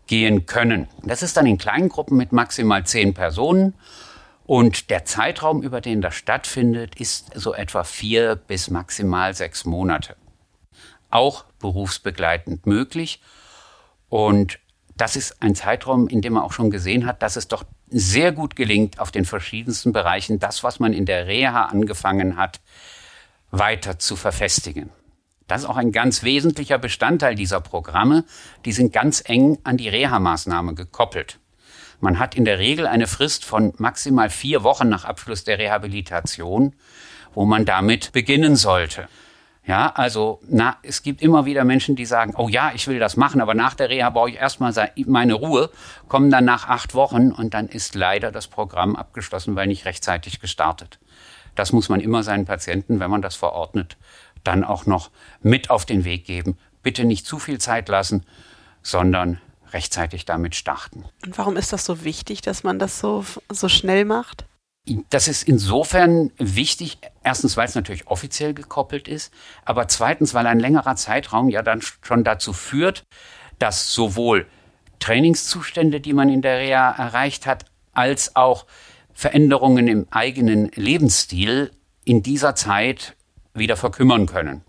gehen 0.06 0.46
können. 0.46 0.88
Das 1.02 1.22
ist 1.22 1.36
dann 1.36 1.44
in 1.44 1.58
kleinen 1.58 1.90
Gruppen 1.90 2.16
mit 2.16 2.32
maximal 2.32 2.86
zehn 2.86 3.12
Personen. 3.12 3.74
Und 4.46 4.88
der 4.88 5.04
Zeitraum, 5.04 5.62
über 5.62 5.82
den 5.82 6.00
das 6.00 6.14
stattfindet, 6.14 6.98
ist 6.98 7.30
so 7.34 7.52
etwa 7.52 7.84
vier 7.84 8.36
bis 8.36 8.70
maximal 8.70 9.34
sechs 9.34 9.66
Monate 9.66 10.16
auch 11.10 11.44
berufsbegleitend 11.58 12.66
möglich. 12.66 13.20
Und 14.08 14.58
das 14.96 15.16
ist 15.16 15.42
ein 15.42 15.54
Zeitraum, 15.54 16.08
in 16.08 16.20
dem 16.20 16.34
man 16.34 16.42
auch 16.42 16.52
schon 16.52 16.70
gesehen 16.70 17.06
hat, 17.06 17.22
dass 17.22 17.36
es 17.36 17.48
doch 17.48 17.64
sehr 17.88 18.32
gut 18.32 18.56
gelingt, 18.56 19.00
auf 19.00 19.10
den 19.10 19.24
verschiedensten 19.24 19.92
Bereichen 19.92 20.38
das, 20.38 20.62
was 20.64 20.80
man 20.80 20.92
in 20.92 21.06
der 21.06 21.26
Reha 21.26 21.66
angefangen 21.66 22.36
hat, 22.36 22.60
weiter 23.50 23.98
zu 23.98 24.16
verfestigen. 24.16 24.90
Das 25.46 25.62
ist 25.62 25.68
auch 25.68 25.78
ein 25.78 25.92
ganz 25.92 26.22
wesentlicher 26.22 26.78
Bestandteil 26.78 27.34
dieser 27.34 27.60
Programme. 27.60 28.24
Die 28.66 28.72
sind 28.72 28.92
ganz 28.92 29.22
eng 29.24 29.58
an 29.64 29.78
die 29.78 29.88
Reha-Maßnahme 29.88 30.74
gekoppelt. 30.74 31.38
Man 32.00 32.18
hat 32.18 32.36
in 32.36 32.44
der 32.44 32.58
Regel 32.58 32.86
eine 32.86 33.06
Frist 33.06 33.44
von 33.44 33.72
maximal 33.78 34.30
vier 34.30 34.62
Wochen 34.62 34.88
nach 34.88 35.04
Abschluss 35.04 35.44
der 35.44 35.58
Rehabilitation, 35.58 36.74
wo 37.34 37.46
man 37.46 37.64
damit 37.64 38.12
beginnen 38.12 38.56
sollte. 38.56 39.08
Ja, 39.68 39.92
also 39.94 40.40
na, 40.48 40.78
es 40.82 41.02
gibt 41.02 41.20
immer 41.20 41.44
wieder 41.44 41.62
Menschen, 41.62 41.94
die 41.94 42.06
sagen, 42.06 42.32
oh 42.38 42.48
ja, 42.48 42.72
ich 42.74 42.88
will 42.88 42.98
das 42.98 43.18
machen, 43.18 43.42
aber 43.42 43.52
nach 43.52 43.74
der 43.74 43.90
Reha 43.90 44.08
brauche 44.08 44.30
ich 44.30 44.36
erstmal 44.36 44.72
meine 45.04 45.34
Ruhe, 45.34 45.68
kommen 46.08 46.30
dann 46.30 46.46
nach 46.46 46.70
acht 46.70 46.94
Wochen 46.94 47.32
und 47.32 47.52
dann 47.52 47.68
ist 47.68 47.94
leider 47.94 48.32
das 48.32 48.46
Programm 48.46 48.96
abgeschlossen, 48.96 49.56
weil 49.56 49.66
nicht 49.66 49.84
rechtzeitig 49.84 50.40
gestartet. 50.40 50.98
Das 51.54 51.72
muss 51.72 51.90
man 51.90 52.00
immer 52.00 52.22
seinen 52.22 52.46
Patienten, 52.46 52.98
wenn 52.98 53.10
man 53.10 53.20
das 53.20 53.36
verordnet, 53.36 53.98
dann 54.42 54.64
auch 54.64 54.86
noch 54.86 55.10
mit 55.42 55.68
auf 55.68 55.84
den 55.84 56.06
Weg 56.06 56.24
geben. 56.24 56.56
Bitte 56.82 57.04
nicht 57.04 57.26
zu 57.26 57.38
viel 57.38 57.58
Zeit 57.58 57.90
lassen, 57.90 58.24
sondern 58.80 59.38
rechtzeitig 59.74 60.24
damit 60.24 60.54
starten. 60.54 61.04
Und 61.26 61.36
warum 61.36 61.58
ist 61.58 61.74
das 61.74 61.84
so 61.84 62.04
wichtig, 62.04 62.40
dass 62.40 62.64
man 62.64 62.78
das 62.78 63.00
so, 63.00 63.22
so 63.50 63.68
schnell 63.68 64.06
macht? 64.06 64.46
Das 65.10 65.28
ist 65.28 65.42
insofern 65.42 66.30
wichtig, 66.38 66.98
erstens, 67.22 67.56
weil 67.56 67.66
es 67.66 67.74
natürlich 67.74 68.06
offiziell 68.06 68.54
gekoppelt 68.54 69.08
ist, 69.08 69.32
aber 69.64 69.88
zweitens, 69.88 70.34
weil 70.34 70.46
ein 70.46 70.60
längerer 70.60 70.96
Zeitraum 70.96 71.48
ja 71.48 71.62
dann 71.62 71.82
schon 72.02 72.24
dazu 72.24 72.52
führt, 72.52 73.02
dass 73.58 73.92
sowohl 73.92 74.46
Trainingszustände, 74.98 76.00
die 76.00 76.12
man 76.12 76.28
in 76.28 76.42
der 76.42 76.58
Reha 76.58 76.90
erreicht 76.90 77.46
hat, 77.46 77.64
als 77.92 78.36
auch 78.36 78.66
Veränderungen 79.12 79.88
im 79.88 80.06
eigenen 80.10 80.70
Lebensstil 80.74 81.72
in 82.04 82.22
dieser 82.22 82.54
Zeit 82.54 83.16
wieder 83.54 83.76
verkümmern 83.76 84.26
können. 84.26 84.62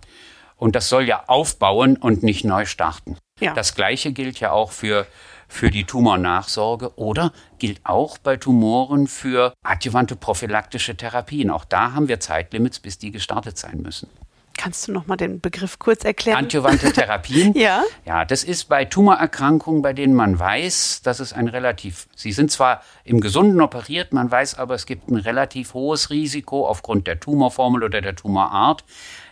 Und 0.55 0.75
das 0.75 0.89
soll 0.89 1.07
ja 1.07 1.23
aufbauen 1.27 1.95
und 1.95 2.23
nicht 2.23 2.43
neu 2.43 2.65
starten. 2.65 3.17
Ja. 3.39 3.53
Das 3.53 3.75
Gleiche 3.75 4.11
gilt 4.11 4.39
ja 4.39 4.51
auch 4.51 4.71
für 4.71 5.07
für 5.49 5.71
die 5.71 5.83
Tumornachsorge 5.83 6.97
oder 6.97 7.33
gilt 7.57 7.81
auch 7.83 8.17
bei 8.17 8.37
Tumoren 8.37 9.07
für 9.07 9.53
adjuvante 9.63 10.15
prophylaktische 10.15 10.95
Therapien. 10.95 11.49
Auch 11.49 11.65
da 11.65 11.91
haben 11.91 12.07
wir 12.07 12.21
Zeitlimits, 12.21 12.79
bis 12.79 12.97
die 12.97 13.11
gestartet 13.11 13.57
sein 13.57 13.81
müssen. 13.81 14.09
Kannst 14.55 14.87
du 14.87 14.91
noch 14.91 15.07
mal 15.07 15.15
den 15.15 15.39
Begriff 15.39 15.79
kurz 15.79 16.03
erklären? 16.03 16.45
Adjuvante 16.45 16.91
Therapien? 16.93 17.53
ja. 17.53 17.83
Ja, 18.05 18.25
das 18.25 18.43
ist 18.43 18.65
bei 18.65 18.85
Tumorerkrankungen, 18.85 19.81
bei 19.81 19.93
denen 19.93 20.13
man 20.13 20.37
weiß, 20.37 21.01
dass 21.01 21.21
es 21.21 21.31
ein 21.31 21.47
relativ, 21.47 22.07
sie 22.15 22.33
sind 22.33 22.51
zwar 22.51 22.81
im 23.05 23.21
Gesunden 23.21 23.61
operiert, 23.61 24.11
man 24.13 24.29
weiß 24.29 24.55
aber, 24.55 24.75
es 24.75 24.85
gibt 24.85 25.09
ein 25.09 25.15
relativ 25.15 25.73
hohes 25.73 26.09
Risiko 26.09 26.67
aufgrund 26.67 27.07
der 27.07 27.19
Tumorformel 27.21 27.83
oder 27.83 28.01
der 28.01 28.15
Tumorart, 28.15 28.83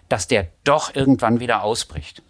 dass 0.08 0.28
der 0.28 0.48
doch 0.64 0.96
irgendwann 0.96 1.42
wieder 1.42 1.62
ausbricht. 1.62 2.24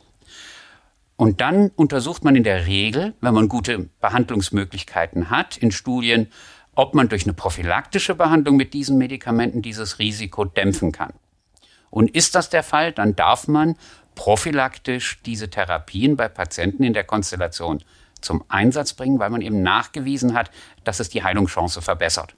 Und 1.18 1.41
dann 1.41 1.70
untersucht 1.76 2.24
man 2.24 2.36
in 2.36 2.43
der 2.43 2.68
Regel, 2.68 3.15
wenn 3.22 3.34
man 3.34 3.49
gute 3.49 3.89
Behandlungsmöglichkeiten 3.99 5.32
hat, 5.32 5.57
in 5.57 5.72
Studien, 5.72 6.28
ob 6.76 6.93
man 6.93 7.09
durch 7.09 7.24
eine 7.24 7.34
prophylaktische 7.34 8.13
Behandlung 8.13 8.55
mit 8.55 8.74
diesen 8.76 8.99
Medikamenten 8.99 9.63
dieses 9.63 9.97
Risiko 9.97 10.45
dämpfen 10.45 10.91
kann. 10.91 11.13
Und 11.89 12.15
ist 12.15 12.36
das 12.36 12.51
der 12.51 12.61
Fall, 12.61 12.91
dann 12.91 13.15
darf 13.15 13.47
man 13.47 13.76
prophylaktisch 14.13 15.20
diese 15.26 15.49
Therapien 15.49 16.18
bei 16.18 16.28
Patienten 16.28 16.84
in 16.84 16.93
der 16.93 17.03
Konstellation 17.03 17.84
zum 18.22 18.43
Einsatz 18.47 18.93
bringen, 18.93 19.18
weil 19.18 19.32
man 19.32 19.41
eben 19.41 19.63
nachgewiesen 19.63 20.36
hat, 20.36 20.51
dass 20.84 20.99
es 20.99 21.09
die 21.09 21.24
Heilungschance 21.24 21.82
verbessert. 21.82 22.36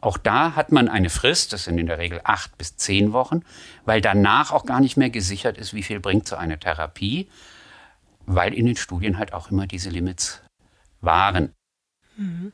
Auch 0.00 0.16
da 0.16 0.54
hat 0.54 0.72
man 0.72 0.88
eine 0.88 1.10
Frist, 1.10 1.52
das 1.52 1.64
sind 1.64 1.78
in 1.78 1.86
der 1.86 1.98
Regel 1.98 2.20
acht 2.24 2.56
bis 2.56 2.76
zehn 2.76 3.12
Wochen, 3.12 3.42
weil 3.84 4.00
danach 4.00 4.52
auch 4.52 4.64
gar 4.64 4.80
nicht 4.80 4.96
mehr 4.96 5.10
gesichert 5.10 5.58
ist, 5.58 5.74
wie 5.74 5.82
viel 5.82 6.00
bringt 6.00 6.26
so 6.26 6.36
eine 6.36 6.58
Therapie 6.58 7.28
weil 8.26 8.52
in 8.52 8.66
den 8.66 8.76
Studien 8.76 9.18
halt 9.18 9.32
auch 9.32 9.50
immer 9.50 9.66
diese 9.66 9.90
Limits 9.90 10.42
waren. 11.00 11.52
Mhm. 12.16 12.52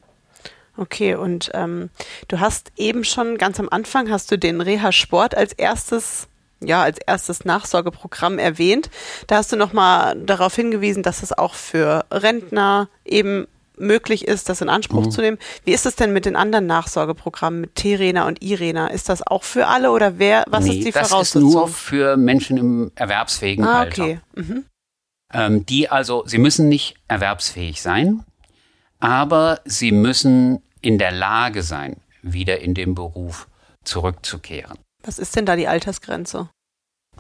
Okay, 0.77 1.15
und 1.15 1.51
ähm, 1.55 1.91
du 2.29 2.41
hast 2.41 2.73
eben 2.77 3.05
schon 3.05 3.37
ganz 3.37 3.61
am 3.61 3.69
Anfang 3.69 4.11
hast 4.11 4.31
du 4.31 4.39
den 4.39 4.61
Reha-Sport 4.61 5.35
als 5.35 5.53
erstes 5.53 6.29
ja, 6.65 6.81
als 6.81 6.99
erstes 7.05 7.45
Nachsorgeprogramm 7.45 8.39
erwähnt. 8.39 8.89
Da 9.27 9.37
hast 9.37 9.51
du 9.51 9.57
nochmal 9.57 10.17
darauf 10.17 10.55
hingewiesen, 10.55 11.03
dass 11.03 11.25
es 11.25 11.37
auch 11.37 11.55
für 11.55 12.05
Rentner 12.13 12.89
eben 13.05 13.49
möglich 13.79 14.29
ist, 14.29 14.49
das 14.49 14.61
in 14.61 14.69
Anspruch 14.69 15.07
mhm. 15.07 15.11
zu 15.11 15.23
nehmen. 15.23 15.39
Wie 15.65 15.73
ist 15.73 15.87
es 15.87 15.97
denn 15.97 16.13
mit 16.13 16.25
den 16.25 16.37
anderen 16.37 16.67
Nachsorgeprogrammen, 16.67 17.63
mit 17.63 17.75
T-Rena 17.75 18.29
und 18.29 18.43
I-Rena? 18.43 18.87
Ist 18.87 19.09
das 19.09 19.27
auch 19.27 19.43
für 19.43 19.67
alle 19.67 19.91
oder 19.91 20.21
wer, 20.21 20.45
was 20.47 20.67
nee, 20.67 20.79
ist 20.79 20.87
die 20.87 20.93
Voraussetzung? 20.93 21.43
Das 21.43 21.49
ist 21.49 21.55
nur 21.55 21.69
für 21.69 22.17
Menschen 22.17 22.57
im 22.59 22.93
erwerbsfähigen 22.95 23.65
ah, 23.65 23.83
okay. 23.83 24.21
Alter. 24.37 24.51
Mhm 24.53 24.65
ähm, 25.33 25.67
die 25.67 25.89
also, 25.89 26.25
sie 26.27 26.39
müssen 26.39 26.69
nicht 26.69 26.97
erwerbsfähig 27.09 27.83
sein, 27.83 28.25
aber 29.01 29.61
sie 29.65 29.93
müssen 29.93 30.63
in 30.81 30.99
der 30.99 31.13
Lage 31.13 31.63
sein, 31.63 31.97
wieder 32.23 32.61
in 32.61 32.75
den 32.75 32.95
Beruf 32.95 33.49
zurückzukehren. 33.85 34.79
Was 35.05 35.19
ist 35.19 35.35
denn 35.35 35.47
da 35.47 35.57
die 35.57 35.67
Altersgrenze? 35.67 36.49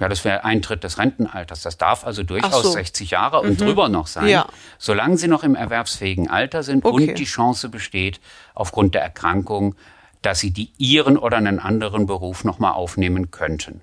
Ja, 0.00 0.08
das 0.08 0.24
wäre 0.24 0.44
Eintritt 0.44 0.84
des 0.84 0.98
Rentenalters. 0.98 1.62
Das 1.62 1.76
darf 1.76 2.04
also 2.06 2.22
durchaus 2.22 2.62
so. 2.62 2.70
60 2.70 3.10
Jahre 3.10 3.40
und 3.40 3.60
mhm. 3.60 3.64
drüber 3.64 3.88
noch 3.88 4.06
sein, 4.06 4.28
ja. 4.28 4.46
solange 4.78 5.18
sie 5.18 5.28
noch 5.28 5.42
im 5.42 5.54
erwerbsfähigen 5.54 6.30
Alter 6.30 6.62
sind 6.62 6.84
okay. 6.84 7.10
und 7.10 7.18
die 7.18 7.24
Chance 7.24 7.68
besteht, 7.68 8.20
aufgrund 8.54 8.94
der 8.94 9.02
Erkrankung, 9.02 9.74
dass 10.22 10.40
sie 10.40 10.50
die 10.50 10.72
ihren 10.78 11.18
oder 11.18 11.36
einen 11.36 11.58
anderen 11.58 12.06
Beruf 12.06 12.44
nochmal 12.44 12.72
aufnehmen 12.72 13.30
könnten. 13.30 13.82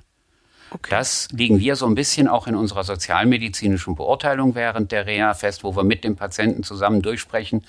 Okay. 0.72 0.90
Das 0.90 1.28
liegen 1.32 1.60
wir 1.60 1.76
so 1.76 1.86
ein 1.86 1.96
bisschen 1.96 2.28
auch 2.28 2.48
in 2.48 2.56
unserer 2.56 2.84
sozialmedizinischen 2.84 3.96
Beurteilung 3.96 4.56
während 4.56 4.92
der 4.92 5.06
Reha 5.06 5.34
fest, 5.34 5.64
wo 5.64 5.76
wir 5.76 5.84
mit 5.84 6.04
dem 6.04 6.16
Patienten 6.16 6.64
zusammen 6.64 7.02
durchsprechen, 7.02 7.66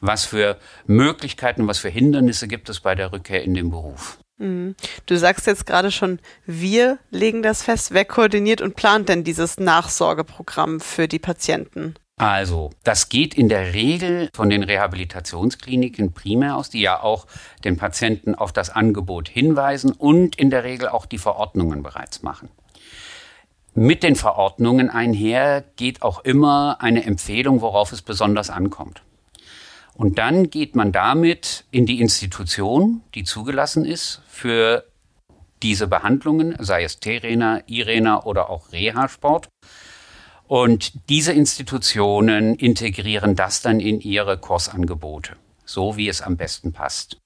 was 0.00 0.24
für 0.24 0.56
Möglichkeiten, 0.86 1.66
was 1.68 1.78
für 1.78 1.90
Hindernisse 1.90 2.48
gibt 2.48 2.68
es 2.68 2.80
bei 2.80 2.94
der 2.94 3.12
Rückkehr 3.12 3.42
in 3.42 3.54
den 3.54 3.70
Beruf. 3.70 4.18
Mhm. 4.38 4.74
Du 5.06 5.16
sagst 5.16 5.46
jetzt 5.46 5.66
gerade 5.66 5.90
schon, 5.90 6.18
wir 6.46 6.98
legen 7.10 7.42
das 7.42 7.62
fest. 7.62 7.92
Wer 7.92 8.06
koordiniert 8.06 8.62
und 8.62 8.74
plant 8.74 9.08
denn 9.08 9.22
dieses 9.22 9.58
Nachsorgeprogramm 9.58 10.80
für 10.80 11.06
die 11.06 11.18
Patienten? 11.18 11.94
Also, 12.20 12.68
das 12.84 13.08
geht 13.08 13.32
in 13.32 13.48
der 13.48 13.72
Regel 13.72 14.28
von 14.34 14.50
den 14.50 14.62
Rehabilitationskliniken 14.62 16.12
primär 16.12 16.54
aus, 16.54 16.68
die 16.68 16.82
ja 16.82 17.02
auch 17.02 17.26
den 17.64 17.78
Patienten 17.78 18.34
auf 18.34 18.52
das 18.52 18.68
Angebot 18.68 19.26
hinweisen 19.26 19.92
und 19.92 20.36
in 20.36 20.50
der 20.50 20.62
Regel 20.62 20.88
auch 20.88 21.06
die 21.06 21.16
Verordnungen 21.16 21.82
bereits 21.82 22.22
machen. 22.22 22.50
Mit 23.72 24.02
den 24.02 24.16
Verordnungen 24.16 24.90
einher 24.90 25.64
geht 25.76 26.02
auch 26.02 26.22
immer 26.22 26.76
eine 26.80 27.06
Empfehlung, 27.06 27.62
worauf 27.62 27.90
es 27.90 28.02
besonders 28.02 28.50
ankommt. 28.50 29.00
Und 29.94 30.18
dann 30.18 30.50
geht 30.50 30.76
man 30.76 30.92
damit 30.92 31.64
in 31.70 31.86
die 31.86 32.02
Institution, 32.02 33.00
die 33.14 33.24
zugelassen 33.24 33.86
ist 33.86 34.20
für 34.28 34.84
diese 35.62 35.86
Behandlungen, 35.86 36.54
sei 36.58 36.84
es 36.84 37.00
Terena, 37.00 37.62
Irena 37.66 38.24
oder 38.24 38.50
auch 38.50 38.72
Reha-Sport. 38.72 39.48
Und 40.50 41.08
diese 41.08 41.32
Institutionen 41.32 42.56
integrieren 42.56 43.36
das 43.36 43.62
dann 43.62 43.78
in 43.78 44.00
ihre 44.00 44.36
Kursangebote, 44.36 45.36
so 45.64 45.96
wie 45.96 46.08
es 46.08 46.22
am 46.22 46.36
besten 46.36 46.72
passt. 46.72 47.18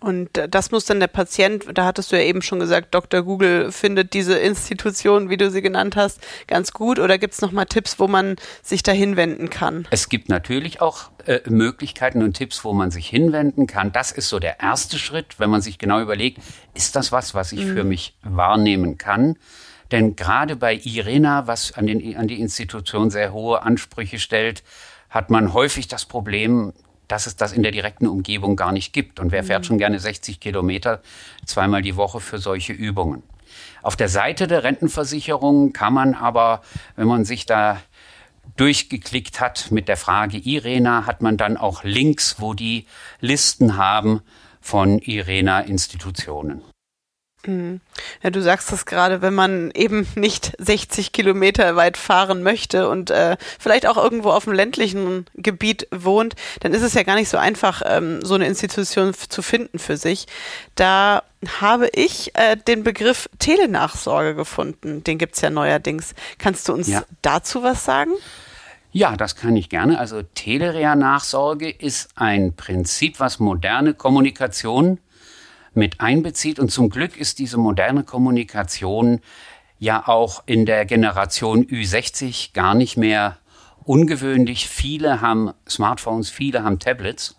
Und 0.00 0.38
äh, 0.38 0.48
das 0.48 0.70
muss 0.70 0.86
dann 0.86 0.98
der 0.98 1.08
Patient, 1.08 1.66
da 1.74 1.84
hattest 1.84 2.10
du 2.10 2.16
ja 2.16 2.22
eben 2.22 2.40
schon 2.40 2.58
gesagt, 2.58 2.94
Dr. 2.94 3.20
Google 3.20 3.70
findet 3.70 4.14
diese 4.14 4.38
Institution, 4.38 5.28
wie 5.28 5.36
du 5.36 5.50
sie 5.50 5.60
genannt 5.60 5.94
hast, 5.94 6.22
ganz 6.46 6.72
gut. 6.72 6.98
Oder 6.98 7.18
gibt 7.18 7.34
es 7.34 7.42
nochmal 7.42 7.66
Tipps, 7.66 7.98
wo 7.98 8.08
man 8.08 8.36
sich 8.62 8.82
da 8.82 8.92
hinwenden 8.92 9.50
kann? 9.50 9.86
Es 9.90 10.08
gibt 10.08 10.30
natürlich 10.30 10.80
auch 10.80 11.10
äh, 11.26 11.40
Möglichkeiten 11.50 12.22
und 12.22 12.32
Tipps, 12.32 12.64
wo 12.64 12.72
man 12.72 12.90
sich 12.90 13.06
hinwenden 13.06 13.66
kann. 13.66 13.92
Das 13.92 14.10
ist 14.10 14.30
so 14.30 14.38
der 14.38 14.58
erste 14.58 14.98
Schritt, 14.98 15.38
wenn 15.38 15.50
man 15.50 15.60
sich 15.60 15.76
genau 15.76 16.00
überlegt, 16.00 16.38
ist 16.72 16.96
das 16.96 17.12
was, 17.12 17.34
was 17.34 17.52
ich 17.52 17.66
mhm. 17.66 17.74
für 17.74 17.84
mich 17.84 18.16
wahrnehmen 18.22 18.96
kann? 18.96 19.36
Denn 19.90 20.16
gerade 20.16 20.56
bei 20.56 20.74
IRENA, 20.74 21.46
was 21.46 21.72
an, 21.72 21.86
den, 21.86 22.16
an 22.16 22.28
die 22.28 22.40
Institution 22.40 23.10
sehr 23.10 23.32
hohe 23.32 23.62
Ansprüche 23.62 24.18
stellt, 24.18 24.62
hat 25.08 25.30
man 25.30 25.52
häufig 25.52 25.88
das 25.88 26.04
Problem, 26.04 26.72
dass 27.08 27.26
es 27.26 27.36
das 27.36 27.52
in 27.52 27.62
der 27.62 27.72
direkten 27.72 28.06
Umgebung 28.06 28.54
gar 28.56 28.72
nicht 28.72 28.92
gibt. 28.92 29.18
Und 29.18 29.32
wer 29.32 29.42
fährt 29.42 29.62
mhm. 29.62 29.66
schon 29.66 29.78
gerne 29.78 29.98
60 29.98 30.38
Kilometer 30.38 31.02
zweimal 31.44 31.82
die 31.82 31.96
Woche 31.96 32.20
für 32.20 32.38
solche 32.38 32.72
Übungen? 32.72 33.22
Auf 33.82 33.96
der 33.96 34.08
Seite 34.08 34.46
der 34.46 34.62
Rentenversicherung 34.62 35.72
kann 35.72 35.92
man 35.92 36.14
aber, 36.14 36.62
wenn 36.96 37.08
man 37.08 37.24
sich 37.24 37.46
da 37.46 37.80
durchgeklickt 38.56 39.40
hat 39.40 39.70
mit 39.70 39.88
der 39.88 39.96
Frage 39.96 40.36
IRENA, 40.36 41.06
hat 41.06 41.22
man 41.22 41.36
dann 41.36 41.56
auch 41.56 41.82
Links, 41.82 42.36
wo 42.38 42.54
die 42.54 42.86
Listen 43.20 43.76
haben 43.76 44.20
von 44.60 44.98
IRENA-Institutionen. 44.98 46.58
Mhm. 46.58 46.69
Ja, 47.46 48.30
du 48.30 48.42
sagst 48.42 48.70
das 48.70 48.84
gerade, 48.84 49.22
wenn 49.22 49.34
man 49.34 49.70
eben 49.70 50.06
nicht 50.14 50.52
60 50.58 51.12
Kilometer 51.12 51.74
weit 51.74 51.96
fahren 51.96 52.42
möchte 52.42 52.88
und 52.88 53.10
äh, 53.10 53.36
vielleicht 53.58 53.86
auch 53.86 53.96
irgendwo 53.96 54.30
auf 54.30 54.44
dem 54.44 54.52
ländlichen 54.52 55.26
Gebiet 55.34 55.88
wohnt, 55.90 56.34
dann 56.60 56.74
ist 56.74 56.82
es 56.82 56.94
ja 56.94 57.02
gar 57.02 57.14
nicht 57.14 57.30
so 57.30 57.38
einfach, 57.38 57.82
ähm, 57.86 58.22
so 58.22 58.34
eine 58.34 58.46
Institution 58.46 59.14
zu 59.14 59.40
finden 59.40 59.78
für 59.78 59.96
sich. 59.96 60.26
Da 60.74 61.22
habe 61.60 61.88
ich 61.94 62.36
äh, 62.36 62.56
den 62.56 62.84
Begriff 62.84 63.30
Telenachsorge 63.38 64.34
gefunden. 64.34 65.02
Den 65.04 65.16
gibt's 65.16 65.40
ja 65.40 65.48
neuerdings. 65.48 66.14
Kannst 66.38 66.68
du 66.68 66.74
uns 66.74 66.88
ja. 66.88 67.04
dazu 67.22 67.62
was 67.62 67.84
sagen? 67.84 68.12
Ja, 68.92 69.16
das 69.16 69.36
kann 69.36 69.56
ich 69.56 69.68
gerne. 69.68 69.98
Also 69.98 70.22
Telerea-Nachsorge 70.22 71.70
ist 71.70 72.10
ein 72.16 72.54
Prinzip, 72.54 73.20
was 73.20 73.38
moderne 73.38 73.94
Kommunikation 73.94 74.98
mit 75.74 76.00
einbezieht. 76.00 76.58
Und 76.58 76.70
zum 76.70 76.90
Glück 76.90 77.16
ist 77.16 77.38
diese 77.38 77.58
moderne 77.58 78.04
Kommunikation 78.04 79.20
ja 79.78 80.06
auch 80.06 80.42
in 80.46 80.66
der 80.66 80.84
Generation 80.84 81.64
Ü60 81.64 82.52
gar 82.52 82.74
nicht 82.74 82.96
mehr 82.96 83.38
ungewöhnlich. 83.84 84.68
Viele 84.68 85.20
haben 85.20 85.52
Smartphones, 85.68 86.30
viele 86.30 86.62
haben 86.62 86.78
Tablets. 86.78 87.36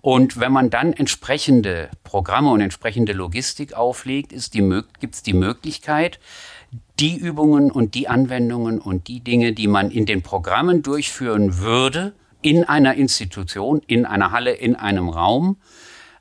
Und 0.00 0.38
wenn 0.38 0.52
man 0.52 0.70
dann 0.70 0.92
entsprechende 0.92 1.90
Programme 2.04 2.50
und 2.50 2.60
entsprechende 2.60 3.12
Logistik 3.12 3.74
auflegt, 3.74 4.30
gibt 4.30 5.14
es 5.14 5.22
die 5.22 5.32
Möglichkeit, 5.32 6.20
die 7.00 7.16
Übungen 7.16 7.72
und 7.72 7.94
die 7.94 8.06
Anwendungen 8.06 8.80
und 8.80 9.08
die 9.08 9.20
Dinge, 9.20 9.52
die 9.52 9.66
man 9.66 9.90
in 9.90 10.06
den 10.06 10.22
Programmen 10.22 10.82
durchführen 10.82 11.58
würde, 11.58 12.14
in 12.40 12.62
einer 12.62 12.94
Institution, 12.94 13.82
in 13.88 14.06
einer 14.06 14.30
Halle, 14.30 14.52
in 14.52 14.76
einem 14.76 15.08
Raum, 15.08 15.56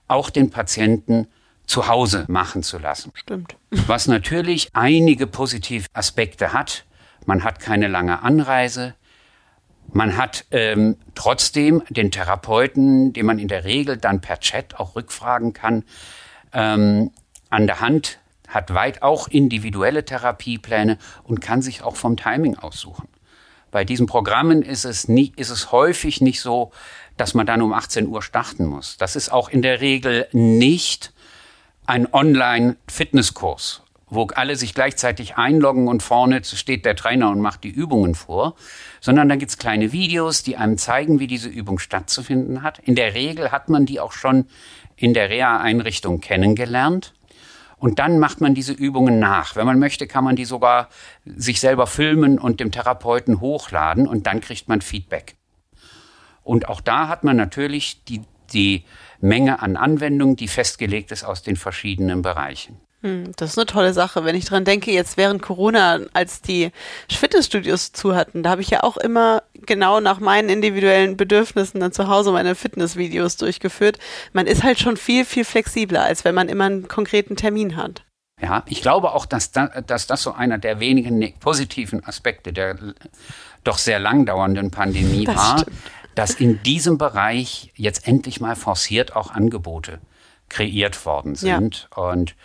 auch 0.07 0.29
den 0.29 0.49
Patienten 0.49 1.27
zu 1.65 1.87
Hause 1.87 2.25
machen 2.27 2.63
zu 2.63 2.77
lassen. 2.77 3.11
Stimmt. 3.15 3.55
Was 3.69 4.07
natürlich 4.07 4.69
einige 4.73 5.27
positive 5.27 5.87
Aspekte 5.93 6.53
hat. 6.53 6.85
Man 7.25 7.43
hat 7.43 7.59
keine 7.59 7.87
lange 7.87 8.21
Anreise. 8.21 8.93
Man 9.91 10.17
hat 10.17 10.45
ähm, 10.51 10.97
trotzdem 11.13 11.83
den 11.89 12.11
Therapeuten, 12.11 13.13
den 13.13 13.25
man 13.25 13.39
in 13.39 13.47
der 13.47 13.65
Regel 13.65 13.97
dann 13.97 14.21
per 14.21 14.39
Chat 14.39 14.79
auch 14.79 14.95
rückfragen 14.95 15.53
kann, 15.53 15.83
ähm, 16.53 17.11
an 17.49 17.67
der 17.67 17.81
Hand, 17.81 18.19
hat 18.47 18.73
weit 18.73 19.01
auch 19.01 19.27
individuelle 19.27 20.05
Therapiepläne 20.05 20.97
und 21.23 21.41
kann 21.41 21.61
sich 21.61 21.83
auch 21.83 21.95
vom 21.95 22.17
Timing 22.17 22.57
aussuchen. 22.57 23.07
Bei 23.71 23.83
diesen 23.83 24.07
Programmen 24.07 24.61
ist 24.61 24.85
es, 24.85 25.07
nie, 25.07 25.33
ist 25.35 25.49
es 25.49 25.71
häufig 25.71 26.21
nicht 26.21 26.39
so, 26.39 26.71
dass 27.17 27.33
man 27.33 27.45
dann 27.45 27.61
um 27.61 27.73
18 27.73 28.07
Uhr 28.07 28.21
starten 28.21 28.65
muss. 28.65 28.97
Das 28.97 29.15
ist 29.15 29.29
auch 29.31 29.49
in 29.49 29.61
der 29.61 29.81
Regel 29.81 30.27
nicht 30.31 31.13
ein 31.85 32.11
Online-Fitnesskurs, 32.11 33.83
wo 34.07 34.27
alle 34.35 34.55
sich 34.55 34.73
gleichzeitig 34.73 35.37
einloggen 35.37 35.87
und 35.87 36.03
vorne 36.03 36.43
steht 36.43 36.85
der 36.85 36.95
Trainer 36.95 37.29
und 37.29 37.39
macht 37.39 37.63
die 37.63 37.69
Übungen 37.69 38.15
vor, 38.15 38.55
sondern 39.01 39.29
da 39.29 39.35
gibt's 39.35 39.57
kleine 39.57 39.91
Videos, 39.91 40.43
die 40.43 40.57
einem 40.57 40.77
zeigen, 40.77 41.19
wie 41.19 41.27
diese 41.27 41.49
Übung 41.49 41.79
stattzufinden 41.79 42.63
hat. 42.63 42.79
In 42.79 42.95
der 42.95 43.13
Regel 43.13 43.51
hat 43.51 43.69
man 43.69 43.85
die 43.85 43.99
auch 43.99 44.11
schon 44.11 44.47
in 44.95 45.13
der 45.13 45.29
Reha-Einrichtung 45.29 46.21
kennengelernt. 46.21 47.13
Und 47.77 47.99
dann 47.99 48.19
macht 48.19 48.39
man 48.41 48.55
diese 48.55 48.71
Übungen 48.71 49.19
nach. 49.19 49.55
Wenn 49.55 49.65
man 49.65 49.79
möchte, 49.79 50.07
kann 50.07 50.23
man 50.23 50.37
die 50.37 50.45
sogar 50.45 50.89
sich 51.25 51.59
selber 51.59 51.87
filmen 51.87 52.39
und 52.39 52.59
dem 52.59 52.71
Therapeuten 52.71 53.41
hochladen 53.41 54.07
und 54.07 54.25
dann 54.27 54.39
kriegt 54.39 54.69
man 54.69 54.81
Feedback. 54.81 55.35
Und 56.45 56.69
auch 56.69 56.79
da 56.79 57.09
hat 57.09 57.25
man 57.25 57.35
natürlich 57.35 58.03
die, 58.05 58.21
die 58.53 58.85
Menge 59.19 59.61
an 59.61 59.75
Anwendungen, 59.75 60.37
die 60.37 60.47
festgelegt 60.47 61.11
ist 61.11 61.25
aus 61.25 61.41
den 61.41 61.57
verschiedenen 61.57 62.21
Bereichen. 62.21 62.79
Hm, 63.01 63.31
das 63.35 63.51
ist 63.51 63.57
eine 63.57 63.65
tolle 63.65 63.93
Sache. 63.93 64.23
Wenn 64.23 64.35
ich 64.35 64.45
dran 64.45 64.63
denke, 64.63 64.91
jetzt 64.91 65.17
während 65.17 65.41
Corona, 65.41 65.99
als 66.13 66.41
die 66.41 66.71
Fitnessstudios 67.09 67.91
zu 67.91 68.15
hatten, 68.15 68.43
da 68.43 68.51
habe 68.51 68.61
ich 68.61 68.69
ja 68.69 68.83
auch 68.83 68.97
immer 68.97 69.43
genau 69.53 69.99
nach 69.99 70.19
meinen 70.19 70.49
individuellen 70.49 71.17
Bedürfnissen 71.17 71.79
dann 71.79 71.91
zu 71.91 72.07
Hause 72.07 72.31
meine 72.31 72.55
Fitnessvideos 72.55 73.37
durchgeführt. 73.37 73.97
Man 74.33 74.45
ist 74.45 74.63
halt 74.63 74.79
schon 74.79 74.97
viel, 74.97 75.25
viel 75.25 75.45
flexibler, 75.45 76.03
als 76.03 76.25
wenn 76.25 76.35
man 76.35 76.47
immer 76.47 76.65
einen 76.65 76.87
konkreten 76.87 77.35
Termin 77.35 77.75
hat. 77.75 78.05
Ja, 78.41 78.63
ich 78.67 78.81
glaube 78.81 79.13
auch, 79.13 79.25
dass, 79.25 79.51
da, 79.51 79.67
dass 79.67 80.07
das 80.07 80.21
so 80.21 80.33
einer 80.33 80.57
der 80.57 80.79
wenigen 80.79 81.17
ne-, 81.17 81.33
positiven 81.39 82.05
Aspekte 82.05 82.53
der 82.53 82.77
doch 83.63 83.77
sehr 83.77 83.99
lang 83.99 84.25
dauernden 84.25 84.71
Pandemie 84.71 85.25
das 85.25 85.35
war, 85.35 85.59
stimmt. 85.59 85.77
Dass 86.15 86.35
in 86.35 86.63
diesem 86.63 86.97
Bereich 86.97 87.71
jetzt 87.75 88.07
endlich 88.07 88.41
mal 88.41 88.55
forciert 88.55 89.15
auch 89.15 89.31
Angebote 89.31 89.99
kreiert 90.49 91.05
worden 91.05 91.35
sind. 91.35 91.89
Ja. 91.95 92.03
Und 92.03 92.35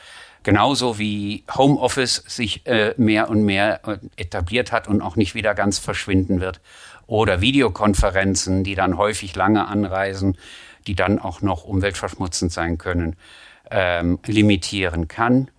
Genauso 0.43 0.99
wie 0.99 1.45
Homeoffice 1.55 2.25
sich 2.27 2.67
äh, 2.67 2.95
mehr 2.97 3.29
und 3.29 3.43
mehr 3.43 3.87
äh, 3.87 3.99
etabliert 4.17 4.73
hat 4.73 4.89
und 4.89 5.03
auch 5.03 5.17
nicht 5.17 5.35
wieder 5.35 5.55
ganz 5.55 5.79
verschwinden 5.79 6.41
wird. 6.41 6.61
Oder 7.07 7.41
Videokonferenzen, 7.41 8.65
die 8.65 8.75
dann 8.75 8.97
häufig 8.97 9.37
lange 9.37 9.67
anreisen, 9.67 10.39
die 10.87 10.95
dann 10.95 11.19
auch 11.19 11.43
noch 11.43 11.65
umweltverschmutzend 11.65 12.53
sein 12.53 12.79
können, 12.79 13.17
ähm, 13.71 14.19
limitieren 14.25 15.09
kann. 15.09 15.51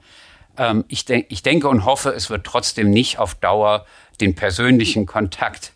Ähm, 0.58 0.84
ich, 0.88 1.06
denk, 1.06 1.28
ich 1.30 1.44
denke 1.44 1.70
und 1.70 1.86
hoffe, 1.86 2.10
es 2.10 2.32
wird 2.32 2.46
trotzdem 2.46 2.90
nicht 2.90 3.20
auf 3.20 3.36
Dauer 3.36 3.86
den 4.20 4.34
persönlichen 4.34 5.06
Kontakt 5.06 5.74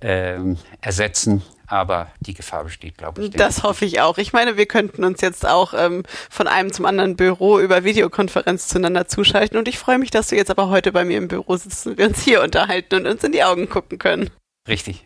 ähm, 0.00 0.58
ersetzen 0.80 1.42
aber 1.74 2.08
die 2.20 2.34
Gefahr 2.34 2.64
besteht, 2.64 2.96
glaube 2.98 3.22
ich. 3.22 3.30
Das 3.30 3.62
hoffe 3.62 3.84
ich 3.84 4.00
auch. 4.00 4.18
Ich 4.18 4.32
meine, 4.32 4.56
wir 4.56 4.66
könnten 4.66 5.04
uns 5.04 5.20
jetzt 5.20 5.46
auch 5.46 5.74
ähm, 5.76 6.04
von 6.30 6.46
einem 6.46 6.72
zum 6.72 6.86
anderen 6.86 7.16
Büro 7.16 7.58
über 7.58 7.84
Videokonferenz 7.84 8.68
zueinander 8.68 9.08
zuschalten 9.08 9.58
und 9.58 9.68
ich 9.68 9.78
freue 9.78 9.98
mich, 9.98 10.10
dass 10.10 10.28
du 10.28 10.36
jetzt 10.36 10.50
aber 10.50 10.68
heute 10.68 10.92
bei 10.92 11.04
mir 11.04 11.18
im 11.18 11.28
Büro 11.28 11.56
sitzt 11.56 11.86
und 11.86 11.98
wir 11.98 12.06
uns 12.06 12.22
hier 12.22 12.42
unterhalten 12.42 12.94
und 12.94 13.06
uns 13.06 13.24
in 13.24 13.32
die 13.32 13.44
Augen 13.44 13.68
gucken 13.68 13.98
können. 13.98 14.30
Richtig. 14.68 15.04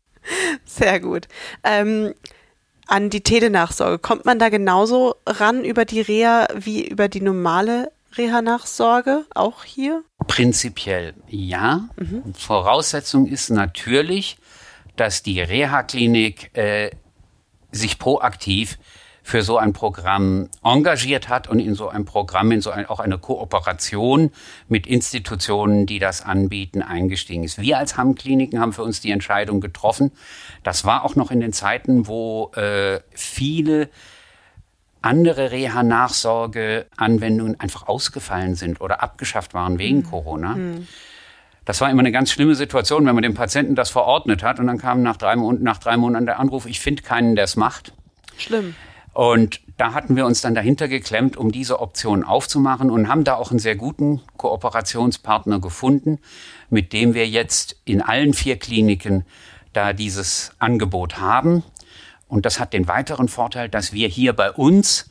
Sehr 0.65 1.01
gut. 1.01 1.27
Ähm, 1.65 2.15
an 2.87 3.11
die 3.11 3.23
Telenachsorge, 3.23 3.99
kommt 3.99 4.25
man 4.25 4.39
da 4.39 4.49
genauso 4.49 5.17
ran 5.27 5.65
über 5.65 5.85
die 5.85 6.01
Reha 6.01 6.49
wie 6.55 6.87
über 6.87 7.09
die 7.09 7.21
normale 7.21 7.91
Reha-Nachsorge, 8.17 9.25
auch 9.35 9.65
hier? 9.65 10.03
Prinzipiell 10.27 11.15
ja. 11.29 11.89
Mhm. 11.97 12.35
Voraussetzung 12.35 13.27
ist 13.27 13.51
natürlich, 13.51 14.39
dass 15.01 15.23
die 15.23 15.41
Reha-Klinik 15.41 16.57
äh, 16.57 16.91
sich 17.71 17.99
proaktiv 17.99 18.79
für 19.29 19.43
so 19.43 19.59
ein 19.59 19.75
Programm 19.75 20.49
engagiert 20.65 21.29
hat 21.29 21.49
und 21.49 21.59
in 21.59 21.75
so 21.75 21.91
ein 21.91 22.07
Programm, 22.07 22.51
in 22.51 22.63
so 22.63 22.71
ein, 22.71 22.87
auch 22.87 22.99
eine 22.99 23.19
Kooperation 23.19 24.31
mit 24.69 24.87
Institutionen, 24.87 25.85
die 25.85 25.99
das 25.99 26.23
anbieten, 26.23 26.81
eingestiegen 26.81 27.45
ist. 27.45 27.61
Wir 27.61 27.77
als 27.77 27.99
Hamm-Kliniken 27.99 28.59
haben 28.59 28.73
für 28.73 28.85
uns 28.85 29.03
die 29.03 29.11
Entscheidung 29.11 29.61
getroffen. 29.61 30.13
Das 30.63 30.87
war 30.87 31.05
auch 31.05 31.15
noch 31.15 31.31
in 31.31 31.41
den 31.41 31.53
Zeiten, 31.53 32.07
wo 32.07 32.53
äh, 32.55 33.01
viele 33.11 33.91
andere 35.03 35.51
Reha-Nachsorge-Anwendungen 35.51 37.61
einfach 37.61 37.87
ausgefallen 37.87 38.55
sind 38.55 38.81
oder 38.81 39.03
abgeschafft 39.03 39.53
waren 39.53 39.79
wegen 39.79 39.99
mhm. 39.99 40.05
Corona. 40.05 40.55
Mhm. 40.55 40.89
Das 41.69 41.83
war 41.83 41.91
immer 41.91 42.01
eine 42.01 42.13
ganz 42.13 42.31
schlimme 42.31 42.55
Situation, 42.55 43.05
wenn 43.05 43.15
man 43.15 43.23
dem 43.23 43.35
Patienten 43.35 43.75
das 43.75 43.91
verordnet 43.91 44.43
hat 44.43 44.59
und 44.59 44.69
dann 44.69 44.79
kam 44.79 45.03
nach 45.03 45.19
drei, 45.19 45.35
nach 45.37 45.77
drei 45.77 45.99
Monaten 45.99 46.25
der 46.25 46.41
Anruf, 46.41 46.65
ich 46.65 46.81
finde 46.81 47.03
keinen, 47.03 47.37
der 47.37 47.45
es 47.45 47.57
macht. 47.57 47.93
Schlimm. 48.39 48.75
Und 49.13 49.61
da 49.77 49.93
hatten 49.93 50.17
wir 50.17 50.25
uns 50.25 50.41
dann 50.41 50.55
dahinter 50.55 50.89
geklemmt, 50.89 51.37
um 51.37 51.53
diese 51.53 51.81
Option 51.81 52.25
aufzumachen 52.25 52.91
und 52.91 53.09
haben 53.09 53.23
da 53.23 53.35
auch 53.35 53.51
einen 53.51 53.59
sehr 53.59 53.77
guten 53.77 54.23
Kooperationspartner 54.39 55.61
gefunden, 55.61 56.21
mit 56.71 56.95
dem 56.95 57.13
wir 57.13 57.29
jetzt 57.29 57.77
in 57.85 58.01
allen 58.01 58.33
vier 58.33 58.59
Kliniken 58.59 59.27
da 59.75 59.93
dieses 59.93 60.53
Angebot 60.59 61.21
haben. 61.21 61.63
Und 62.29 62.47
das 62.47 62.61
hat 62.61 62.73
den 62.73 62.89
weiteren 62.89 63.29
Vorteil, 63.29 63.69
dass 63.69 63.93
wir 63.93 64.09
hier 64.09 64.33
bei 64.33 64.51
uns, 64.53 65.11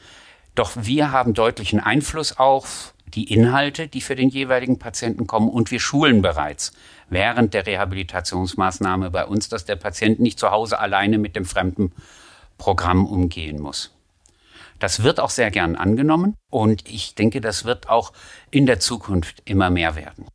doch 0.55 0.72
wir 0.76 1.12
haben 1.12 1.36
deutlichen 1.36 1.80
Einfluss 1.80 2.39
auf 2.39 2.95
die 3.18 3.34
Inhalte, 3.34 3.88
die 3.88 4.01
für 4.01 4.15
den 4.15 4.30
jeweiligen 4.30 4.78
Patienten 4.78 5.26
kommen 5.26 5.49
und 5.49 5.72
wir 5.72 5.80
schulen 5.80 6.22
bereits 6.22 6.72
während 7.09 7.55
der 7.55 7.65
Rehabilitationsmaßnahme 7.65 9.09
bei 9.09 9.26
uns, 9.26 9.49
dass 9.49 9.65
der 9.65 9.76
Patient 9.76 10.20
nicht 10.20 10.38
zu 10.38 10.51
Hause 10.51 10.78
alleine 10.78 11.18
mit 11.18 11.36
dem 11.36 11.43
fremden 11.43 11.91
Programm 12.59 13.07
umgehen 13.07 13.59
muss. 13.59 13.91
Das 14.78 15.01
wird 15.01 15.20
auch 15.20 15.32
sehr 15.32 15.49
gern 15.49 15.76
angenommen 15.76 16.36
und 16.51 16.88
ich 16.88 17.15
denke, 17.15 17.41
das 17.41 17.65
wird 17.65 17.89
auch 17.89 18.13
in 18.51 18.68
der 18.68 18.80
Zukunft 18.80 19.41
immer 19.45 19.72
mehr 19.72 19.95
werden. 19.95 20.28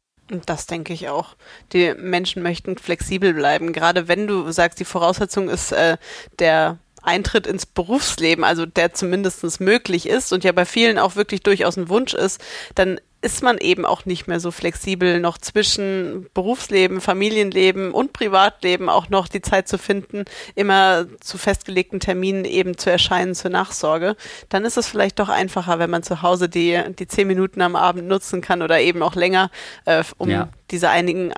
Das 0.47 0.67
denke 0.67 0.93
ich 0.93 1.09
auch. 1.09 1.37
Die 1.73 1.95
Menschen 1.95 2.43
möchten 2.43 2.77
flexibel 2.79 3.33
bleiben. 3.33 3.73
Gerade 3.73 4.09
wenn 4.09 4.27
du 4.27 4.51
sagst, 4.51 4.81
die 4.81 4.85
Voraussetzung 4.85 5.49
ist 5.49 5.71
äh, 5.71 5.99
der 6.41 6.79
Eintritt 7.03 7.47
ins 7.47 7.67
Berufsleben, 7.67 8.45
also 8.45 8.67
der 8.67 8.95
zumindest 8.95 9.61
möglich 9.61 10.09
ist 10.09 10.33
und 10.33 10.45
ja 10.45 10.53
bei 10.53 10.65
vielen 10.65 10.99
auch 10.99 11.17
wirklich 11.17 11.43
durchaus 11.43 11.77
ein 11.77 11.89
Wunsch 11.89 12.15
ist, 12.15 12.41
dann 12.75 13.01
ist 13.23 13.43
man 13.43 13.59
eben 13.59 13.87
auch 13.87 14.05
nicht 14.05 14.27
mehr 14.27 14.41
so 14.41 14.51
flexibel, 14.51 15.21
noch 15.21 15.39
zwischen 15.39 16.27
Berufsleben, 16.35 17.01
Familienleben 17.01 17.93
und 17.93 18.13
Privatleben 18.13 18.89
auch 18.89 19.09
noch 19.11 19.29
die 19.29 19.41
Zeit 19.41 19.69
zu 19.69 19.79
finden, 19.79 20.25
immer 20.57 21.07
zu 21.21 21.39
festgelegten 21.39 22.01
Terminen 22.01 22.45
eben 22.45 22.77
zu 22.77 22.91
erscheinen 22.91 23.37
zur 23.37 23.53
Nachsorge. 23.53 24.17
Dann 24.49 24.65
ist 24.65 24.77
es 24.77 24.89
vielleicht 24.89 25.21
doch 25.21 25.29
einfacher, 25.29 25.79
wenn 25.79 25.89
man 25.89 26.03
zu 26.03 26.23
Hause 26.23 26.49
die, 26.49 26.81
die 26.99 27.07
zehn 27.07 27.29
Minuten 27.29 27.63
am 27.63 27.77
Abend 27.77 28.09
nutzen 28.09 28.41
kann 28.41 28.61
oder 28.61 28.81
eben 28.81 29.03
auch 29.03 29.15
länger, 29.15 29.51
äh, 29.85 30.03
um 30.19 30.29
ja. 30.29 30.49
diese 30.73 30.91
einigen 30.91 31.33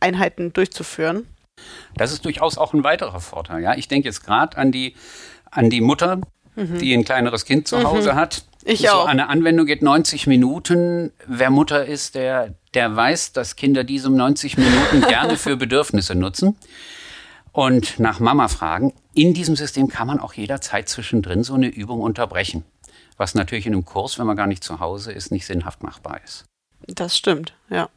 Einheiten 0.00 0.54
durchzuführen. 0.54 1.26
Das 1.96 2.12
ist 2.12 2.24
durchaus 2.24 2.58
auch 2.58 2.74
ein 2.74 2.84
weiterer 2.84 3.20
Vorteil. 3.20 3.62
Ja, 3.62 3.74
ich 3.74 3.88
denke 3.88 4.08
jetzt 4.08 4.24
gerade 4.24 4.56
an 4.56 4.72
die, 4.72 4.94
an 5.50 5.70
die 5.70 5.80
Mutter, 5.80 6.20
mhm. 6.56 6.78
die 6.78 6.92
ein 6.94 7.04
kleineres 7.04 7.44
Kind 7.44 7.68
zu 7.68 7.82
Hause 7.84 8.12
mhm. 8.12 8.16
hat. 8.16 8.44
Ich 8.64 8.80
so 8.80 8.88
auch. 8.88 9.06
Eine 9.06 9.28
Anwendung 9.28 9.66
geht 9.66 9.82
90 9.82 10.26
Minuten. 10.26 11.12
Wer 11.26 11.50
Mutter 11.50 11.84
ist, 11.84 12.14
der, 12.14 12.54
der 12.72 12.96
weiß, 12.96 13.32
dass 13.32 13.56
Kinder 13.56 13.84
diese 13.84 14.10
90 14.10 14.56
Minuten 14.56 15.00
gerne 15.08 15.36
für 15.36 15.56
Bedürfnisse 15.56 16.14
nutzen 16.14 16.56
und 17.52 18.00
nach 18.00 18.20
Mama 18.20 18.48
fragen. 18.48 18.92
In 19.14 19.34
diesem 19.34 19.54
System 19.54 19.88
kann 19.88 20.06
man 20.06 20.18
auch 20.18 20.32
jederzeit 20.32 20.88
zwischendrin 20.88 21.44
so 21.44 21.54
eine 21.54 21.68
Übung 21.68 22.00
unterbrechen. 22.00 22.64
Was 23.16 23.34
natürlich 23.34 23.66
in 23.66 23.74
einem 23.74 23.84
Kurs, 23.84 24.18
wenn 24.18 24.26
man 24.26 24.36
gar 24.36 24.48
nicht 24.48 24.64
zu 24.64 24.80
Hause 24.80 25.12
ist, 25.12 25.30
nicht 25.30 25.46
sinnhaft 25.46 25.82
machbar 25.84 26.20
ist. 26.24 26.46
Das 26.88 27.16
stimmt, 27.16 27.54
ja. 27.70 27.88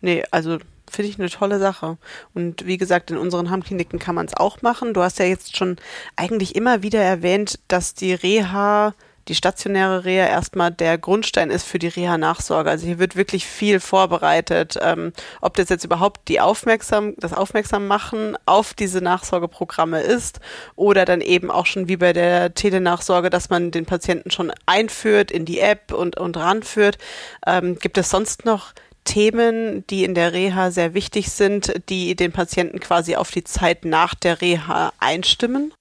Nee, 0.00 0.24
also 0.30 0.58
finde 0.92 1.10
ich 1.10 1.18
eine 1.18 1.30
tolle 1.30 1.58
Sache. 1.58 1.98
Und 2.34 2.66
wie 2.66 2.78
gesagt, 2.78 3.10
in 3.10 3.18
unseren 3.18 3.50
Hammkliniken 3.50 3.98
kann 3.98 4.14
man 4.14 4.26
es 4.26 4.36
auch 4.36 4.62
machen. 4.62 4.94
Du 4.94 5.02
hast 5.02 5.18
ja 5.18 5.24
jetzt 5.24 5.56
schon 5.56 5.76
eigentlich 6.16 6.54
immer 6.54 6.82
wieder 6.82 7.00
erwähnt, 7.00 7.58
dass 7.68 7.94
die 7.94 8.14
Reha 8.14 8.94
die 9.28 9.34
stationäre 9.34 10.04
Reha 10.04 10.26
erstmal 10.26 10.70
der 10.70 10.98
Grundstein 10.98 11.50
ist 11.50 11.64
für 11.64 11.78
die 11.78 11.88
Reha-Nachsorge. 11.88 12.70
Also 12.70 12.86
hier 12.86 12.98
wird 12.98 13.16
wirklich 13.16 13.46
viel 13.46 13.78
vorbereitet. 13.78 14.78
Ähm, 14.80 15.12
ob 15.40 15.54
das 15.54 15.68
jetzt 15.68 15.84
überhaupt 15.84 16.28
die 16.28 16.40
Aufmerksam, 16.40 17.14
das 17.18 17.32
Aufmerksammachen 17.32 18.36
auf 18.46 18.74
diese 18.74 19.00
Nachsorgeprogramme 19.00 20.00
ist 20.00 20.40
oder 20.74 21.04
dann 21.04 21.20
eben 21.20 21.50
auch 21.50 21.66
schon 21.66 21.88
wie 21.88 21.96
bei 21.96 22.12
der 22.12 22.54
Telenachsorge, 22.54 23.30
dass 23.30 23.50
man 23.50 23.70
den 23.70 23.86
Patienten 23.86 24.30
schon 24.30 24.52
einführt 24.66 25.30
in 25.30 25.44
die 25.44 25.60
App 25.60 25.92
und, 25.92 26.18
und 26.18 26.36
ranführt. 26.36 26.98
Ähm, 27.46 27.78
gibt 27.78 27.98
es 27.98 28.10
sonst 28.10 28.44
noch 28.44 28.72
Themen, 29.04 29.86
die 29.88 30.04
in 30.04 30.14
der 30.14 30.32
Reha 30.32 30.70
sehr 30.70 30.94
wichtig 30.94 31.30
sind, 31.30 31.72
die 31.88 32.14
den 32.14 32.32
Patienten 32.32 32.80
quasi 32.80 33.16
auf 33.16 33.30
die 33.30 33.44
Zeit 33.44 33.84
nach 33.84 34.14
der 34.14 34.40
Reha 34.40 34.92
einstimmen? 34.98 35.72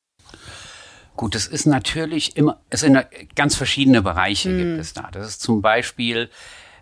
Gut, 1.16 1.36
es 1.36 1.48
ist 1.48 1.66
natürlich 1.66 2.38
immer, 2.38 2.60
es 2.70 2.80
sind 2.80 2.98
ganz 3.36 3.56
verschiedene 3.56 4.02
Bereiche 4.02 4.50
mm. 4.50 4.58
gibt 4.58 4.80
es 4.80 4.94
da. 4.94 5.10
Das 5.12 5.28
ist 5.28 5.42
zum 5.42 5.62
Beispiel, 5.62 6.30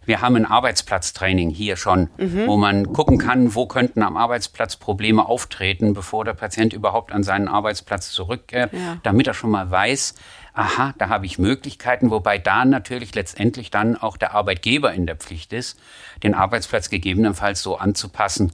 Wir 0.10 0.22
haben 0.22 0.36
ein 0.38 0.46
Arbeitsplatztraining 0.48 1.52
hier 1.52 1.76
schon, 1.76 2.10
mhm. 2.18 2.48
wo 2.48 2.58
man 2.58 2.94
gucken 2.94 3.20
kann, 3.20 3.54
wo 3.54 3.68
könnten 3.68 4.02
am 4.02 4.18
Arbeitsplatz 4.18 4.76
Probleme 4.76 5.28
auftreten, 5.28 5.94
bevor 5.94 6.26
der 6.26 6.34
Patient 6.34 6.74
überhaupt 6.74 7.12
an 7.12 7.22
seinen 7.22 7.48
Arbeitsplatz 7.48 8.10
zurückkehrt, 8.12 8.74
ja. 8.74 8.98
damit 9.04 9.28
er 9.28 9.36
schon 9.36 9.52
mal 9.52 9.70
weiß, 9.70 10.16
aha, 10.60 10.94
da 10.98 11.08
habe 11.08 11.26
ich 11.26 11.40
Möglichkeiten, 11.40 12.12
wobei 12.12 12.38
da 12.38 12.66
natürlich 12.66 13.16
letztendlich 13.16 13.72
dann 13.72 13.96
auch 13.96 14.18
der 14.18 14.34
Arbeitgeber 14.34 14.94
in 14.94 15.08
der 15.08 15.16
Pflicht 15.16 15.54
ist, 15.54 15.80
den 16.22 16.34
Arbeitsplatz 16.34 16.90
gegebenenfalls 16.90 17.64
so 17.64 17.78
anzupassen, 17.78 18.52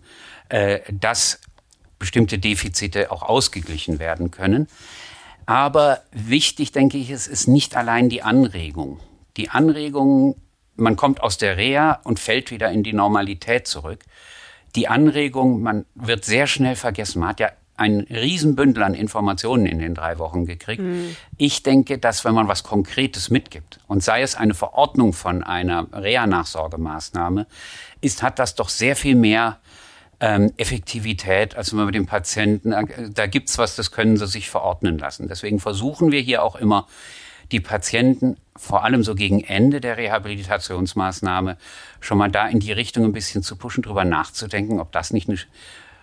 äh, 0.49 0.81
dass 0.91 1.41
bestimmte 1.97 2.37
Defizite 2.37 3.11
auch 3.11 3.23
ausgeglichen 3.23 3.97
werden 3.97 4.29
können. 4.29 4.67
Aber 5.47 6.01
wichtig, 6.11 6.71
denke 6.71 6.97
ich, 6.97 7.09
ist, 7.09 7.27
ist 7.27 7.47
nicht 7.47 7.75
allein 7.75 8.09
die 8.09 8.21
Anregung. 8.21 8.99
Die 9.37 9.49
Anregung, 9.49 10.35
man 10.75 10.95
kommt 10.95 11.21
aus 11.21 11.37
der 11.39 11.57
Reha 11.57 12.01
und 12.03 12.19
fällt 12.19 12.51
wieder 12.51 12.71
in 12.71 12.83
die 12.83 12.93
Normalität 12.93 13.67
zurück. 13.67 14.03
Die 14.75 14.87
Anregung, 14.87 15.61
man 15.61 15.85
wird 15.95 16.23
sehr 16.23 16.45
schnell 16.45 16.75
vergessen. 16.75 17.19
Man 17.19 17.29
hat 17.29 17.39
ja 17.39 17.49
ein 17.78 18.01
Riesenbündel 18.09 18.84
an 18.84 18.93
Informationen 18.93 19.65
in 19.65 19.80
den 19.80 19.95
drei 19.95 20.17
Wochen 20.17 20.45
gekriegt. 20.45 20.82
Mhm. 20.82 21.15
Ich 21.38 21.63
denke, 21.63 21.97
dass 21.97 22.23
wenn 22.23 22.34
man 22.34 22.47
was 22.47 22.63
Konkretes 22.63 23.30
mitgibt 23.30 23.80
und 23.88 24.03
sei 24.03 24.21
es 24.21 24.36
eine 24.36 24.53
Verordnung 24.53 25.13
von 25.13 25.43
einer 25.43 25.88
Reha-Nachsorgemaßnahme, 25.91 27.47
ist, 28.01 28.23
hat 28.23 28.39
das 28.39 28.55
doch 28.55 28.69
sehr 28.69 28.95
viel 28.95 29.15
mehr 29.15 29.59
ähm, 30.19 30.53
Effektivität, 30.57 31.55
als 31.55 31.71
wenn 31.71 31.78
man 31.78 31.88
mit 31.88 31.95
dem 31.95 32.05
Patienten, 32.05 32.71
äh, 32.71 33.09
da 33.13 33.28
gibt's 33.28 33.57
was, 33.57 33.76
das 33.76 33.91
können 33.91 34.17
sie 34.17 34.28
sich 34.28 34.49
verordnen 34.49 34.97
lassen. 34.97 35.28
Deswegen 35.28 35.59
versuchen 35.59 36.11
wir 36.11 36.21
hier 36.21 36.43
auch 36.43 36.55
immer, 36.55 36.88
die 37.51 37.59
Patienten 37.59 38.38
vor 38.55 38.84
allem 38.84 39.03
so 39.03 39.15
gegen 39.15 39.43
Ende 39.43 39.82
der 39.82 39.97
Rehabilitationsmaßnahme 39.97 41.57
schon 41.99 42.17
mal 42.17 42.32
da 42.32 42.47
in 42.47 42.59
die 42.59 42.71
Richtung 42.71 43.03
ein 43.03 43.11
bisschen 43.11 43.43
zu 43.43 43.55
pushen, 43.55 43.84
drüber 43.84 44.05
nachzudenken, 44.05 44.80
ob 44.80 44.91
das 44.91 45.11
nicht 45.11 45.28
eine, 45.28 45.38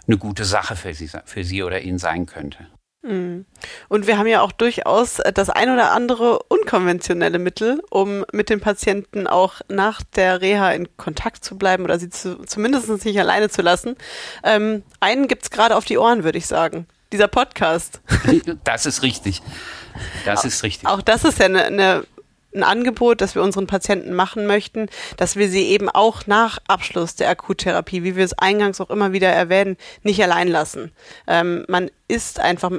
eine 0.07 0.19
gute 0.19 0.45
Sache 0.45 0.77
für 0.77 0.95
sie, 0.95 1.11
für 1.25 1.45
sie 1.45 1.63
oder 1.63 1.81
ihn 1.81 1.99
sein 1.99 2.27
könnte. 2.27 2.67
Mhm. 3.03 3.47
Und 3.89 4.07
wir 4.07 4.17
haben 4.17 4.29
ja 4.29 4.41
auch 4.43 4.53
durchaus 4.53 5.21
das 5.35 5.51
ein 5.51 5.71
oder 5.71 5.93
andere 5.93 6.39
unkonventionelle 6.45 7.39
Mittel, 7.39 7.83
um 7.91 8.25
mit 8.33 8.49
den 8.49 8.61
Patienten 8.61 9.27
auch 9.27 9.61
nach 9.69 10.03
der 10.15 10.41
Reha 10.41 10.71
in 10.73 10.97
Kontakt 10.97 11.45
zu 11.45 11.59
bleiben 11.59 11.85
oder 11.85 11.99
sie 11.99 12.11
zu, 12.11 12.45
zumindest 12.45 13.05
nicht 13.05 13.19
alleine 13.19 13.49
zu 13.49 13.63
lassen. 13.63 13.97
Ähm, 14.45 14.85
einen 15.01 15.27
gibt's 15.27 15.51
gerade 15.51 15.77
auf 15.77 15.85
die 15.85 15.99
Ohren, 15.99 16.23
würde 16.23 16.39
ich 16.39 16.47
sagen. 16.47 16.87
Dieser 17.13 17.29
Podcast. 17.29 18.01
Das 18.65 18.87
ist 18.87 19.03
richtig. 19.03 19.43
Das 20.25 20.45
ist 20.45 20.63
richtig. 20.63 20.89
Auch 20.89 21.03
das 21.03 21.25
ist 21.25 21.39
ja 21.39 21.47
eine, 21.47 21.65
eine 21.65 22.05
ein 22.55 22.63
Angebot, 22.63 23.21
das 23.21 23.35
wir 23.35 23.43
unseren 23.43 23.67
Patienten 23.67 24.15
machen 24.15 24.47
möchten, 24.47 24.89
dass 25.17 25.37
wir 25.37 25.49
sie 25.49 25.65
eben 25.67 25.89
auch 25.89 26.27
nach 26.27 26.59
Abschluss 26.69 27.15
der 27.15 27.29
Akuttherapie, 27.29 28.05
wie 28.05 28.17
wir 28.17 28.25
es 28.25 28.39
eingangs 28.39 28.81
auch 28.81 28.91
immer 28.91 29.13
wieder 29.13 29.29
erwähnen, 29.29 29.77
nicht 30.03 30.23
allein 30.23 30.49
lassen. 30.49 30.93
Ähm, 31.27 31.65
man 31.69 31.91
ist 32.13 32.41
einfach, 32.41 32.71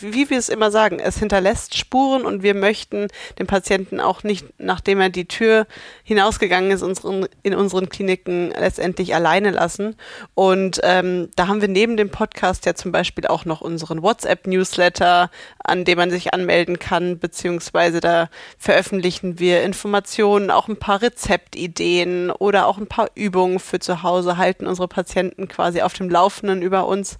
wie 0.00 0.30
wir 0.30 0.38
es 0.38 0.48
immer 0.48 0.72
sagen, 0.72 0.98
es 0.98 1.16
hinterlässt 1.16 1.76
Spuren 1.76 2.24
und 2.24 2.42
wir 2.42 2.54
möchten 2.54 3.06
den 3.38 3.46
Patienten 3.46 4.00
auch 4.00 4.24
nicht, 4.24 4.44
nachdem 4.58 5.00
er 5.00 5.10
die 5.10 5.26
Tür 5.26 5.68
hinausgegangen 6.02 6.72
ist, 6.72 6.82
unseren, 6.82 7.28
in 7.44 7.54
unseren 7.54 7.88
Kliniken 7.88 8.50
letztendlich 8.50 9.14
alleine 9.14 9.52
lassen. 9.52 9.94
Und 10.34 10.80
ähm, 10.82 11.28
da 11.36 11.46
haben 11.46 11.60
wir 11.60 11.68
neben 11.68 11.96
dem 11.96 12.10
Podcast 12.10 12.66
ja 12.66 12.74
zum 12.74 12.90
Beispiel 12.90 13.28
auch 13.28 13.44
noch 13.44 13.60
unseren 13.60 14.02
WhatsApp-Newsletter, 14.02 15.30
an 15.62 15.84
dem 15.84 15.96
man 15.96 16.10
sich 16.10 16.34
anmelden 16.34 16.80
kann, 16.80 17.20
beziehungsweise 17.20 18.00
da 18.00 18.28
veröffentlichen 18.58 19.38
wir 19.38 19.62
Informationen, 19.62 20.50
auch 20.50 20.66
ein 20.66 20.78
paar 20.78 21.00
Rezeptideen 21.00 22.32
oder 22.32 22.66
auch 22.66 22.78
ein 22.78 22.88
paar 22.88 23.08
Übungen 23.14 23.60
für 23.60 23.78
zu 23.78 24.02
Hause, 24.02 24.36
halten 24.36 24.66
unsere 24.66 24.88
Patienten 24.88 25.46
quasi 25.46 25.80
auf 25.80 25.92
dem 25.92 26.10
Laufenden 26.10 26.60
über 26.60 26.88
uns. 26.88 27.18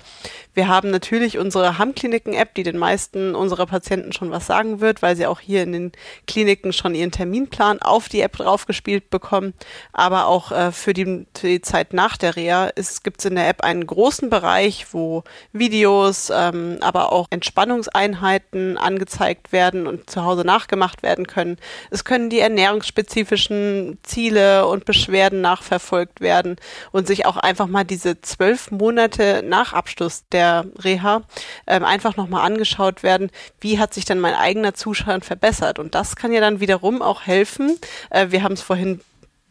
Wir 0.53 0.66
haben 0.66 0.90
natürlich 0.90 1.38
unsere 1.38 1.78
Hammkliniken-App, 1.78 2.55
die 2.55 2.64
den 2.64 2.76
meisten 2.76 3.36
unserer 3.36 3.66
Patienten 3.66 4.12
schon 4.12 4.32
was 4.32 4.46
sagen 4.46 4.80
wird, 4.80 5.01
weil 5.01 5.14
sie 5.14 5.26
auch 5.26 5.38
hier 5.38 5.62
in 5.62 5.72
den 5.72 5.92
Kliniken 6.26 6.72
schon 6.72 6.94
ihren 6.94 7.12
Terminplan 7.12 7.80
auf 7.80 8.09
die 8.09 8.20
App 8.20 8.36
draufgespielt 8.36 9.11
bekommen. 9.11 9.55
Aber 9.92 10.26
auch 10.26 10.51
äh, 10.51 10.72
für, 10.72 10.92
die, 10.92 11.26
für, 11.36 11.46
die, 11.46 11.61
Zeit 11.61 11.92
nach 11.92 12.16
der 12.16 12.34
Reha 12.34 12.70
gibt 13.05 13.20
es 13.20 13.24
in 13.26 13.36
der 13.36 13.48
App 13.48 13.62
einen 13.62 13.86
großen 13.86 14.28
Bereich, 14.28 14.86
wo 14.92 15.22
Videos, 15.53 16.32
ähm, 16.34 16.78
aber 16.80 17.12
auch 17.12 17.28
Entspannungseinheiten 17.30 18.76
angezeigt 18.76 19.53
werden 19.53 19.86
und 19.86 20.11
zu 20.11 20.24
Hause 20.24 20.44
nachgemacht 20.44 21.05
werden 21.05 21.28
können. 21.28 21.59
Es 21.90 22.05
können 22.05 22.28
die 22.28 22.40
ernährungsspezifischen 22.40 23.98
Ziele 24.03 24.66
und 24.66 24.84
Beschwerden 24.84 25.40
nachverfolgt 25.40 26.20
werden 26.20 26.57
und 26.90 27.07
sich 27.07 27.26
auch 27.26 27.36
einfach 27.36 27.68
mal 27.68 27.84
diese 27.84 28.20
zwölf 28.20 28.72
Monate 28.72 29.44
nach 29.44 29.72
Abschluss 29.74 30.24
der 30.32 30.39
der 30.41 30.64
Reha 30.82 31.22
ähm, 31.66 31.84
einfach 31.84 32.16
nochmal 32.16 32.47
angeschaut 32.47 33.03
werden, 33.03 33.30
wie 33.61 33.78
hat 33.78 33.93
sich 33.93 34.07
denn 34.07 34.20
mein 34.20 34.34
eigener 34.34 34.74
Zustand 34.74 35.24
verbessert. 35.24 35.78
Und 35.78 35.95
das 35.95 36.16
kann 36.16 36.32
ja 36.32 36.41
dann 36.41 36.61
wiederum 36.61 37.03
auch 37.03 37.22
helfen. 37.26 37.78
Äh, 38.09 38.28
wir 38.30 38.43
haben 38.43 38.55
es 38.55 38.62
vorhin 38.62 39.01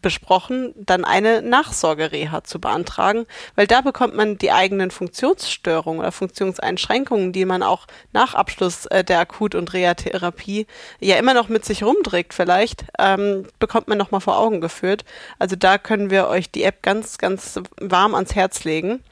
besprochen, 0.02 0.74
dann 0.78 1.04
eine 1.04 1.42
Nachsorgereha 1.42 2.44
zu 2.44 2.60
beantragen, 2.60 3.26
weil 3.56 3.68
da 3.68 3.82
bekommt 3.82 4.16
man 4.16 4.38
die 4.38 4.52
eigenen 4.52 4.92
Funktionsstörungen 4.92 6.00
oder 6.00 6.12
Funktionseinschränkungen, 6.12 7.34
die 7.34 7.46
man 7.46 7.64
auch 7.64 7.86
nach 8.14 8.34
Abschluss 8.34 8.86
äh, 8.86 9.04
der 9.04 9.20
Akut- 9.20 9.56
und 9.56 9.74
Reha-Therapie 9.74 10.68
ja 11.00 11.18
immer 11.18 11.34
noch 11.34 11.50
mit 11.50 11.66
sich 11.66 11.84
rumträgt 11.84 12.34
vielleicht, 12.34 12.86
ähm, 12.98 13.46
bekommt 13.60 13.90
man 13.90 13.98
nochmal 13.98 14.22
vor 14.22 14.38
Augen 14.38 14.62
geführt. 14.62 15.04
Also 15.38 15.56
da 15.56 15.78
können 15.78 16.10
wir 16.10 16.28
euch 16.28 16.50
die 16.50 16.64
App 16.64 16.82
ganz, 16.82 17.18
ganz 17.18 17.60
warm 17.80 18.16
ans 18.16 18.36
Herz 18.36 18.64
legen. 18.64 19.04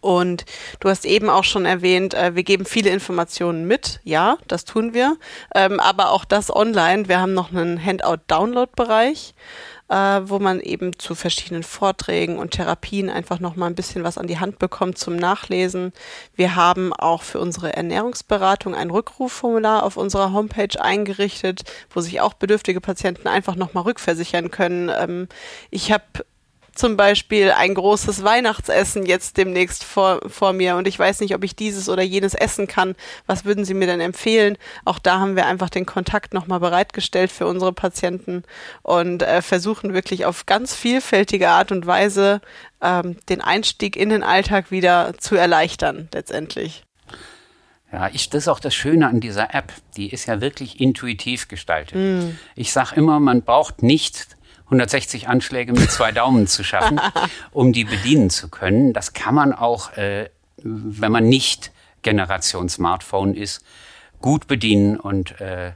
Und 0.00 0.44
du 0.80 0.88
hast 0.88 1.04
eben 1.04 1.30
auch 1.30 1.44
schon 1.44 1.64
erwähnt, 1.64 2.14
äh, 2.14 2.34
wir 2.34 2.42
geben 2.42 2.64
viele 2.64 2.90
Informationen 2.90 3.66
mit. 3.66 4.00
Ja, 4.04 4.38
das 4.46 4.64
tun 4.64 4.94
wir. 4.94 5.16
Ähm, 5.54 5.80
aber 5.80 6.10
auch 6.10 6.24
das 6.24 6.54
online. 6.54 7.08
Wir 7.08 7.20
haben 7.20 7.34
noch 7.34 7.52
einen 7.52 7.82
Handout-Download-Bereich, 7.84 9.34
äh, 9.88 9.94
wo 10.24 10.38
man 10.38 10.60
eben 10.60 10.98
zu 10.98 11.14
verschiedenen 11.14 11.62
Vorträgen 11.62 12.38
und 12.38 12.52
Therapien 12.52 13.10
einfach 13.10 13.40
noch 13.40 13.56
mal 13.56 13.66
ein 13.66 13.74
bisschen 13.74 14.04
was 14.04 14.18
an 14.18 14.26
die 14.26 14.38
Hand 14.38 14.58
bekommt 14.58 14.98
zum 14.98 15.16
Nachlesen. 15.16 15.92
Wir 16.34 16.56
haben 16.56 16.92
auch 16.92 17.22
für 17.22 17.40
unsere 17.40 17.74
Ernährungsberatung 17.74 18.74
ein 18.74 18.90
Rückrufformular 18.90 19.82
auf 19.82 19.96
unserer 19.96 20.32
Homepage 20.32 20.80
eingerichtet, 20.80 21.62
wo 21.90 22.00
sich 22.00 22.20
auch 22.20 22.34
bedürftige 22.34 22.80
Patienten 22.80 23.28
einfach 23.28 23.56
noch 23.56 23.74
mal 23.74 23.80
rückversichern 23.82 24.50
können. 24.50 24.90
Ähm, 24.90 25.28
ich 25.70 25.90
habe 25.90 26.04
zum 26.78 26.96
Beispiel 26.96 27.50
ein 27.50 27.74
großes 27.74 28.22
Weihnachtsessen 28.22 29.04
jetzt 29.04 29.36
demnächst 29.36 29.84
vor, 29.84 30.20
vor 30.28 30.52
mir 30.52 30.76
und 30.76 30.86
ich 30.86 30.98
weiß 30.98 31.20
nicht, 31.20 31.34
ob 31.34 31.42
ich 31.42 31.56
dieses 31.56 31.88
oder 31.88 32.02
jenes 32.02 32.34
essen 32.34 32.66
kann. 32.68 32.94
Was 33.26 33.44
würden 33.44 33.64
Sie 33.64 33.74
mir 33.74 33.86
denn 33.86 34.00
empfehlen? 34.00 34.56
Auch 34.84 34.98
da 34.98 35.18
haben 35.18 35.36
wir 35.36 35.46
einfach 35.46 35.70
den 35.70 35.86
Kontakt 35.86 36.32
nochmal 36.32 36.60
bereitgestellt 36.60 37.32
für 37.32 37.46
unsere 37.46 37.72
Patienten 37.72 38.44
und 38.82 39.22
äh, 39.22 39.42
versuchen 39.42 39.92
wirklich 39.92 40.24
auf 40.24 40.46
ganz 40.46 40.74
vielfältige 40.74 41.48
Art 41.48 41.72
und 41.72 41.86
Weise 41.86 42.40
ähm, 42.80 43.16
den 43.28 43.40
Einstieg 43.40 43.96
in 43.96 44.10
den 44.10 44.22
Alltag 44.22 44.70
wieder 44.70 45.14
zu 45.18 45.34
erleichtern, 45.34 46.08
letztendlich. 46.14 46.84
Ja, 47.92 48.08
ich, 48.12 48.28
das 48.28 48.44
ist 48.44 48.48
auch 48.48 48.60
das 48.60 48.74
Schöne 48.74 49.08
an 49.08 49.20
dieser 49.20 49.54
App. 49.54 49.72
Die 49.96 50.10
ist 50.10 50.26
ja 50.26 50.40
wirklich 50.40 50.80
intuitiv 50.80 51.48
gestaltet. 51.48 51.96
Mm. 51.96 52.38
Ich 52.54 52.72
sage 52.72 52.94
immer, 52.96 53.18
man 53.18 53.42
braucht 53.42 53.82
nicht 53.82 54.37
160 54.68 55.28
Anschläge 55.28 55.72
mit 55.72 55.90
zwei 55.90 56.12
Daumen 56.12 56.46
zu 56.46 56.62
schaffen, 56.62 57.00
um 57.52 57.72
die 57.72 57.84
bedienen 57.84 58.30
zu 58.30 58.48
können. 58.48 58.92
Das 58.92 59.14
kann 59.14 59.34
man 59.34 59.52
auch, 59.52 59.96
äh, 59.96 60.28
wenn 60.62 61.12
man 61.12 61.28
nicht 61.28 61.72
Generation 62.02 62.68
Smartphone 62.68 63.34
ist, 63.34 63.64
gut 64.20 64.46
bedienen 64.46 64.98
und 64.98 65.40
äh, 65.40 65.72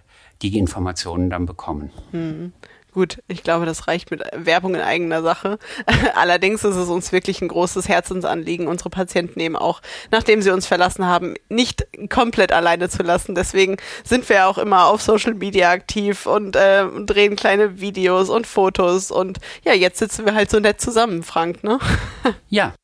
die 0.50 0.58
Informationen 0.58 1.30
dann 1.30 1.46
bekommen. 1.46 1.90
Mhm. 2.12 2.52
Gut, 2.92 3.22
ich 3.26 3.42
glaube, 3.42 3.64
das 3.64 3.88
reicht 3.88 4.10
mit 4.10 4.22
Werbung 4.36 4.74
in 4.74 4.82
eigener 4.82 5.22
Sache. 5.22 5.58
Allerdings 6.14 6.62
ist 6.62 6.76
es 6.76 6.90
uns 6.90 7.10
wirklich 7.10 7.40
ein 7.40 7.48
großes 7.48 7.88
Herzensanliegen, 7.88 8.68
unsere 8.68 8.90
Patienten 8.90 9.40
eben 9.40 9.56
auch, 9.56 9.80
nachdem 10.10 10.42
sie 10.42 10.50
uns 10.50 10.66
verlassen 10.66 11.06
haben, 11.06 11.34
nicht 11.48 11.86
komplett 12.10 12.52
alleine 12.52 12.90
zu 12.90 13.02
lassen. 13.02 13.34
Deswegen 13.34 13.78
sind 14.04 14.28
wir 14.28 14.46
auch 14.46 14.58
immer 14.58 14.88
auf 14.88 15.00
Social 15.00 15.32
Media 15.32 15.70
aktiv 15.70 16.26
und 16.26 16.54
äh, 16.54 16.84
drehen 17.06 17.34
kleine 17.34 17.80
Videos 17.80 18.28
und 18.28 18.46
Fotos. 18.46 19.10
Und 19.10 19.38
ja, 19.64 19.72
jetzt 19.72 19.98
sitzen 19.98 20.26
wir 20.26 20.34
halt 20.34 20.50
so 20.50 20.60
nett 20.60 20.78
zusammen, 20.78 21.22
Frank, 21.22 21.64
ne? 21.64 21.78
Ja. 22.50 22.74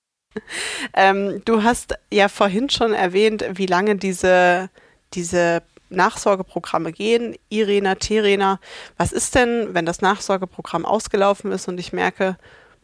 ähm, 0.95 1.43
du 1.45 1.65
hast 1.65 1.99
ja 2.11 2.29
vorhin 2.29 2.71
schon 2.71 2.95
erwähnt, 2.95 3.45
wie 3.55 3.67
lange 3.67 3.97
diese 3.97 4.71
diese 5.15 5.63
Nachsorgeprogramme 5.91 6.93
gehen, 6.93 7.37
Irena, 7.49 7.95
Terena. 7.95 8.61
Was 8.97 9.13
ist 9.13 9.35
denn, 9.35 9.75
wenn 9.75 9.87
das 9.87 10.01
Nachsorgeprogramm 10.01 10.85
ausgelaufen 10.85 11.53
ist 11.53 11.69
und 11.69 11.79
ich 11.79 11.93
merke, 11.93 12.37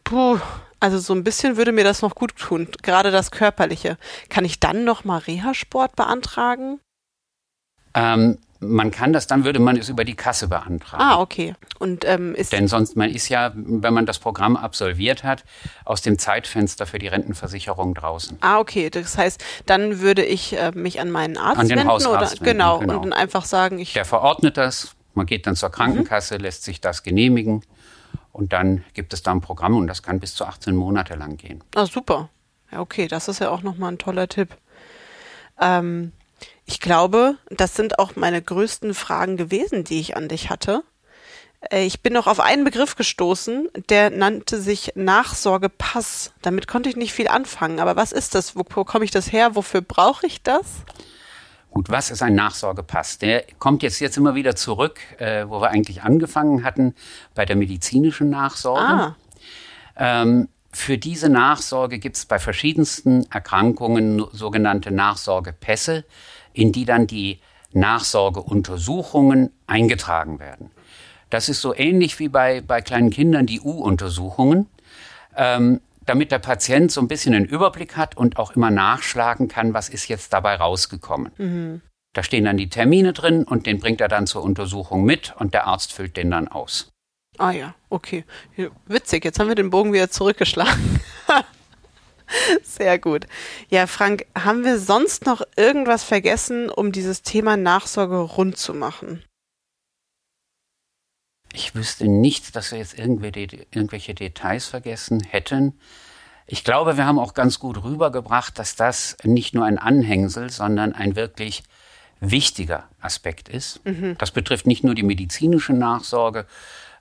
puh, 0.03 0.39
also 0.79 0.99
so 0.99 1.13
ein 1.13 1.23
bisschen 1.23 1.57
würde 1.57 1.71
mir 1.71 1.83
das 1.83 2.01
noch 2.01 2.15
gut 2.15 2.35
tun, 2.35 2.67
gerade 2.81 3.11
das 3.11 3.31
Körperliche. 3.31 3.97
Kann 4.29 4.45
ich 4.45 4.59
dann 4.59 4.83
nochmal 4.83 5.19
Reha-Sport 5.19 5.95
beantragen? 5.95 6.79
Ähm, 7.93 8.37
man 8.67 8.91
kann 8.91 9.13
das, 9.13 9.27
dann 9.27 9.43
würde 9.43 9.59
man 9.59 9.77
es 9.77 9.89
über 9.89 10.03
die 10.03 10.15
Kasse 10.15 10.47
beantragen. 10.47 11.01
Ah, 11.01 11.19
okay. 11.19 11.55
Und 11.79 12.05
ähm, 12.05 12.35
ist 12.35 12.53
Denn 12.53 12.67
sonst, 12.67 12.95
man 12.95 13.09
ist 13.09 13.29
ja, 13.29 13.51
wenn 13.55 13.93
man 13.93 14.05
das 14.05 14.19
Programm 14.19 14.55
absolviert 14.57 15.23
hat, 15.23 15.43
aus 15.83 16.01
dem 16.01 16.17
Zeitfenster 16.19 16.85
für 16.85 16.99
die 16.99 17.07
Rentenversicherung 17.07 17.93
draußen. 17.93 18.37
Ah, 18.41 18.59
okay. 18.59 18.89
Das 18.89 19.17
heißt, 19.17 19.43
dann 19.65 19.99
würde 19.99 20.23
ich 20.23 20.57
äh, 20.57 20.71
mich 20.73 20.99
an 20.99 21.11
meinen 21.11 21.37
Arzt 21.37 21.59
An 21.59 21.67
den 21.67 21.77
wenden 21.77 21.91
Hausarzt 21.91 22.15
oder 22.15 22.31
wenden, 22.31 22.43
genau, 22.43 22.79
genau. 22.79 22.95
und 22.95 23.01
dann 23.03 23.13
einfach 23.13 23.45
sagen, 23.45 23.79
ich 23.79 23.93
Der 23.93 24.05
verordnet 24.05 24.57
das, 24.57 24.95
man 25.13 25.25
geht 25.25 25.47
dann 25.47 25.55
zur 25.55 25.69
Krankenkasse, 25.69 26.37
lässt 26.37 26.63
sich 26.63 26.81
das 26.81 27.03
genehmigen 27.03 27.63
und 28.31 28.53
dann 28.53 28.83
gibt 28.93 29.13
es 29.13 29.23
da 29.23 29.31
ein 29.31 29.41
Programm 29.41 29.77
und 29.77 29.87
das 29.87 30.03
kann 30.03 30.19
bis 30.19 30.35
zu 30.35 30.45
18 30.45 30.75
Monate 30.75 31.15
lang 31.15 31.37
gehen. 31.37 31.63
Ah, 31.75 31.85
super. 31.85 32.29
Ja, 32.71 32.81
okay, 32.81 33.07
das 33.07 33.27
ist 33.27 33.39
ja 33.39 33.49
auch 33.49 33.61
nochmal 33.61 33.93
ein 33.93 33.97
toller 33.97 34.27
Tipp. 34.27 34.49
Ähm, 35.61 36.11
ich 36.65 36.79
glaube, 36.79 37.37
das 37.49 37.75
sind 37.75 37.99
auch 37.99 38.15
meine 38.15 38.41
größten 38.41 38.93
Fragen 38.93 39.37
gewesen, 39.37 39.83
die 39.83 39.99
ich 39.99 40.15
an 40.17 40.27
dich 40.27 40.49
hatte. 40.49 40.83
Äh, 41.69 41.85
Ich 41.85 42.01
bin 42.01 42.13
noch 42.13 42.27
auf 42.27 42.39
einen 42.39 42.63
Begriff 42.63 42.95
gestoßen, 42.95 43.69
der 43.89 44.09
nannte 44.09 44.59
sich 44.61 44.93
Nachsorgepass. 44.95 46.33
Damit 46.41 46.67
konnte 46.67 46.89
ich 46.89 46.95
nicht 46.95 47.13
viel 47.13 47.27
anfangen. 47.27 47.79
Aber 47.79 47.95
was 47.95 48.11
ist 48.11 48.35
das? 48.35 48.55
Wo 48.55 48.63
komme 48.63 49.05
ich 49.05 49.11
das 49.11 49.31
her? 49.31 49.55
Wofür 49.55 49.81
brauche 49.81 50.25
ich 50.25 50.41
das? 50.41 50.65
Gut, 51.71 51.89
was 51.89 52.09
ist 52.09 52.21
ein 52.23 52.35
Nachsorgepass? 52.35 53.17
Der 53.17 53.43
kommt 53.59 53.83
jetzt, 53.83 53.99
jetzt 53.99 54.15
immer 54.17 54.33
wieder 54.33 54.55
zurück, 54.55 54.99
äh, 55.17 55.45
wo 55.47 55.59
wir 55.61 55.71
eigentlich 55.71 56.03
angefangen 56.03 56.63
hatten, 56.63 56.95
bei 57.35 57.45
der 57.45 57.57
medizinischen 57.57 58.29
Nachsorge. 58.29 58.81
Ah, 58.81 59.15
Ähm, 59.97 60.49
für 60.71 60.97
diese 60.97 61.29
Nachsorge 61.29 61.99
gibt 61.99 62.17
es 62.17 62.25
bei 62.25 62.37
verschiedensten 62.39 63.25
Erkrankungen 63.31 64.25
sogenannte 64.33 64.91
Nachsorgepässe, 64.91 66.03
in 66.55 66.71
die 66.71 66.85
dann 66.85 67.07
die 67.07 67.39
Nachsorgeuntersuchungen 67.73 69.51
eingetragen 69.67 70.39
werden. 70.39 70.71
Das 71.29 71.49
ist 71.49 71.61
so 71.61 71.75
ähnlich 71.75 72.19
wie 72.19 72.29
bei, 72.29 72.61
bei 72.61 72.81
kleinen 72.81 73.09
Kindern 73.09 73.45
die 73.45 73.59
U-Untersuchungen, 73.59 74.67
ähm, 75.35 75.81
damit 76.05 76.31
der 76.31 76.39
Patient 76.39 76.91
so 76.91 77.01
ein 77.01 77.07
bisschen 77.07 77.33
einen 77.33 77.45
Überblick 77.45 77.97
hat 77.97 78.15
und 78.15 78.37
auch 78.37 78.55
immer 78.55 78.71
nachschlagen 78.71 79.47
kann, 79.47 79.73
was 79.73 79.89
ist 79.89 80.07
jetzt 80.07 80.31
dabei 80.33 80.55
rausgekommen. 80.55 81.31
Da 82.13 82.23
stehen 82.23 82.45
dann 82.45 82.57
die 82.57 82.69
Termine 82.69 83.11
drin 83.11 83.43
und 83.43 83.65
den 83.65 83.79
bringt 83.79 83.99
er 83.99 84.07
dann 84.07 84.27
zur 84.27 84.43
Untersuchung 84.43 85.03
mit 85.03 85.33
und 85.37 85.53
der 85.53 85.67
Arzt 85.67 85.91
füllt 85.91 86.15
den 86.15 86.31
dann 86.31 86.47
aus. 86.47 86.91
ah 87.37 87.51
ja, 87.51 87.75
okay. 87.89 88.23
Witzig, 88.85 89.25
jetzt 89.25 89.39
haben 89.39 89.49
wir 89.49 89.55
den 89.55 89.69
Bogen 89.69 89.91
wieder 89.91 90.09
zurückgeschlagen. 90.09 91.01
Sehr 92.63 92.99
gut. 92.99 93.27
Ja, 93.69 93.87
Frank, 93.87 94.25
haben 94.37 94.63
wir 94.63 94.79
sonst 94.79 95.25
noch 95.25 95.41
irgendwas 95.55 96.03
vergessen, 96.03 96.69
um 96.69 96.91
dieses 96.91 97.21
Thema 97.21 97.57
Nachsorge 97.57 98.17
rund 98.17 98.57
zu 98.57 98.73
machen? 98.73 99.23
Ich 101.53 101.73
wüsste 101.73 102.07
nicht, 102.07 102.55
dass 102.55 102.71
wir 102.71 102.79
jetzt 102.79 102.99
irgendwelche, 102.99 104.13
Details 104.13 104.65
vergessen 104.65 105.21
hätten. 105.21 105.79
Ich 106.47 106.63
glaube, 106.63 106.97
wir 106.97 107.05
haben 107.05 107.17
auch 107.17 107.33
ganz 107.33 107.59
gut 107.59 107.83
rübergebracht, 107.83 108.59
dass 108.59 108.75
das 108.75 109.17
nicht 109.23 109.55
nur 109.55 109.65
ein 109.65 109.79
Anhängsel, 109.79 110.49
sondern 110.49 110.93
ein 110.93 111.15
wirklich 111.15 111.63
wichtiger 112.19 112.83
Aspekt 112.99 113.49
ist. 113.49 113.79
Das 114.17 114.31
betrifft 114.31 114.67
nicht 114.67 114.83
nur 114.83 114.95
die 114.95 115.03
medizinische 115.03 115.73
Nachsorge, 115.73 116.45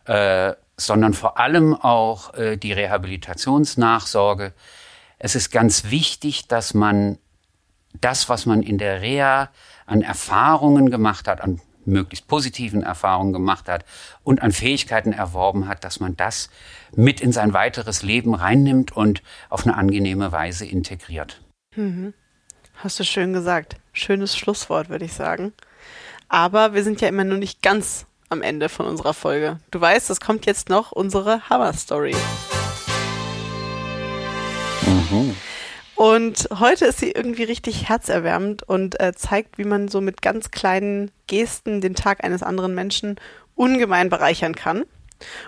äh, 0.06 0.54
sondern 0.76 1.14
vor 1.14 1.38
allem 1.38 1.74
auch 1.74 2.34
äh, 2.34 2.56
die 2.56 2.72
Rehabilitationsnachsorge. 2.72 4.52
Es 5.24 5.34
ist 5.34 5.50
ganz 5.50 5.84
wichtig, 5.84 6.48
dass 6.48 6.74
man 6.74 7.16
das, 7.98 8.28
was 8.28 8.44
man 8.44 8.62
in 8.62 8.76
der 8.76 9.00
Reha 9.00 9.48
an 9.86 10.02
Erfahrungen 10.02 10.90
gemacht 10.90 11.28
hat, 11.28 11.40
an 11.40 11.62
möglichst 11.86 12.28
positiven 12.28 12.82
Erfahrungen 12.82 13.32
gemacht 13.32 13.66
hat 13.66 13.86
und 14.22 14.42
an 14.42 14.52
Fähigkeiten 14.52 15.14
erworben 15.14 15.66
hat, 15.66 15.82
dass 15.82 15.98
man 15.98 16.14
das 16.14 16.50
mit 16.94 17.22
in 17.22 17.32
sein 17.32 17.54
weiteres 17.54 18.02
Leben 18.02 18.34
reinnimmt 18.34 18.94
und 18.94 19.22
auf 19.48 19.66
eine 19.66 19.78
angenehme 19.78 20.30
Weise 20.30 20.66
integriert. 20.66 21.40
Hast 22.74 23.00
du 23.00 23.04
schön 23.04 23.32
gesagt. 23.32 23.76
Schönes 23.94 24.36
Schlusswort, 24.36 24.90
würde 24.90 25.06
ich 25.06 25.14
sagen. 25.14 25.54
Aber 26.28 26.74
wir 26.74 26.84
sind 26.84 27.00
ja 27.00 27.08
immer 27.08 27.24
nur 27.24 27.38
nicht 27.38 27.62
ganz 27.62 28.04
am 28.28 28.42
Ende 28.42 28.68
von 28.68 28.84
unserer 28.84 29.14
Folge. 29.14 29.58
Du 29.70 29.80
weißt, 29.80 30.10
es 30.10 30.20
kommt 30.20 30.44
jetzt 30.44 30.68
noch 30.68 30.92
unsere 30.92 31.48
Hammer-Story. 31.48 32.14
Und 35.96 36.48
heute 36.58 36.86
ist 36.86 36.98
sie 36.98 37.12
irgendwie 37.12 37.44
richtig 37.44 37.88
herzerwärmend 37.88 38.64
und 38.64 39.00
äh, 39.00 39.12
zeigt, 39.14 39.58
wie 39.58 39.64
man 39.64 39.88
so 39.88 40.00
mit 40.00 40.22
ganz 40.22 40.50
kleinen 40.50 41.12
Gesten 41.28 41.80
den 41.80 41.94
Tag 41.94 42.24
eines 42.24 42.42
anderen 42.42 42.74
Menschen 42.74 43.16
ungemein 43.54 44.10
bereichern 44.10 44.56
kann. 44.56 44.84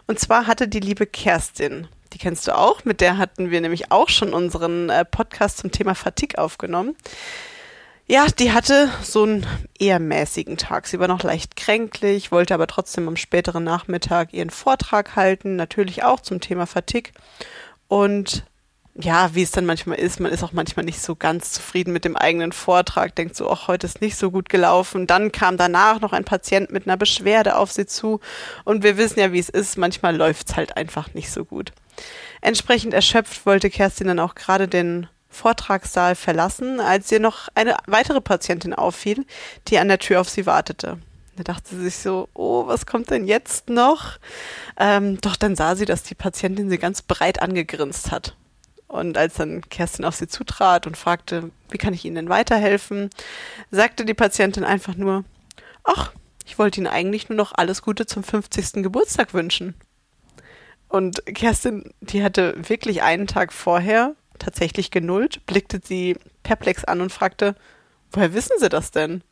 Und 0.06 0.20
zwar 0.20 0.46
hatte 0.46 0.68
die 0.68 0.80
liebe 0.80 1.06
Kerstin, 1.06 1.88
die 2.12 2.18
kennst 2.18 2.46
du 2.46 2.56
auch, 2.56 2.84
mit 2.84 3.00
der 3.00 3.18
hatten 3.18 3.50
wir 3.50 3.60
nämlich 3.60 3.90
auch 3.90 4.08
schon 4.08 4.32
unseren 4.32 4.88
äh, 4.88 5.04
Podcast 5.04 5.58
zum 5.58 5.72
Thema 5.72 5.94
Fatigue 5.94 6.38
aufgenommen. 6.38 6.94
Ja, 8.08 8.26
die 8.26 8.52
hatte 8.52 8.88
so 9.02 9.24
einen 9.24 9.44
eher 9.80 9.98
mäßigen 9.98 10.56
Tag. 10.56 10.86
Sie 10.86 11.00
war 11.00 11.08
noch 11.08 11.24
leicht 11.24 11.56
kränklich, 11.56 12.30
wollte 12.30 12.54
aber 12.54 12.68
trotzdem 12.68 13.08
am 13.08 13.16
späteren 13.16 13.64
Nachmittag 13.64 14.32
ihren 14.32 14.50
Vortrag 14.50 15.16
halten, 15.16 15.56
natürlich 15.56 16.04
auch 16.04 16.20
zum 16.20 16.40
Thema 16.40 16.66
Fatigue. 16.66 17.12
Und 17.88 18.44
ja, 18.99 19.34
wie 19.34 19.42
es 19.42 19.51
dann 19.51 19.66
manchmal 19.66 19.99
ist, 19.99 20.20
man 20.20 20.32
ist 20.32 20.42
auch 20.42 20.53
manchmal 20.53 20.84
nicht 20.84 21.03
so 21.03 21.16
ganz 21.16 21.53
zufrieden 21.53 21.92
mit 21.92 22.05
dem 22.05 22.16
eigenen 22.16 22.53
Vortrag, 22.53 23.14
denkt 23.14 23.36
so, 23.36 23.51
ach, 23.51 23.68
heute 23.68 23.86
ist 23.86 24.01
nicht 24.01 24.16
so 24.16 24.30
gut 24.30 24.49
gelaufen. 24.49 25.07
Dann 25.07 25.32
kam 25.32 25.59
danach 25.59 26.01
noch 26.01 26.12
ein 26.12 26.24
Patient 26.24 26.72
mit 26.72 26.86
einer 26.86 26.97
Beschwerde 26.97 27.57
auf 27.57 27.70
sie 27.70 27.86
zu 27.86 28.20
und 28.64 28.82
wir 28.82 28.97
wissen 28.97 29.20
ja, 29.20 29.32
wie 29.32 29.38
es 29.38 29.51
ist, 29.51 29.76
manchmal 29.76 30.16
läuft's 30.16 30.57
halt 30.57 30.76
einfach 30.78 31.12
nicht 31.12 31.30
so 31.30 31.44
gut. 31.44 31.72
Entsprechend 32.40 32.94
erschöpft 32.94 33.44
wollte 33.44 33.68
Kerstin 33.68 34.07
dann 34.07 34.20
auch 34.20 34.34
gerade 34.34 34.66
den 34.66 35.09
Vortragssaal 35.28 36.14
verlassen, 36.14 36.80
als 36.80 37.12
ihr 37.12 37.20
noch 37.20 37.49
eine 37.55 37.76
weitere 37.86 38.22
Patientin 38.22 38.72
auffiel, 38.72 39.26
die 39.68 39.78
an 39.78 39.88
der 39.88 39.99
Tür 39.99 40.22
auf 40.22 40.30
sie 40.30 40.47
wartete. 40.47 40.99
Da 41.36 41.42
dachte 41.42 41.76
sie 41.76 41.82
sich 41.82 41.99
so, 41.99 42.30
oh, 42.32 42.66
was 42.66 42.86
kommt 42.86 43.11
denn 43.11 43.26
jetzt 43.26 43.68
noch? 43.68 44.18
Ähm, 44.78 45.20
doch 45.20 45.36
dann 45.36 45.55
sah 45.55 45.76
sie, 45.76 45.84
dass 45.84 46.03
die 46.03 46.14
Patientin 46.14 46.70
sie 46.70 46.78
ganz 46.78 47.03
breit 47.03 47.42
angegrinst 47.42 48.11
hat. 48.11 48.34
Und 48.89 49.18
als 49.18 49.34
dann 49.34 49.62
Kerstin 49.68 50.05
auf 50.05 50.14
sie 50.14 50.28
zutrat 50.28 50.87
und 50.87 50.97
fragte, 50.97 51.51
wie 51.70 51.78
kann 51.78 51.95
ich 51.95 52.05
Ihnen 52.05 52.16
denn 52.16 52.28
weiterhelfen, 52.28 53.11
sagte 53.70 54.05
die 54.05 54.14
Patientin 54.14 54.64
einfach 54.64 54.95
nur, 54.95 55.24
ach, 55.82 56.12
ich 56.45 56.59
wollte 56.59 56.80
Ihnen 56.80 56.87
eigentlich 56.87 57.28
nur 57.28 57.37
noch 57.37 57.53
alles 57.55 57.82
Gute 57.82 58.07
zum 58.07 58.22
50. 58.22 58.82
Geburtstag 58.82 59.34
wünschen. 59.34 59.74
Und 60.89 61.26
Kerstin, 61.26 61.93
die 62.01 62.22
hatte 62.22 62.55
wirklich 62.57 63.03
einen 63.03 63.26
Tag 63.26 63.53
vorher 63.53 64.14
tatsächlich 64.39 64.91
genullt, 64.91 65.45
blickte 65.47 65.80
sie 65.82 66.16
perplex 66.43 66.84
an 66.84 67.01
und 67.01 67.11
fragte, 67.12 67.57
woher 68.12 68.34
wissen 68.34 68.57
Sie 68.59 68.68
das 68.68 68.91
denn? 68.91 69.22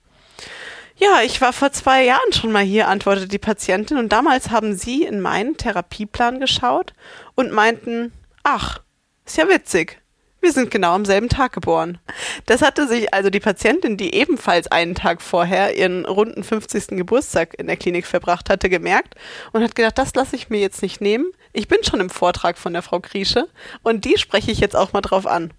Ja, 0.96 1.22
ich 1.24 1.40
war 1.40 1.52
vor 1.52 1.72
zwei 1.72 2.04
Jahren 2.04 2.32
schon 2.32 2.52
mal 2.52 2.62
hier, 2.62 2.88
antwortete 2.88 3.28
die 3.28 3.38
Patientin, 3.38 3.98
und 3.98 4.10
damals 4.10 4.50
haben 4.50 4.74
Sie 4.74 5.04
in 5.04 5.20
meinen 5.20 5.56
Therapieplan 5.56 6.40
geschaut 6.40 6.92
und 7.34 7.52
meinten, 7.52 8.12
ach, 8.42 8.80
ist 9.24 9.36
ja 9.36 9.48
witzig. 9.48 10.00
Wir 10.40 10.52
sind 10.52 10.70
genau 10.70 10.92
am 10.92 11.06
selben 11.06 11.30
Tag 11.30 11.54
geboren. 11.54 11.98
Das 12.44 12.60
hatte 12.60 12.86
sich 12.86 13.14
also 13.14 13.30
die 13.30 13.40
Patientin, 13.40 13.96
die 13.96 14.14
ebenfalls 14.14 14.66
einen 14.66 14.94
Tag 14.94 15.22
vorher 15.22 15.74
ihren 15.74 16.04
runden 16.04 16.44
50. 16.44 16.88
Geburtstag 16.88 17.54
in 17.58 17.66
der 17.66 17.78
Klinik 17.78 18.06
verbracht 18.06 18.50
hatte, 18.50 18.68
gemerkt 18.68 19.14
und 19.52 19.62
hat 19.62 19.74
gedacht, 19.74 19.96
das 19.96 20.14
lasse 20.14 20.36
ich 20.36 20.50
mir 20.50 20.60
jetzt 20.60 20.82
nicht 20.82 21.00
nehmen. 21.00 21.32
Ich 21.54 21.66
bin 21.66 21.82
schon 21.82 22.00
im 22.00 22.10
Vortrag 22.10 22.58
von 22.58 22.74
der 22.74 22.82
Frau 22.82 23.00
Kriesche 23.00 23.48
und 23.82 24.04
die 24.04 24.18
spreche 24.18 24.50
ich 24.50 24.60
jetzt 24.60 24.76
auch 24.76 24.92
mal 24.92 25.00
drauf 25.00 25.26
an. 25.26 25.50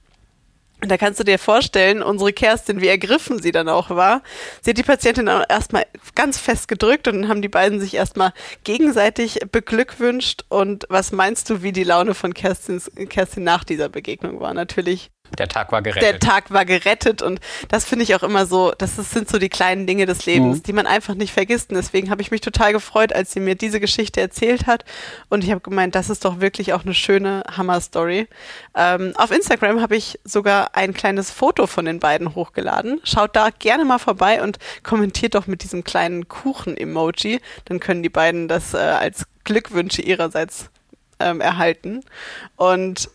Da 0.88 0.97
kannst 0.97 1.19
du 1.19 1.23
dir 1.23 1.39
vorstellen, 1.39 2.03
unsere 2.03 2.33
Kerstin, 2.33 2.81
wie 2.81 2.88
ergriffen 2.88 3.41
sie 3.41 3.51
dann 3.51 3.69
auch 3.69 3.89
war. 3.89 4.21
Sie 4.61 4.71
hat 4.71 4.77
die 4.77 4.83
Patientin 4.83 5.27
erstmal 5.27 5.86
ganz 6.15 6.38
fest 6.38 6.67
gedrückt 6.67 7.07
und 7.07 7.21
dann 7.21 7.29
haben 7.29 7.41
die 7.41 7.49
beiden 7.49 7.79
sich 7.79 7.95
erstmal 7.95 8.33
gegenseitig 8.63 9.39
beglückwünscht. 9.51 10.45
Und 10.49 10.86
was 10.89 11.11
meinst 11.11 11.49
du, 11.49 11.61
wie 11.63 11.71
die 11.71 11.83
Laune 11.83 12.13
von 12.13 12.33
Kerstins, 12.33 12.91
Kerstin 13.09 13.43
nach 13.43 13.63
dieser 13.63 13.89
Begegnung 13.89 14.39
war? 14.39 14.53
Natürlich 14.53 15.11
Der 15.38 15.47
Tag 15.47 15.71
war 15.71 15.82
gerettet. 15.82 16.03
der 16.03 16.19
Tag 16.19 16.51
war 16.51 16.63
gerettet 16.65 17.21
und 17.21 17.39
das 17.67 17.84
finde 17.84 18.03
ich 18.03 18.15
auch 18.15 18.23
immer 18.23 18.45
so, 18.45 18.71
das 18.78 18.97
ist, 18.97 19.11
sind 19.11 19.28
so 19.28 19.38
die 19.38 19.49
kleinen 19.49 19.86
Dinge 19.88 20.05
des 20.05 20.26
Lebens, 20.26 20.59
Mhm. 20.59 20.63
die 20.63 20.73
man 20.73 20.88
einfach 20.88 21.13
nicht 21.15 21.34
vergisst. 21.34 21.71
Und 21.71 21.76
deswegen 21.76 22.09
habe 22.09 22.21
ich 22.21 22.32
mich 22.32 22.41
total 22.41 22.71
gefreut, 22.71 23.11
als 23.11 23.34
sie 23.34 23.39
mir 23.39 23.55
diese 23.55 23.80
Geschichte 23.80 24.21
erzählt 24.21 24.67
hat. 24.67 24.86
Und 25.30 25.43
ich 25.43 25.51
habe 25.51 25.61
gemeint, 25.61 25.95
das 25.95 26.09
ist 26.09 26.23
doch 26.26 26.39
wirklich 26.39 26.73
auch 26.73 26.84
eine 26.86 26.93
schöne 26.93 27.43
Hammer-Story. 27.51 28.28
Ähm, 28.76 29.13
auf 29.15 29.32
Instagram 29.32 29.82
habe 29.82 29.95
ich 29.95 30.19
sogar 30.23 30.76
ein 30.76 30.93
kleines 30.93 31.32
Foto 31.32 31.67
von 31.67 31.86
den 31.86 31.99
beiden 31.99 32.36
hochgeladen. 32.36 33.01
Schaut 33.03 33.36
da 33.36 33.49
gerne 33.49 33.84
mal 33.84 33.99
vorbei 33.99 34.41
und 34.41 34.57
kommentiert 34.84 35.36
doch 35.36 35.47
mit 35.47 35.63
diesem 35.63 35.84
kleinen 35.84 36.28
Kuchen-Emoji. 36.30 37.41
Dann 37.65 37.80
können 37.80 38.03
die 38.03 38.09
beiden 38.09 38.47
das 38.47 38.73
äh, 38.73 38.78
als 38.78 39.26
Glückwünsche 39.43 40.01
ihrerseits 40.01 40.69
ähm, 41.19 41.41
erhalten. 41.41 42.01
Und 42.55 43.09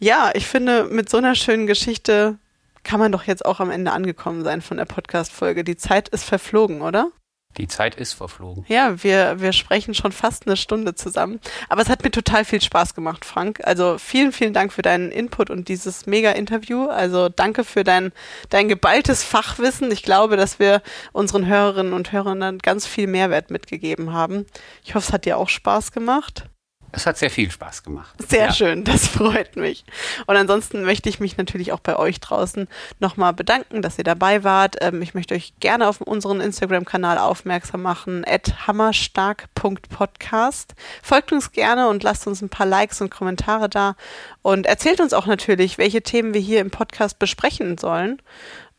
ja, 0.00 0.30
ich 0.34 0.46
finde, 0.46 0.84
mit 0.84 1.08
so 1.08 1.18
einer 1.18 1.34
schönen 1.34 1.66
Geschichte 1.66 2.38
kann 2.82 2.98
man 2.98 3.12
doch 3.12 3.24
jetzt 3.24 3.44
auch 3.44 3.60
am 3.60 3.70
Ende 3.70 3.92
angekommen 3.92 4.42
sein 4.42 4.62
von 4.62 4.78
der 4.78 4.86
Podcast-Folge. 4.86 5.62
Die 5.62 5.76
Zeit 5.76 6.08
ist 6.08 6.24
verflogen, 6.24 6.80
oder? 6.80 7.12
Die 7.56 7.66
Zeit 7.66 7.96
ist 7.96 8.12
verflogen. 8.12 8.64
Ja, 8.68 9.02
wir, 9.02 9.40
wir 9.40 9.52
sprechen 9.52 9.92
schon 9.92 10.12
fast 10.12 10.46
eine 10.46 10.56
Stunde 10.56 10.94
zusammen. 10.94 11.40
Aber 11.68 11.82
es 11.82 11.88
hat 11.88 12.04
mir 12.04 12.12
total 12.12 12.44
viel 12.44 12.60
Spaß 12.60 12.94
gemacht, 12.94 13.24
Frank. 13.24 13.60
Also 13.64 13.98
vielen, 13.98 14.32
vielen 14.32 14.54
Dank 14.54 14.72
für 14.72 14.82
deinen 14.82 15.10
Input 15.10 15.50
und 15.50 15.68
dieses 15.68 16.06
Mega-Interview. 16.06 16.86
Also 16.86 17.28
danke 17.28 17.64
für 17.64 17.82
dein, 17.82 18.12
dein 18.50 18.68
geballtes 18.68 19.24
Fachwissen. 19.24 19.90
Ich 19.90 20.04
glaube, 20.04 20.36
dass 20.36 20.60
wir 20.60 20.80
unseren 21.12 21.46
Hörerinnen 21.46 21.92
und 21.92 22.12
Hörern 22.12 22.38
dann 22.38 22.58
ganz 22.58 22.86
viel 22.86 23.08
Mehrwert 23.08 23.50
mitgegeben 23.50 24.12
haben. 24.12 24.46
Ich 24.84 24.94
hoffe, 24.94 25.08
es 25.08 25.12
hat 25.12 25.24
dir 25.24 25.36
auch 25.36 25.48
Spaß 25.48 25.90
gemacht. 25.90 26.44
Es 26.92 27.06
hat 27.06 27.18
sehr 27.18 27.30
viel 27.30 27.50
Spaß 27.50 27.82
gemacht. 27.82 28.14
Sehr 28.28 28.46
ja. 28.46 28.52
schön, 28.52 28.84
das 28.84 29.06
freut 29.06 29.56
mich. 29.56 29.84
Und 30.26 30.36
ansonsten 30.36 30.82
möchte 30.82 31.08
ich 31.08 31.20
mich 31.20 31.36
natürlich 31.36 31.72
auch 31.72 31.80
bei 31.80 31.96
euch 31.96 32.20
draußen 32.20 32.68
nochmal 32.98 33.32
bedanken, 33.32 33.82
dass 33.82 33.98
ihr 33.98 34.04
dabei 34.04 34.44
wart. 34.44 34.76
Ähm, 34.80 35.02
ich 35.02 35.14
möchte 35.14 35.34
euch 35.34 35.52
gerne 35.60 35.88
auf 35.88 36.00
unseren 36.00 36.40
Instagram-Kanal 36.40 37.18
aufmerksam 37.18 37.82
machen, 37.82 38.24
at 38.26 38.66
hammerstark.podcast. 38.66 40.74
Folgt 41.02 41.32
uns 41.32 41.52
gerne 41.52 41.88
und 41.88 42.02
lasst 42.02 42.26
uns 42.26 42.42
ein 42.42 42.48
paar 42.48 42.66
Likes 42.66 43.00
und 43.00 43.10
Kommentare 43.10 43.68
da 43.68 43.96
und 44.42 44.66
erzählt 44.66 45.00
uns 45.00 45.12
auch 45.12 45.26
natürlich, 45.26 45.78
welche 45.78 46.02
Themen 46.02 46.34
wir 46.34 46.40
hier 46.40 46.60
im 46.60 46.70
Podcast 46.70 47.18
besprechen 47.18 47.78
sollen. 47.78 48.20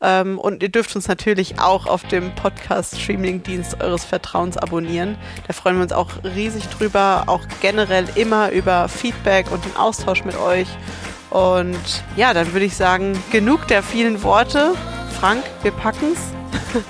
Ähm, 0.02 0.38
und 0.38 0.62
ihr 0.62 0.68
dürft 0.68 0.94
uns 0.96 1.08
natürlich 1.08 1.60
auch 1.60 1.86
auf 1.86 2.02
dem 2.04 2.34
Podcast-Streaming-Dienst 2.34 3.80
eures 3.80 4.04
Vertrauens 4.04 4.56
abonnieren. 4.56 5.16
Da 5.46 5.52
freuen 5.52 5.76
wir 5.76 5.84
uns 5.84 5.92
auch 5.92 6.10
riesig 6.24 6.66
drüber, 6.66 7.24
auch 7.26 7.42
generell 7.60 8.06
immer 8.16 8.50
über 8.50 8.88
Feedback 8.88 9.50
und 9.50 9.64
den 9.64 9.76
Austausch 9.76 10.24
mit 10.24 10.36
euch. 10.36 10.68
Und 11.30 12.04
ja, 12.16 12.34
dann 12.34 12.52
würde 12.52 12.66
ich 12.66 12.76
sagen, 12.76 13.16
genug 13.30 13.66
der 13.68 13.82
vielen 13.82 14.22
Worte. 14.22 14.74
Frank, 15.18 15.44
wir 15.62 15.72
packen's. 15.72 16.18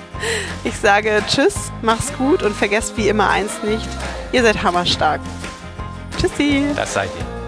Ich 0.65 0.77
sage 0.77 1.21
Tschüss, 1.27 1.73
mach's 1.83 2.13
gut 2.17 2.45
und 2.45 2.55
vergesst 2.55 2.97
wie 2.97 3.09
immer 3.09 3.29
eins 3.29 3.63
nicht, 3.65 3.89
ihr 4.31 4.43
seid 4.43 4.63
hammerstark. 4.63 5.21
Tschüssi. 6.17 6.65
Das 6.77 6.95
seid 6.95 7.11
ihr. 7.19 7.42